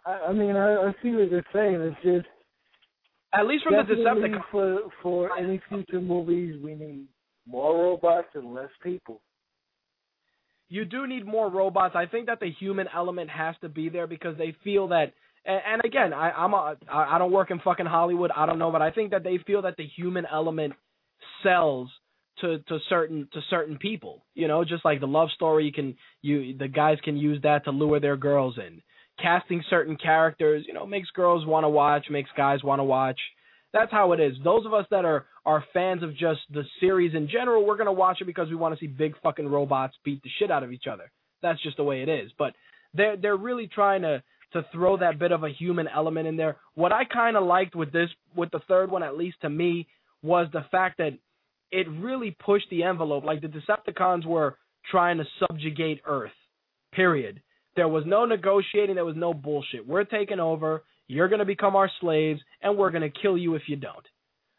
[0.06, 1.82] I, I mean, I, I see what you're saying.
[1.82, 2.28] It's just
[3.34, 4.44] at least from the Decepticons.
[4.52, 7.08] for for any future movies, we need
[7.48, 9.22] more robots and less people.
[10.76, 11.96] You do need more robots.
[11.96, 15.14] I think that the human element has to be there because they feel that.
[15.46, 18.32] And, again, I, I'm a I don't work in fucking Hollywood.
[18.36, 20.74] I don't know, but I think that they feel that the human element
[21.44, 21.90] sells
[22.42, 24.26] to to certain to certain people.
[24.34, 27.64] You know, just like the love story, you can you the guys can use that
[27.66, 28.82] to lure their girls in
[29.22, 33.20] casting certain characters, you know, makes girls want to watch, makes guys want to watch.
[33.74, 34.34] That's how it is.
[34.44, 37.94] Those of us that are are fans of just the series in general, we're gonna
[37.94, 40.72] watch it because we want to see big fucking robots beat the shit out of
[40.72, 41.12] each other.
[41.42, 42.32] That's just the way it is.
[42.38, 42.54] But
[42.94, 44.24] they're they're really trying to
[44.54, 46.58] to throw that bit of a human element in there.
[46.76, 49.88] What I kind of liked with this with the third one, at least to me,
[50.24, 51.12] was the fact that
[51.72, 53.24] it really pushed the envelope.
[53.24, 54.58] Like the Decepticons were
[54.90, 56.32] trying to subjugate Earth.
[56.94, 57.42] Period.
[57.76, 58.96] There was no negotiating.
[58.96, 59.86] There was no bullshit.
[59.86, 60.84] We're taking over.
[61.08, 64.06] You're going to become our slaves, and we're going to kill you if you don't.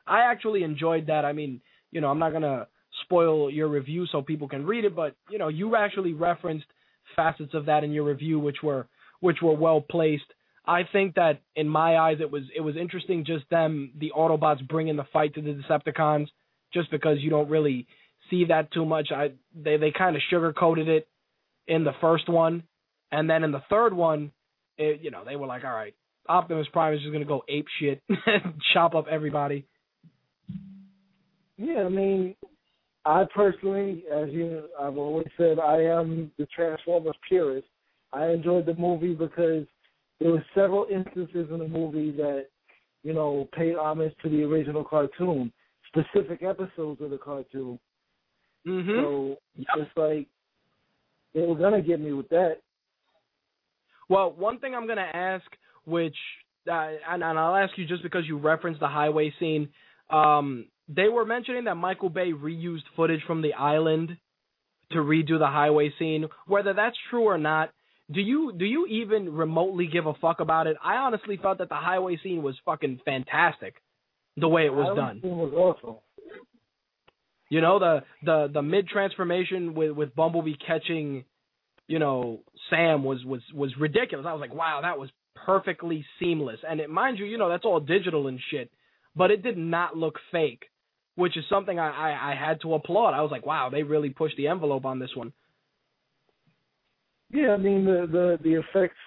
[0.06, 1.24] I actually enjoyed that.
[1.24, 1.60] I mean,
[1.90, 2.66] you know, I'm not to
[3.02, 6.66] spoil your review so people can read it, but you know, you actually referenced
[7.14, 8.86] facets of that in your review, which were
[9.20, 10.24] which were well placed.
[10.66, 14.66] I think that in my eyes it was it was interesting just them the Autobots
[14.66, 16.28] bringing the fight to the Decepticons
[16.72, 17.86] just because you don't really
[18.30, 19.08] see that too much.
[19.14, 21.08] I they they kind of sugarcoated it
[21.68, 22.64] in the first one,
[23.12, 24.32] and then in the third one,
[24.76, 25.94] it, you know they were like, all right,
[26.28, 29.66] Optimus Prime is just gonna go ape shit and chop up everybody.
[31.58, 32.34] Yeah, I mean,
[33.04, 37.66] I personally, as you, I've always said, I am the Transformers purist.
[38.12, 39.66] I enjoyed the movie because
[40.20, 42.46] there were several instances in the movie that,
[43.02, 45.52] you know, paid homage to the original cartoon,
[45.88, 47.78] specific episodes of the cartoon.
[48.66, 49.00] Mm-hmm.
[49.00, 50.26] So it's like
[51.34, 52.56] they were gonna get me with that.
[54.08, 55.44] Well, one thing I'm gonna ask,
[55.84, 56.16] which
[56.68, 59.68] uh, and, and I'll ask you just because you referenced the highway scene.
[60.10, 64.16] Um, they were mentioning that Michael Bay reused footage from the island
[64.92, 66.26] to redo the highway scene.
[66.46, 67.70] Whether that's true or not,
[68.12, 70.76] do you do you even remotely give a fuck about it?
[70.82, 73.74] I honestly felt that the highway scene was fucking fantastic,
[74.36, 75.20] the way it was done.
[75.22, 75.96] It was awesome.
[77.50, 81.24] You know the the the mid transformation with with Bumblebee catching,
[81.88, 84.26] you know Sam was was was ridiculous.
[84.28, 85.10] I was like, wow, that was
[85.44, 86.60] perfectly seamless.
[86.68, 88.70] And it, mind you, you know that's all digital and shit,
[89.16, 90.64] but it did not look fake,
[91.16, 93.14] which is something I, I I had to applaud.
[93.14, 95.32] I was like, wow, they really pushed the envelope on this one.
[97.30, 98.98] Yeah, I mean the the the effects,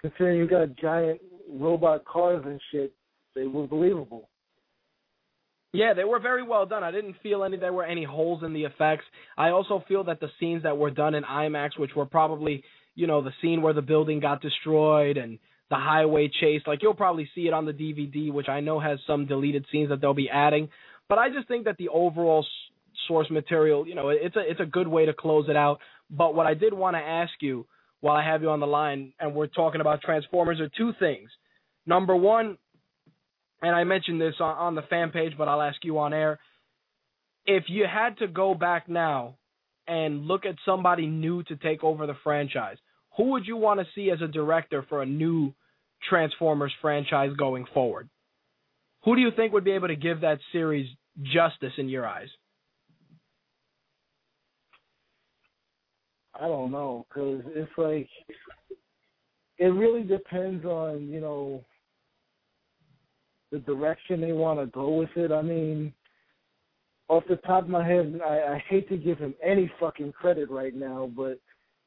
[0.00, 2.92] considering you got giant robot cars and shit,
[3.34, 4.28] they were believable.
[5.72, 6.82] Yeah, they were very well done.
[6.82, 9.04] I didn't feel any there were any holes in the effects.
[9.38, 12.64] I also feel that the scenes that were done in IMAX, which were probably,
[12.96, 15.38] you know, the scene where the building got destroyed and
[15.70, 18.98] the highway chase, like you'll probably see it on the DVD, which I know has
[19.06, 20.68] some deleted scenes that they'll be adding.
[21.10, 22.46] But I just think that the overall
[23.08, 25.80] source material, you know, it's a it's a good way to close it out.
[26.08, 27.66] But what I did want to ask you
[28.00, 31.28] while I have you on the line and we're talking about Transformers are two things.
[31.84, 32.58] Number one,
[33.60, 36.38] and I mentioned this on, on the fan page, but I'll ask you on air.
[37.44, 39.34] If you had to go back now
[39.88, 42.76] and look at somebody new to take over the franchise,
[43.16, 45.52] who would you want to see as a director for a new
[46.08, 48.08] Transformers franchise going forward?
[49.04, 50.86] Who do you think would be able to give that series
[51.22, 52.28] justice in your eyes?
[56.40, 58.08] I don't know because it's like
[59.58, 61.64] it really depends on you know
[63.52, 65.32] the direction they want to go with it.
[65.32, 65.92] I mean,
[67.08, 70.50] off the top of my head, I, I hate to give him any fucking credit
[70.50, 71.38] right now, but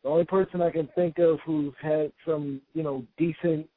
[0.03, 3.67] the only person I can think of who's had some you know decent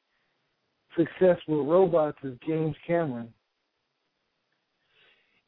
[0.95, 3.33] success with robots is James Cameron.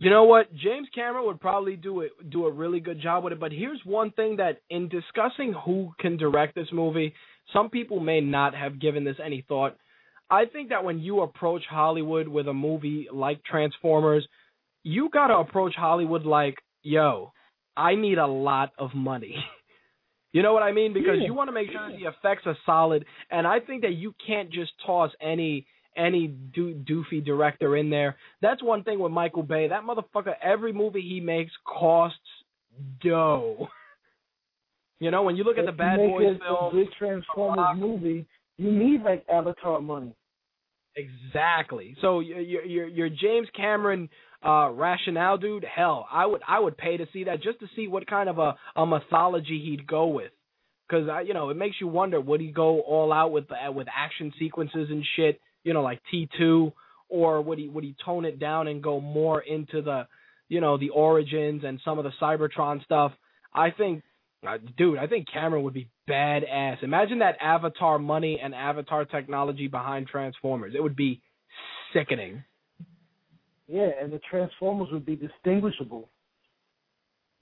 [0.02, 0.54] You know what?
[0.56, 3.82] James Cameron would probably do it do a really good job with it, but here's
[3.84, 7.14] one thing that in discussing who can direct this movie,
[7.52, 9.76] some people may not have given this any thought.
[10.30, 14.26] I think that when you approach Hollywood with a movie like Transformers,
[14.84, 17.34] you got to approach Hollywood like, "Yo,
[17.76, 19.36] I need a lot of money."
[20.32, 20.94] you know what I mean?
[20.94, 21.26] Because Yeah.
[21.26, 24.50] you want to make sure the effects are solid, and I think that you can't
[24.50, 25.66] just toss any
[26.00, 28.16] any do, doofy director in there.
[28.42, 29.68] That's one thing with Michael Bay.
[29.68, 32.18] That motherfucker, every movie he makes costs
[33.04, 33.68] dough.
[35.02, 38.26] You know, when you look at the Bad Boys film, Transformers movie,
[38.58, 40.14] you need like Avatar money.
[40.96, 41.96] Exactly.
[42.02, 44.10] So your your your, your James Cameron
[44.46, 45.64] uh rationale, dude.
[45.64, 48.40] Hell, I would I would pay to see that just to see what kind of
[48.40, 50.32] a a mythology he'd go with.
[50.88, 53.72] Because I, you know, it makes you wonder would he go all out with uh,
[53.72, 56.74] with action sequences and shit, you know, like T two,
[57.10, 60.08] or would he would he tone it down and go more into the,
[60.48, 63.12] you know, the origins and some of the Cybertron stuff?
[63.54, 64.04] I think,
[64.48, 66.84] uh, dude, I think Cameron would be badass.
[66.84, 70.74] Imagine that Avatar money and Avatar technology behind Transformers.
[70.76, 71.22] It would be
[71.94, 72.44] sickening.
[73.68, 76.10] Yeah, and the Transformers would be distinguishable.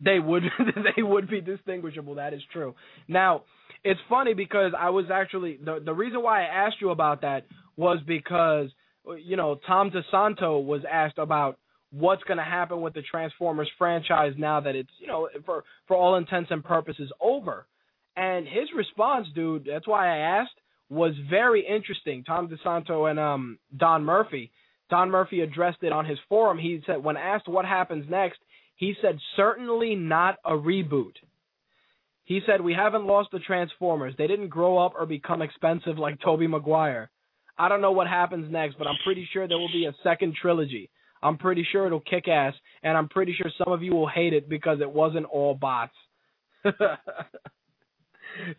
[0.04, 0.44] They would
[0.98, 2.16] they would be distinguishable.
[2.16, 2.76] That is true.
[3.08, 3.44] Now,
[3.84, 7.46] it's funny because I was actually the the reason why I asked you about that
[7.78, 8.70] was because
[9.24, 11.58] you know Tom DeSanto was asked about
[11.92, 15.96] what's going to happen with the Transformers franchise now that it's you know for for
[15.96, 17.66] all intents and purposes over.
[18.16, 20.60] And his response, dude, that's why I asked,
[20.90, 22.24] was very interesting.
[22.24, 24.52] Tom DeSanto and um Don Murphy.
[24.90, 26.58] Don Murphy addressed it on his forum.
[26.58, 28.40] He said when asked what happens next,
[28.76, 31.14] he said certainly not a reboot.
[32.24, 34.14] He said we haven't lost the Transformers.
[34.18, 37.10] They didn't grow up or become expensive like Tobey Maguire.
[37.58, 40.36] I don't know what happens next, but I'm pretty sure there will be a second
[40.40, 40.90] trilogy.
[41.22, 42.54] I'm pretty sure it'll kick ass,
[42.84, 45.94] and I'm pretty sure some of you will hate it because it wasn't all bots.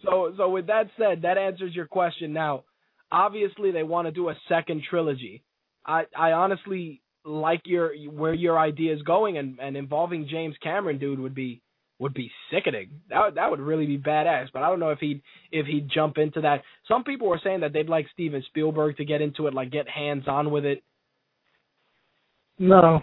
[0.04, 2.32] so so with that said, that answers your question.
[2.32, 2.64] Now,
[3.10, 5.42] obviously they want to do a second trilogy.
[5.86, 10.98] I I honestly like your where your idea is going and and involving James Cameron
[10.98, 11.62] dude would be
[11.98, 12.90] would be sickening.
[13.10, 14.46] That would, that would really be badass.
[14.52, 16.62] But I don't know if he'd if he'd jump into that.
[16.86, 19.88] Some people were saying that they'd like Steven Spielberg to get into it, like get
[19.88, 20.82] hands on with it.
[22.58, 23.02] No.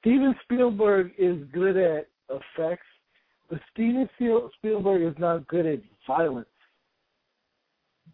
[0.00, 2.86] Steven Spielberg is good at effects,
[3.50, 4.08] but Steven
[4.58, 6.46] Spielberg is not good at violence.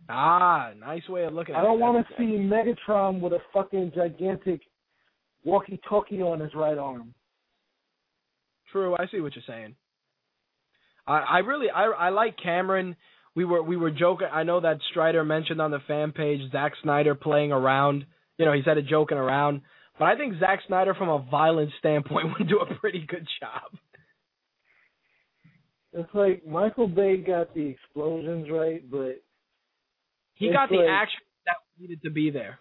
[0.08, 1.60] Ah, nice way of looking at it.
[1.60, 4.60] I don't want to see Megatron with a fucking gigantic
[5.44, 7.14] walkie-talkie on his right arm.
[8.74, 9.76] True, I see what you're saying.
[11.06, 12.96] I I really I I like Cameron.
[13.36, 14.26] We were we were joking.
[14.32, 18.04] I know that Strider mentioned on the fan page Zack Snyder playing around.
[18.36, 19.60] You know, he said it joking around.
[19.96, 23.78] But I think Zack Snyder, from a violence standpoint, would do a pretty good job.
[25.92, 29.22] It's like Michael Bay got the explosions right, but
[30.34, 32.58] He got the like- action that needed to be there.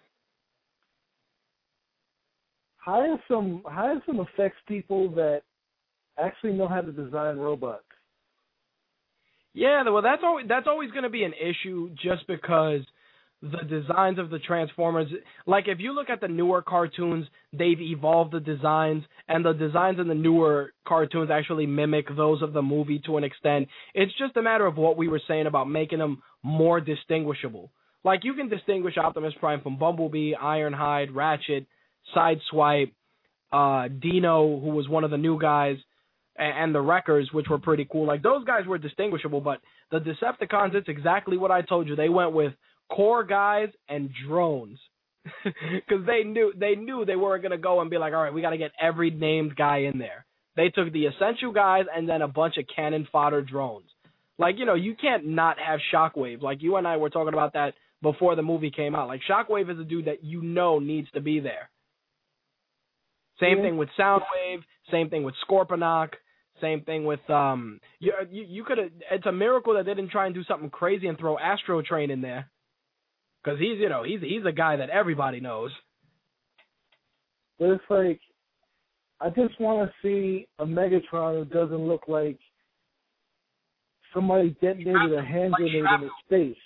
[2.76, 5.42] hire some hire some effects people that
[6.18, 7.84] actually know how to design robots.
[9.54, 12.80] Yeah, well, that's always that's always going to be an issue, just because
[13.40, 15.08] the designs of the Transformers,
[15.46, 20.00] like if you look at the newer cartoons, they've evolved the designs, and the designs
[20.00, 23.68] in the newer cartoons actually mimic those of the movie to an extent.
[23.94, 27.70] It's just a matter of what we were saying about making them more distinguishable.
[28.02, 31.66] Like you can distinguish Optimus Prime from Bumblebee, Ironhide, Ratchet,
[32.14, 32.92] Sideswipe,
[33.52, 35.76] uh, Dino, who was one of the new guys
[36.36, 38.06] and the Wreckers, which were pretty cool.
[38.06, 41.94] Like those guys were distinguishable, but the Decepticons, it's exactly what I told you.
[41.96, 42.52] They went with
[42.90, 44.78] core guys and drones
[45.44, 48.42] because they knew they knew they weren't gonna go and be like, all right, we
[48.42, 50.26] got to get every named guy in there.
[50.56, 53.88] They took the essential guys and then a bunch of cannon fodder drones.
[54.38, 56.42] Like you know, you can't not have Shockwave.
[56.42, 59.08] Like you and I were talking about that before the movie came out.
[59.08, 61.70] Like Shockwave is a dude that you know needs to be there.
[63.40, 63.62] Same Yeah.
[63.64, 64.62] thing with Soundwave.
[64.90, 66.14] Same thing with Scorponok.
[66.60, 67.80] Same thing with um.
[67.98, 68.90] You you, you could have.
[69.10, 72.10] It's a miracle that they didn't try and do something crazy and throw Astro Train
[72.10, 72.48] in there,
[73.42, 75.72] because he's you know he's he's a guy that everybody knows.
[77.58, 78.20] But it's like
[79.20, 82.38] I just want to see a Megatron who doesn't look like
[84.12, 86.56] somebody detonated a hand Like grenade his face.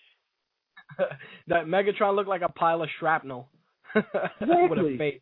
[1.48, 3.48] that Megatron looked like a pile of shrapnel
[3.94, 4.05] with
[4.40, 4.94] Exactly.
[4.94, 5.20] a face.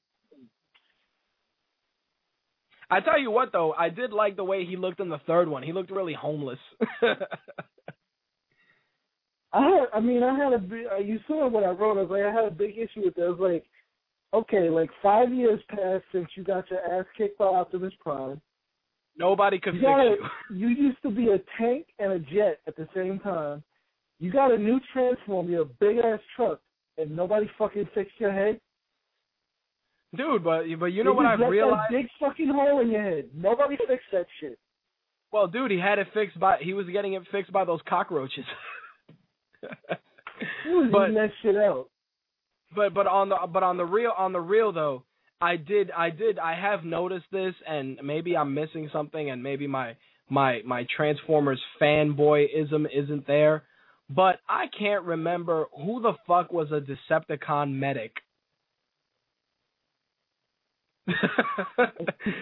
[2.89, 5.49] I tell you what though, I did like the way he looked in the third
[5.49, 5.63] one.
[5.63, 6.59] He looked really homeless.
[9.53, 10.87] I had, I mean, I had a big.
[10.93, 11.99] uh, You saw what I wrote.
[11.99, 13.23] I was like, I had a big issue with it.
[13.23, 13.65] I was like,
[14.35, 18.41] okay, like five years passed since you got your ass kicked by Optimus Prime.
[19.19, 20.57] Nobody could You fix you.
[20.57, 23.63] you used to be a tank and a jet at the same time.
[24.19, 25.49] You got a new transform.
[25.49, 26.61] You're a big ass truck,
[26.99, 28.61] and nobody fucking fixed your head.
[30.17, 31.93] Dude, but but you know They what I've realized?
[31.93, 33.27] Big fucking hole in your head.
[33.35, 34.59] Nobody fixed that shit.
[35.33, 38.45] Well, dude, he had it fixed by he was getting it fixed by those cockroaches.
[40.65, 41.89] He was But- that shit out.
[42.75, 45.05] But but on the but on the real on the real though,
[45.41, 49.67] I did I did I have noticed this and maybe I'm missing something and maybe
[49.67, 49.97] my
[50.29, 53.63] my my Transformers fanboyism isn't there,
[54.11, 58.13] but I can't remember who the fuck was a Decepticon medic.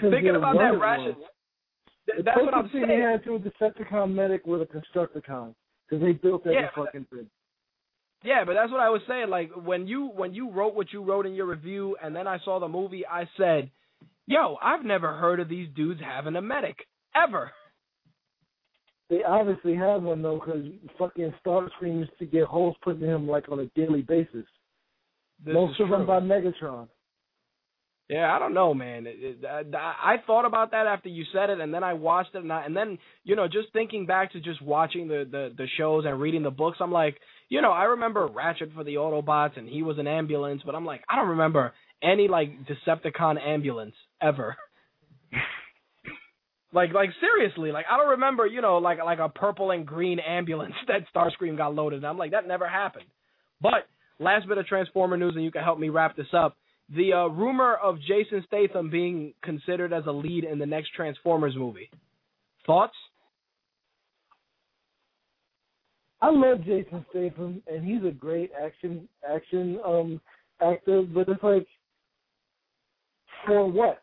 [0.00, 1.16] Thinking about that ration.
[2.06, 2.88] The That's what I'm saying.
[2.88, 5.54] they had to a Decepticon medic with a Constructicon
[5.88, 7.26] because they built every Yeah, fucking thing.
[8.22, 9.28] Yeah, but that's what I was saying.
[9.28, 12.38] Like when you when you wrote what you wrote in your review, and then I
[12.44, 13.70] saw the movie, I said,
[14.26, 17.52] "Yo, I've never heard of these dudes having a medic ever."
[19.10, 20.64] They obviously have one though, because
[20.98, 24.46] fucking Starscream used to get holes put in him like on a daily basis.
[25.44, 26.88] This Most of them by Megatron.
[28.08, 29.06] Yeah, I don't know, man.
[29.06, 29.44] It, it,
[29.74, 32.52] I, I thought about that after you said it, and then I watched it, and,
[32.52, 36.04] I, and then you know, just thinking back to just watching the, the the shows
[36.06, 37.16] and reading the books, I'm like,
[37.48, 40.84] you know, I remember Ratchet for the Autobots, and he was an ambulance, but I'm
[40.84, 41.72] like, I don't remember
[42.02, 44.54] any like Decepticon ambulance ever.
[46.74, 50.18] like, like seriously, like I don't remember, you know, like like a purple and green
[50.18, 52.00] ambulance that Starscream got loaded.
[52.00, 52.04] in.
[52.04, 53.06] I'm like, that never happened.
[53.62, 56.58] But last bit of Transformer news, and you can help me wrap this up
[56.90, 61.54] the uh, rumor of Jason Statham being considered as a lead in the next Transformers
[61.56, 61.90] movie.
[62.66, 62.94] Thoughts?
[66.20, 70.20] I love Jason Statham, and he's a great action action um
[70.62, 71.02] actor.
[71.02, 71.66] But it's like,
[73.46, 74.00] for what?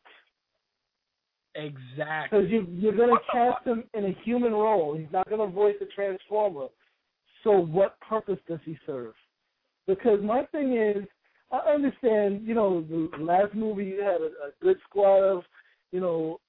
[1.56, 2.40] Exactly.
[2.40, 4.96] Because you, you're going to cast him in a human role.
[4.96, 6.68] He's not going to voice a transformer.
[7.44, 9.14] So what purpose does he serve?
[9.88, 11.04] Because my thing is,
[11.52, 15.44] I understand, you know, the last movie you had a, a good squad of,
[15.92, 16.40] you know,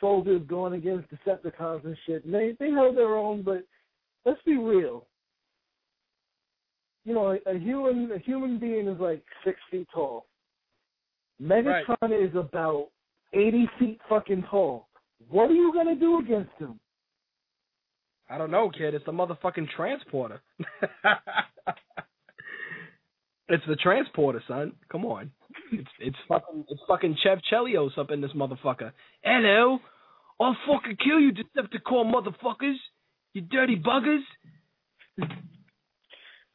[0.00, 2.24] soldiers going against Decepticons and shit.
[2.24, 3.64] And they they held their own, but
[4.24, 5.06] let's be real.
[7.04, 10.26] You know, a, a human a human being is like six feet tall.
[11.42, 12.12] Megatron right.
[12.12, 12.88] is about
[13.32, 14.88] eighty feet fucking tall.
[15.30, 16.78] What are you gonna do against him?
[18.28, 18.94] I don't know, kid.
[18.94, 20.40] It's the motherfucking transporter.
[23.50, 24.72] it's the transporter, son.
[24.90, 25.30] Come on.
[25.72, 28.92] It's it's fucking it's fucking Chev Chelios up in this motherfucker.
[29.22, 29.78] Hello,
[30.40, 32.76] I'll fucking kill you, Decepticon motherfuckers.
[33.34, 34.22] You dirty buggers.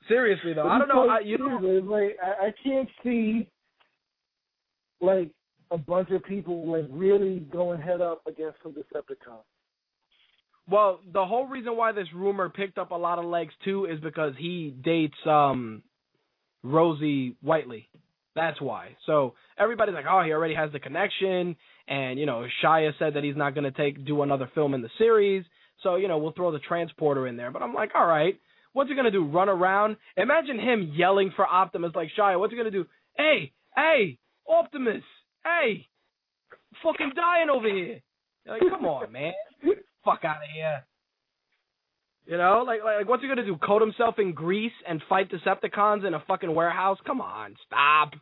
[0.08, 1.10] Seriously though, I don't know.
[1.10, 3.50] I, you know, like I, I can't see
[5.02, 5.32] like
[5.72, 9.40] a bunch of people like really going head up against some Decepticon.
[10.70, 14.00] Well, the whole reason why this rumor picked up a lot of legs too is
[14.00, 15.84] because he dates um
[16.66, 17.88] Rosie Whiteley.
[18.36, 18.98] That's why.
[19.06, 21.56] So everybody's like, oh, he already has the connection,
[21.88, 24.82] and you know, Shia said that he's not going to take do another film in
[24.82, 25.46] the series.
[25.84, 27.52] So you know, we'll throw the transporter in there.
[27.52, 28.38] But I'm like, all right,
[28.74, 29.26] what's he going to do?
[29.26, 29.96] Run around?
[30.18, 32.38] Imagine him yelling for Optimus like Shia.
[32.40, 32.86] What's he going to do?
[33.16, 34.18] Hey, hey,
[34.50, 35.04] Optimus,
[35.46, 35.88] hey,
[36.84, 38.02] fucking dying over here.
[38.48, 39.34] Like, come on, man,
[40.04, 40.84] fuck out of here.
[42.26, 43.56] You know, like, like what's he gonna do?
[43.58, 46.98] Coat himself in grease and fight Decepticons in a fucking warehouse?
[47.06, 48.14] Come on, stop.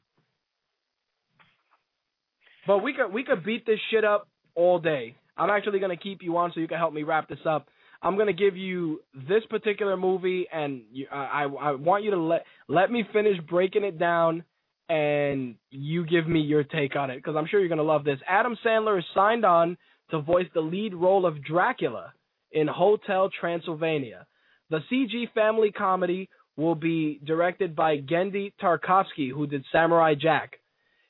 [2.67, 5.15] But we could we could beat this shit up all day.
[5.37, 7.67] I'm actually gonna keep you on so you can help me wrap this up.
[8.01, 12.17] I'm gonna give you this particular movie, and you, uh, I I want you to
[12.17, 14.43] let let me finish breaking it down,
[14.89, 18.19] and you give me your take on it because I'm sure you're gonna love this.
[18.27, 19.77] Adam Sandler is signed on
[20.11, 22.11] to voice the lead role of Dracula
[22.53, 24.25] in Hotel Transylvania.
[24.69, 30.53] The CG family comedy will be directed by Genndy Tartakovsky, who did Samurai Jack.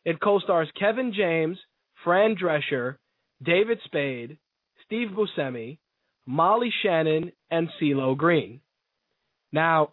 [0.06, 1.58] It co-stars Kevin James,
[2.04, 2.96] Fran Drescher,
[3.44, 4.38] David Spade,
[4.86, 5.78] Steve Buscemi,
[6.26, 8.62] Molly Shannon, and CeeLo Green.
[9.52, 9.92] Now,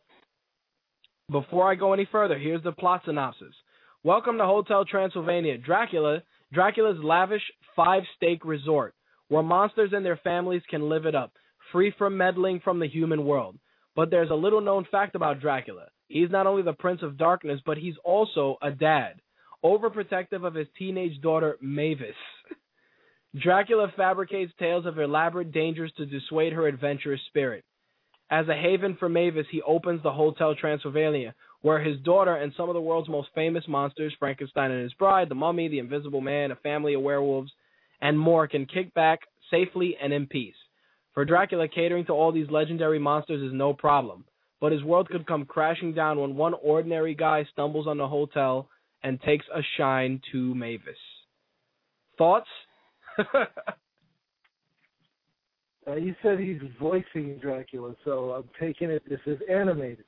[1.31, 3.55] before I go any further, here's the plot synopsis.
[4.02, 5.59] Welcome to Hotel Transylvania.
[5.59, 6.22] Dracula,
[6.52, 7.43] Dracula's lavish
[7.77, 8.94] five-stake resort,
[9.28, 11.32] where monsters and their families can live it up
[11.72, 13.59] free from meddling from the human world.
[13.97, 15.86] But there's a little known fact about Dracula.
[16.09, 19.20] He's not only the Prince of Darkness, but he's also a dad,
[19.64, 22.16] overprotective of his teenage daughter, Mavis.
[23.42, 27.64] Dracula fabricates tales of elaborate dangers to dissuade her adventurous spirit.
[28.30, 32.68] As a haven for Mavis, he opens the Hotel Transylvania, where his daughter and some
[32.68, 36.51] of the world's most famous monsters, Frankenstein and his bride, the mummy, the invisible man,
[36.51, 37.52] a family of werewolves,
[38.01, 39.20] and more, can kick back
[39.51, 40.55] safely and in peace.
[41.14, 44.24] For Dracula, catering to all these legendary monsters is no problem,
[44.60, 48.68] but his world could come crashing down when one ordinary guy stumbles on the hotel
[49.02, 50.96] and takes a shine to Mavis.
[52.16, 52.48] Thoughts?
[53.18, 53.46] uh,
[55.96, 60.04] you said he's voicing Dracula, so I'm taking it this is animated.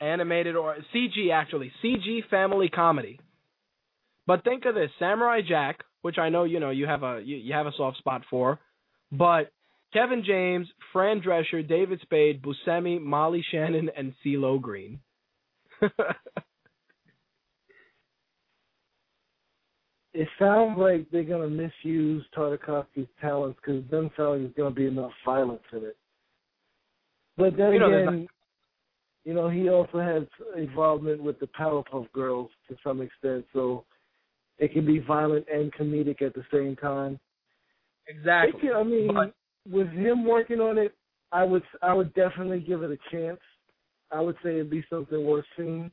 [0.00, 3.18] Animated or CG actually, CG family comedy.
[4.26, 7.36] But think of this, Samurai Jack, which I know you know you have a you,
[7.36, 8.58] you have a soft spot for,
[9.10, 9.50] but
[9.96, 15.00] Kevin James, Fran Drescher, David Spade, Buscemi, Molly Shannon, and CeeLo Green.
[20.12, 25.12] it sounds like they're gonna misuse Tartakovsky's talents because sound like there's gonna be enough
[25.24, 25.96] violence in it.
[27.38, 28.28] But then you know, again, not...
[29.24, 30.24] you know, he also has
[30.58, 33.86] involvement with the Powerpuff Girls to some extent, so
[34.58, 37.18] it can be violent and comedic at the same time.
[38.08, 38.60] Exactly.
[38.60, 39.34] Can, I mean, but
[39.70, 40.94] with him working on it,
[41.32, 43.40] I would I would definitely give it a chance.
[44.10, 45.90] I would say it'd be something worth seeing.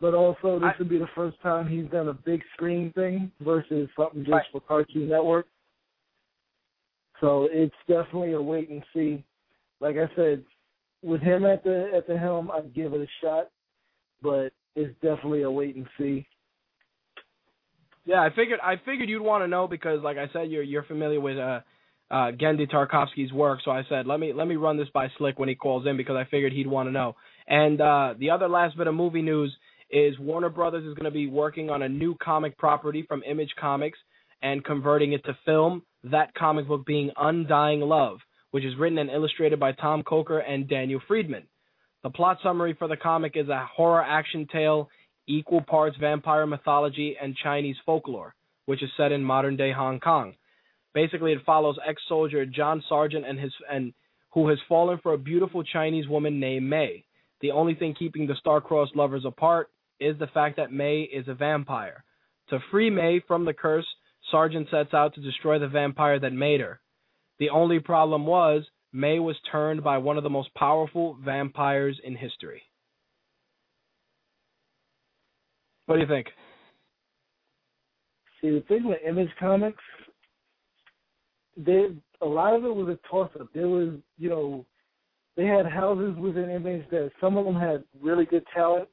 [0.00, 3.30] But also, this I, would be the first time he's done a big screen thing
[3.40, 4.44] versus something just right.
[4.52, 5.46] for Cartoon Network.
[7.20, 9.24] So it's definitely a wait and see.
[9.80, 10.44] Like I said,
[11.02, 13.50] with him at the at the helm, I'd give it a shot,
[14.22, 16.26] but it's definitely a wait and see.
[18.06, 20.82] Yeah, I figured I figured you'd want to know because, like I said, you're you're
[20.84, 21.60] familiar with uh,
[22.10, 23.60] uh, Genndy Tartakovsky's work.
[23.64, 25.96] So I said, let me let me run this by Slick when he calls in
[25.96, 27.16] because I figured he'd want to know.
[27.46, 29.54] And uh, the other last bit of movie news
[29.90, 33.54] is Warner Brothers is going to be working on a new comic property from Image
[33.58, 33.98] Comics
[34.42, 35.82] and converting it to film.
[36.04, 38.18] That comic book being Undying Love,
[38.50, 41.44] which is written and illustrated by Tomm Coker and Daniel Freedman.
[42.02, 44.90] The plot summary for the comic is a horror action tale
[45.26, 48.34] equal parts vampire mythology and Chinese folklore.
[48.66, 50.34] which is set in modern day Hong Kong.
[50.94, 53.92] Basically, it follows ex-soldier John Sargent and his and
[54.32, 57.04] who has fallen for a beautiful Chinese woman named May.
[57.40, 59.70] The only thing keeping the star-crossed lovers apart
[60.00, 62.04] is the fact that May is a vampire.
[62.50, 63.86] To free May from the curse,
[64.30, 66.80] Sargent sets out to destroy the vampire that made her.
[67.38, 72.16] The only problem was May was turned by one of the most powerful vampires in
[72.16, 72.62] history.
[75.86, 76.28] What do you think?
[78.40, 79.82] See, the thing with Image Comics,
[81.56, 81.88] they
[82.20, 83.48] a lot of it was a toss up.
[83.54, 84.64] There was, you know,
[85.36, 88.88] they had houses within Image that some of them had really good talent,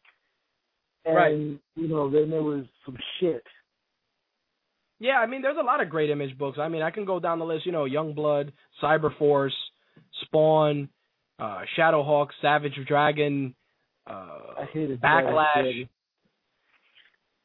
[1.05, 1.34] and Right.
[1.76, 3.45] you know, then there was some shit.
[4.99, 6.59] Yeah, I mean, there's a lot of great image books.
[6.59, 7.65] I mean, I can go down the list.
[7.65, 8.51] You know, Young Youngblood,
[8.84, 9.49] Cyberforce,
[10.22, 10.89] Spawn,
[11.39, 13.55] uh, Shadowhawk, Savage Dragon,
[14.05, 14.63] uh,
[15.03, 15.88] Backlash.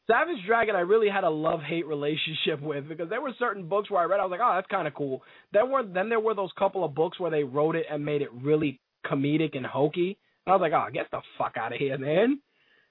[0.06, 3.90] Savage Dragon, I really had a love hate relationship with because there were certain books
[3.90, 5.22] where I read, I was like, oh, that's kind of cool.
[5.52, 8.22] Then were then there were those couple of books where they wrote it and made
[8.22, 10.16] it really comedic and hokey.
[10.46, 12.34] And I was like, oh, get the fuck out of here, man.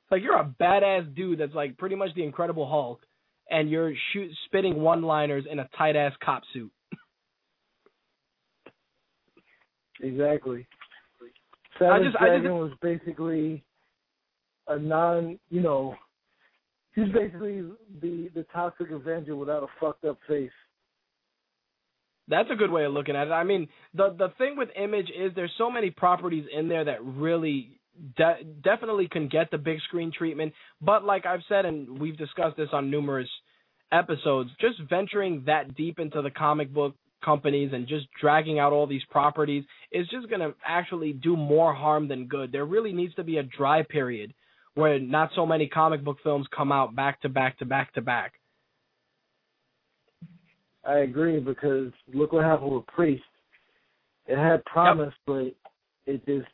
[0.04, 3.00] It's Like you're a badass dude that's like pretty much the Incredible Hulk,
[3.50, 6.72] and you're shoot spitting one-liners in a tight ass cop suit.
[10.02, 10.68] Exactly.
[11.22, 13.64] I Savage just- I Dragon just- was basically
[14.68, 15.96] a non, you know,
[16.96, 17.64] he's basically
[18.02, 20.52] the the toxic Avenger without a fucked up face.
[22.28, 23.32] That's a good way of looking at it.
[23.32, 27.04] I mean, the the thing with Image is there's so many properties in there that
[27.04, 27.80] really
[28.18, 30.54] de- definitely can get the big screen treatment.
[30.82, 33.30] But like I've said, and we've discussed this on numerous
[33.92, 38.86] episodes, just venturing that deep into the comic book companies and just dragging out all
[38.86, 42.52] these properties is just going to actually do more harm than good.
[42.52, 44.34] There really needs to be a dry period
[44.76, 48.02] where not so many comic book films come out back to back to back to
[48.02, 48.34] back.
[50.86, 53.24] I agree because look what happened with Priest.
[54.28, 55.54] It had promise, but
[56.06, 56.48] it just.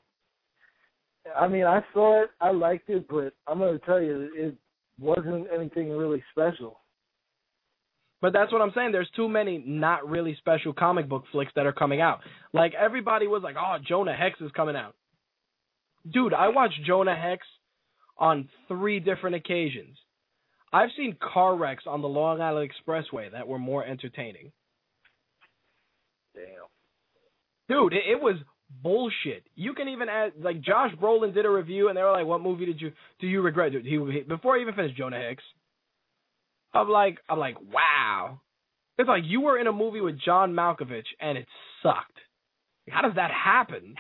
[1.38, 4.56] I mean, I saw it, I liked it, but I'm going to tell you, it
[5.00, 6.80] wasn't anything really special.
[8.22, 8.92] But that's what I'm saying.
[8.92, 12.20] There's too many not really special comic book flicks that are coming out.
[12.54, 14.96] Like everybody was like, "Oh, Jonah Hex is coming out."
[16.12, 17.46] Dude, I watched Jonah Hex
[18.22, 19.98] on three different occasions.
[20.72, 24.54] I've seen car wrecks on the Long Island Expressway that were more entertaining.
[26.34, 26.46] Damn.
[27.68, 28.36] Dude, it, it was
[28.82, 29.44] bullshit.
[29.56, 32.42] You can even add like Josh Brolin did a review and they were like, "What
[32.42, 35.44] movie did you do you regret?" Dude, he, he before he even finished Jonah Hex.
[36.74, 38.40] I'm like, I'm like, wow.
[38.98, 41.48] It's like you were in a movie with John Malkovich and it
[41.84, 42.18] sucked.
[42.90, 43.96] How does that happen?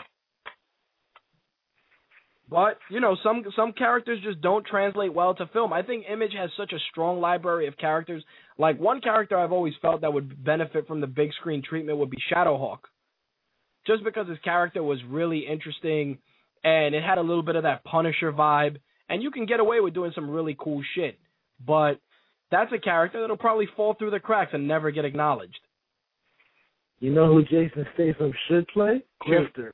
[2.52, 5.72] But you know, some some characters just don't translate well to film.
[5.72, 8.24] I think Image has such a strong library of characters.
[8.58, 12.10] Like one character I've always felt that would benefit from the big screen treatment would
[12.10, 12.80] be Shadowhawk,
[13.88, 16.18] just because his character was really interesting
[16.64, 18.78] and it had a little bit of that Punisher vibe,
[19.10, 21.18] and you can get away with doing some really cool shit.
[21.66, 22.00] But
[22.52, 25.60] that's a character that'll probably fall through the cracks and never get acknowledged.
[27.00, 29.02] You know who Jason Statham should play?
[29.26, 29.72] Grifter.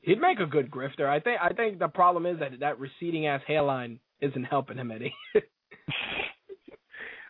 [0.00, 1.06] He'd make a good grifter.
[1.06, 1.40] I think.
[1.42, 5.14] I think the problem is that that receding ass hairline isn't helping him any.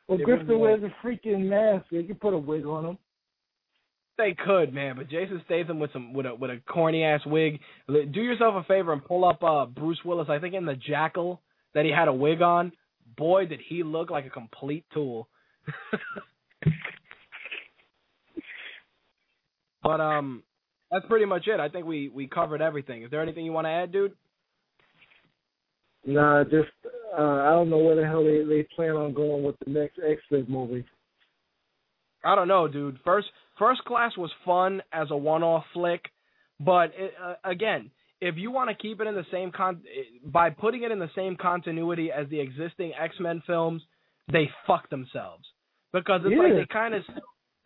[0.09, 1.85] Well, It Grifter wears a freaking mask.
[1.93, 2.99] They could put a wig on him.
[4.17, 7.61] they could, man, but Jason Statham with some with a with a corny ass wig.
[7.87, 10.29] Do yourself a favor and pull up uh Bruce Willis.
[10.31, 11.43] I think in the Jackal
[11.75, 12.73] that he had a wig on.
[13.17, 15.29] Boy, did he look like a complete tool.
[19.83, 20.43] but um,
[20.91, 21.61] that's pretty much it.
[21.61, 23.03] I think we we covered everything.
[23.03, 24.13] Is there anything you want to add, dude?
[26.07, 26.71] Nah, just
[27.19, 29.99] uh, I don't know where the hell they they plan on going with the next
[30.07, 30.85] X Men movie.
[32.25, 32.99] I don't know, dude.
[33.05, 33.29] First
[33.59, 36.03] First Class was fun as a one-off flick,
[36.61, 37.91] but it, uh, again,
[38.21, 39.83] if you want to keep it in the same con
[40.25, 43.83] by putting it in the same continuity as the existing X-Men films,
[44.33, 45.45] they fuck themselves
[45.93, 47.03] because it's like they kind of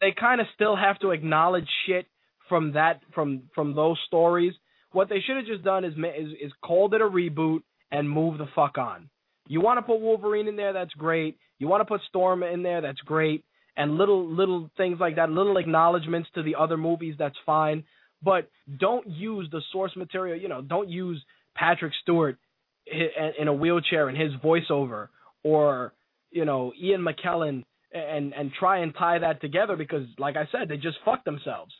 [0.00, 2.06] they kind of still have to acknowledge shit
[2.48, 4.52] from that from from those stories.
[4.92, 8.38] What they should have just done is, is is called it a reboot and move
[8.38, 9.08] the fuck on.
[9.48, 11.36] You want to put Wolverine in there, that's great.
[11.58, 13.44] You want to put Storm in there, that's great.
[13.76, 17.84] And little little things like that, little acknowledgments to the other movies, that's fine.
[18.22, 18.48] But
[18.78, 20.38] don't use the source material.
[20.38, 21.22] You know, don't use
[21.56, 22.38] Patrick Stewart
[22.86, 25.08] in a wheelchair and his voiceover,
[25.42, 25.92] or
[26.30, 30.68] you know Ian McKellen, and and try and tie that together because, like I said,
[30.68, 31.72] they just fucked themselves.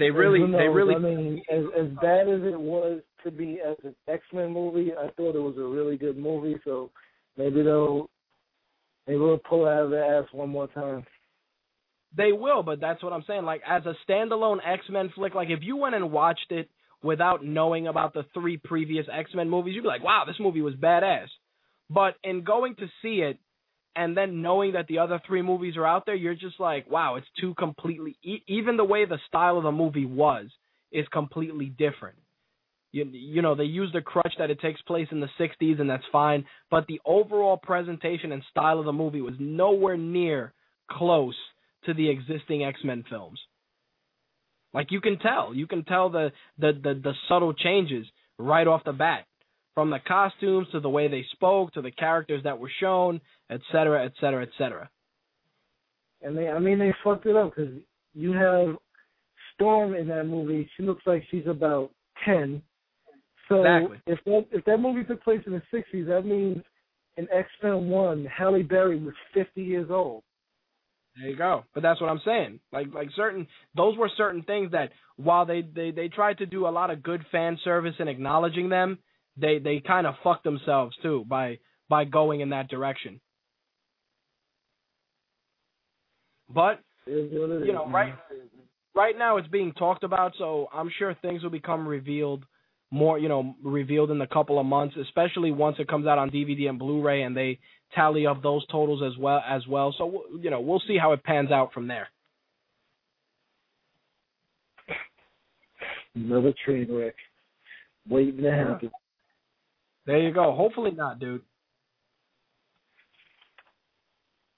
[0.00, 0.94] They really, who they really.
[0.94, 4.92] I mean, as as bad as it was to be as an X Men movie.
[4.92, 6.90] I thought it was a really good movie, so
[7.36, 8.08] maybe they'll
[9.06, 11.04] maybe they'll pull it out of their ass one more time.
[12.16, 13.44] They will, but that's what I'm saying.
[13.44, 16.70] Like as a standalone X Men flick, like if you went and watched it
[17.02, 20.62] without knowing about the three previous X Men movies, you'd be like, wow, this movie
[20.62, 21.28] was badass.
[21.90, 23.38] But in going to see it
[23.96, 27.16] and then knowing that the other three movies are out there, you're just like, wow,
[27.16, 28.16] it's two completely.
[28.22, 30.46] E- even the way the style of the movie was
[30.92, 32.16] is completely different.
[32.92, 35.88] You, you know, they use the crutch that it takes place in the 60s, and
[35.88, 36.44] that's fine.
[36.70, 40.52] But the overall presentation and style of the movie was nowhere near
[40.90, 41.36] close
[41.86, 43.38] to the existing X Men films.
[44.72, 48.06] Like you can tell, you can tell the, the the the subtle changes
[48.38, 49.24] right off the bat,
[49.74, 53.20] from the costumes to the way they spoke to the characters that were shown,
[53.50, 54.90] et cetera, et cetera, et cetera.
[56.22, 57.72] And they, I mean, they fucked it up because
[58.14, 58.76] you have
[59.54, 60.68] Storm in that movie.
[60.76, 61.90] She looks like she's about
[62.24, 62.62] ten.
[63.48, 63.98] So exactly.
[64.06, 66.62] if that if that movie took place in the '60s, that means
[67.16, 70.22] in X Men One, Halle Berry was 50 years old.
[71.16, 71.64] There you go.
[71.74, 72.60] But that's what I'm saying.
[72.72, 76.66] Like like certain those were certain things that while they they they tried to do
[76.66, 78.98] a lot of good fan service and acknowledging them,
[79.36, 81.58] they they kind of fucked themselves too by
[81.88, 83.20] by going in that direction.
[86.52, 88.14] But you know, right
[88.94, 92.44] right now it's being talked about, so I'm sure things will become revealed
[92.90, 96.30] more, you know, revealed in a couple of months, especially once it comes out on
[96.30, 97.60] DVD and Blu-ray and they
[97.94, 99.94] tally up those totals as well as well.
[99.96, 102.08] So you know, we'll see how it pans out from there.
[106.14, 107.14] Another train wreck
[108.08, 108.90] waiting to happen.
[110.06, 110.54] There you go.
[110.54, 111.42] Hopefully not, dude.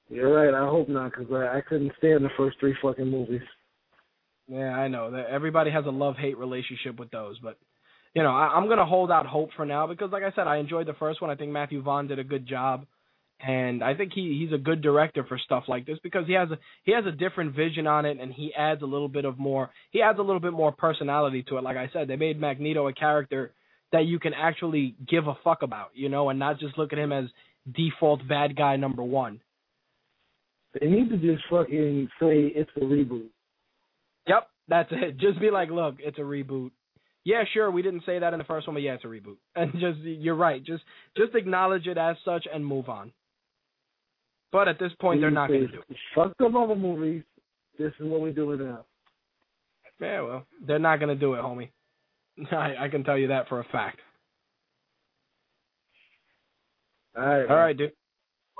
[0.09, 0.55] You're right.
[0.55, 3.41] I hope not, because I, I couldn't stand the first three fucking movies.
[4.47, 7.57] Yeah, I know that everybody has a love hate relationship with those, but
[8.15, 10.59] you know, I, I'm gonna hold out hope for now because, like I said, I
[10.59, 11.31] enjoyed the first one.
[11.31, 12.85] I think Matthew Vaughn did a good job,
[13.41, 16.51] and I think he he's a good director for stuff like this because he has
[16.51, 19.39] a he has a different vision on it, and he adds a little bit of
[19.39, 21.65] more he adds a little bit more personality to it.
[21.65, 23.55] Like I said, they made Magneto a character
[23.93, 26.99] that you can actually give a fuck about, you know, and not just look at
[26.99, 27.27] him as
[27.75, 29.41] default bad guy number one.
[30.81, 33.29] They need to just fucking say it's a reboot.
[34.27, 35.17] Yep, that's it.
[35.19, 36.71] Just be like, look, it's a reboot.
[37.25, 39.37] Yeah, sure, we didn't say that in the first one, but yeah, it's a reboot.
[39.55, 40.65] And just you're right.
[40.65, 40.83] Just
[41.17, 43.13] just acknowledge it as such and move on.
[44.51, 45.97] But at this point, they're not going to do it.
[46.15, 47.23] Fuck them other movies.
[47.79, 48.85] This is what we're doing now.
[50.01, 51.71] Yeah, well, they're not going to do it, homie.
[52.53, 53.99] I, I can tell you that for a fact.
[57.17, 57.49] All right.
[57.49, 57.93] All right, dude.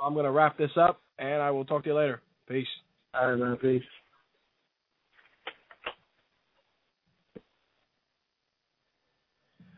[0.03, 2.21] I'm going to wrap this up, and I will talk to you later.
[2.47, 2.67] Peace.
[3.13, 3.57] All right, man.
[3.57, 3.81] Peace.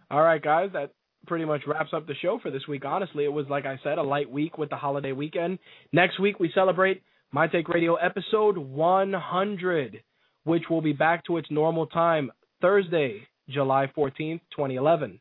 [0.09, 0.69] All right, guys.
[0.73, 0.91] That
[1.27, 2.85] pretty much wraps up the show for this week.
[2.85, 5.59] Honestly, it was, like I said, a light week with the holiday weekend.
[5.91, 7.01] Next week, we celebrate
[7.31, 10.01] My Take Radio episode 100,
[10.43, 12.31] which will be back to its normal time
[12.61, 15.19] Thursday, July 14th, 2011.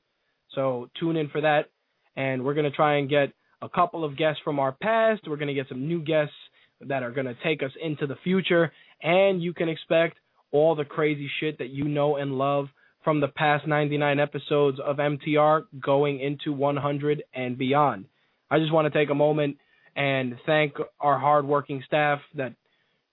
[0.55, 1.71] So tune in for that.
[2.17, 5.23] And we're going to try and get a couple of guests from our past.
[5.27, 6.35] We're going to get some new guests
[6.81, 8.73] that are going to take us into the future.
[9.03, 10.17] And you can expect
[10.53, 12.69] all the crazy shit that you know and love
[13.03, 18.07] from the past 99 episodes of MTR going into 100 and beyond.
[18.51, 19.59] I just want to take a moment
[19.97, 22.55] and thank our hardworking staff that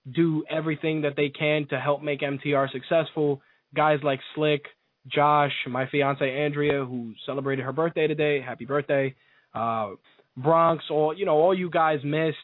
[0.10, 3.42] do everything that they can to help make MTR successful.
[3.76, 4.64] Guys like Slick,
[5.08, 8.42] Josh, my fiance Andrea, who celebrated her birthday today.
[8.42, 9.16] Happy birthday.
[9.54, 9.92] Uh,
[10.38, 12.38] Bronx, all you know, all you guys missed.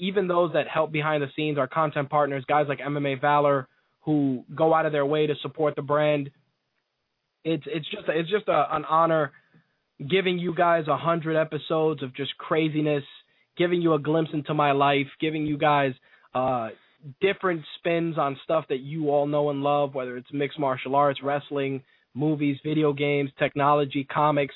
[0.00, 3.66] Even those that help behind the scenes, our content partners, guys like MMA Valor,
[4.00, 6.30] who go out of their way to support the brand.
[7.44, 9.32] It's it's just it's just a, an honor
[10.08, 13.04] giving you guys a hundred episodes of just craziness,
[13.56, 15.92] giving you a glimpse into my life, giving you guys
[16.34, 16.68] uh,
[17.20, 21.20] different spins on stuff that you all know and love, whether it's mixed martial arts,
[21.22, 21.82] wrestling,
[22.14, 24.54] movies, video games, technology, comics.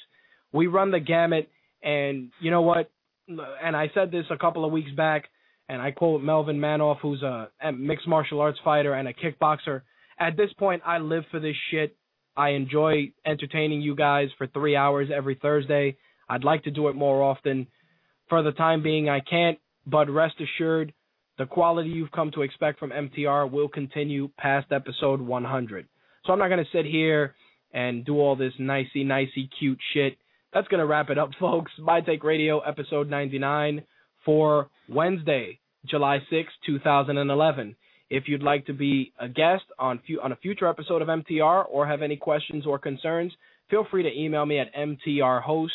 [0.53, 1.49] We run the gamut,
[1.83, 2.91] and you know what?
[3.29, 5.25] And I said this a couple of weeks back,
[5.69, 9.83] and I quote Melvin Manhoef, who's a, mixed martial arts fighter and a kickboxer.
[10.19, 11.97] At this point, I live for this shit.
[12.37, 15.97] I enjoy entertaining you guys for three hours every Thursday.
[16.29, 17.67] I'd like to do it more often.
[18.29, 20.93] For the time being, I can't, but rest assured,
[21.39, 25.87] the quality you've come to expect from MTR will continue past episode 100.
[26.25, 27.35] So I'm not going to sit here
[27.73, 30.17] and do all this nicey, nicey, cute shit.
[30.53, 31.73] That's going to wrap it up, folks.
[31.79, 33.83] My Take Radio, episode 99
[34.25, 37.77] for Wednesday, July 6, 2011.
[38.11, 41.65] If you'd like to be a guest on fu- on a future episode of MTR
[41.69, 43.33] or have any questions or concerns,
[43.71, 45.69] feel free to email me at mtrhost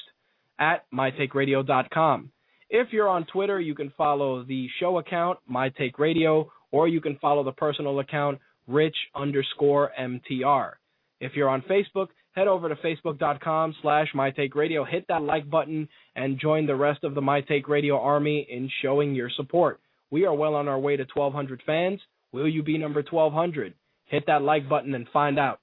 [0.58, 2.32] at mytakeradio.com.
[2.70, 7.02] If you're on Twitter, you can follow the show account, My Take Radio, or you
[7.02, 8.38] can follow the personal account,
[8.68, 10.74] rich underscore MTR.
[11.20, 16.40] If you're on Facebook, head over to facebook.com slash mytakeradio, hit that like button, and
[16.40, 19.80] join the rest of the My Take Radio army in showing your support.
[20.12, 22.00] We are well on our way to 1,200 fans.
[22.32, 23.74] Will you be number 1,200?
[24.06, 25.60] Hit that like button and find out.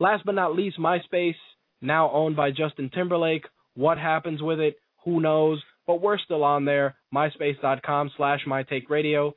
[0.00, 1.34] Last but not least, MySpace,
[1.82, 3.44] now owned by Justin Timberlake.
[3.74, 4.76] What happens with it?
[5.04, 5.62] Who knows?
[5.88, 9.32] But we're still on there, myspace.com slash mytakeradio.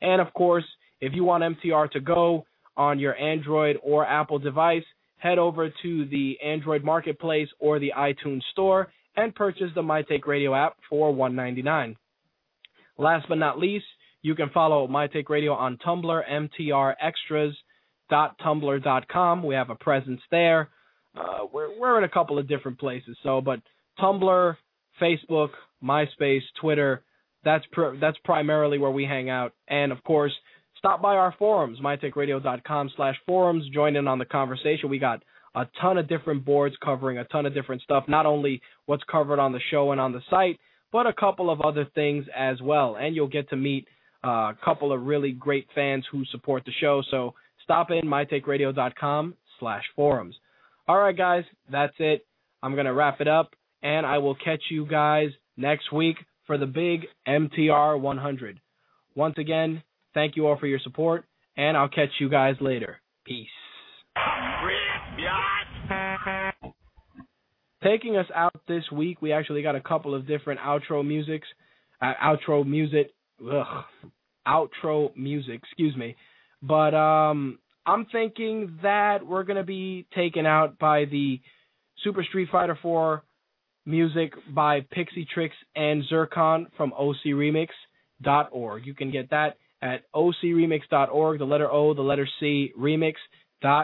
[0.00, 0.64] And of course,
[1.00, 2.46] if you want MTR to go
[2.76, 4.84] on your Android or Apple device,
[5.18, 10.28] head over to the Android Marketplace or the iTunes Store and purchase the My Take
[10.28, 11.96] Radio app for $1.99.
[12.98, 13.86] Last but not least,
[14.22, 16.22] you can follow My Take Radio on Tumblr,
[18.10, 19.42] mtrextras.tumblr.com.
[19.42, 20.68] We have a presence there.
[21.16, 23.60] Uh, we're we're in a couple of different places, so but
[23.98, 24.56] Tumblr,
[25.00, 25.48] Facebook,
[25.82, 27.02] MySpace, Twitter,
[27.44, 29.52] that's pr- that's primarily where we hang out.
[29.68, 30.32] And of course,
[30.78, 33.64] stop by our forums, mytakeradio.com slash forums.
[33.72, 34.90] Join in on the conversation.
[34.90, 35.22] We got
[35.54, 39.38] a ton of different boards covering a ton of different stuff, not only what's covered
[39.38, 40.58] on the show and on the site,
[40.92, 42.96] but a couple of other things as well.
[43.00, 43.86] And you'll get to meet
[44.24, 47.02] uh, a couple of really great fans who support the show.
[47.10, 47.34] So
[47.64, 50.36] stop in mytakeradio.com slash forums.
[50.88, 52.26] All right, guys, that's it.
[52.62, 56.16] I'm to wrap it up, and I will catch you guys next week
[56.46, 58.60] for the big MTR 100.
[59.14, 59.82] Once again,
[60.14, 61.24] thank you all for your support,
[61.56, 63.00] and I'll catch you guys later.
[63.24, 63.48] Peace.
[67.82, 71.46] Taking us out this week, we actually got a couple of different outro musics,
[72.00, 73.84] uh, outro music, ugh,
[74.46, 76.16] outro music, excuse me.
[76.62, 81.40] But um, I'm thinking that we're gonna be taken out by the
[82.02, 83.22] Super Street Fighter 4
[83.86, 88.86] music by Pixie Tricks and Zircon from ocremix.org.
[88.86, 93.82] You can get that at ocremix.org, the letter O, the letter C, remix.org.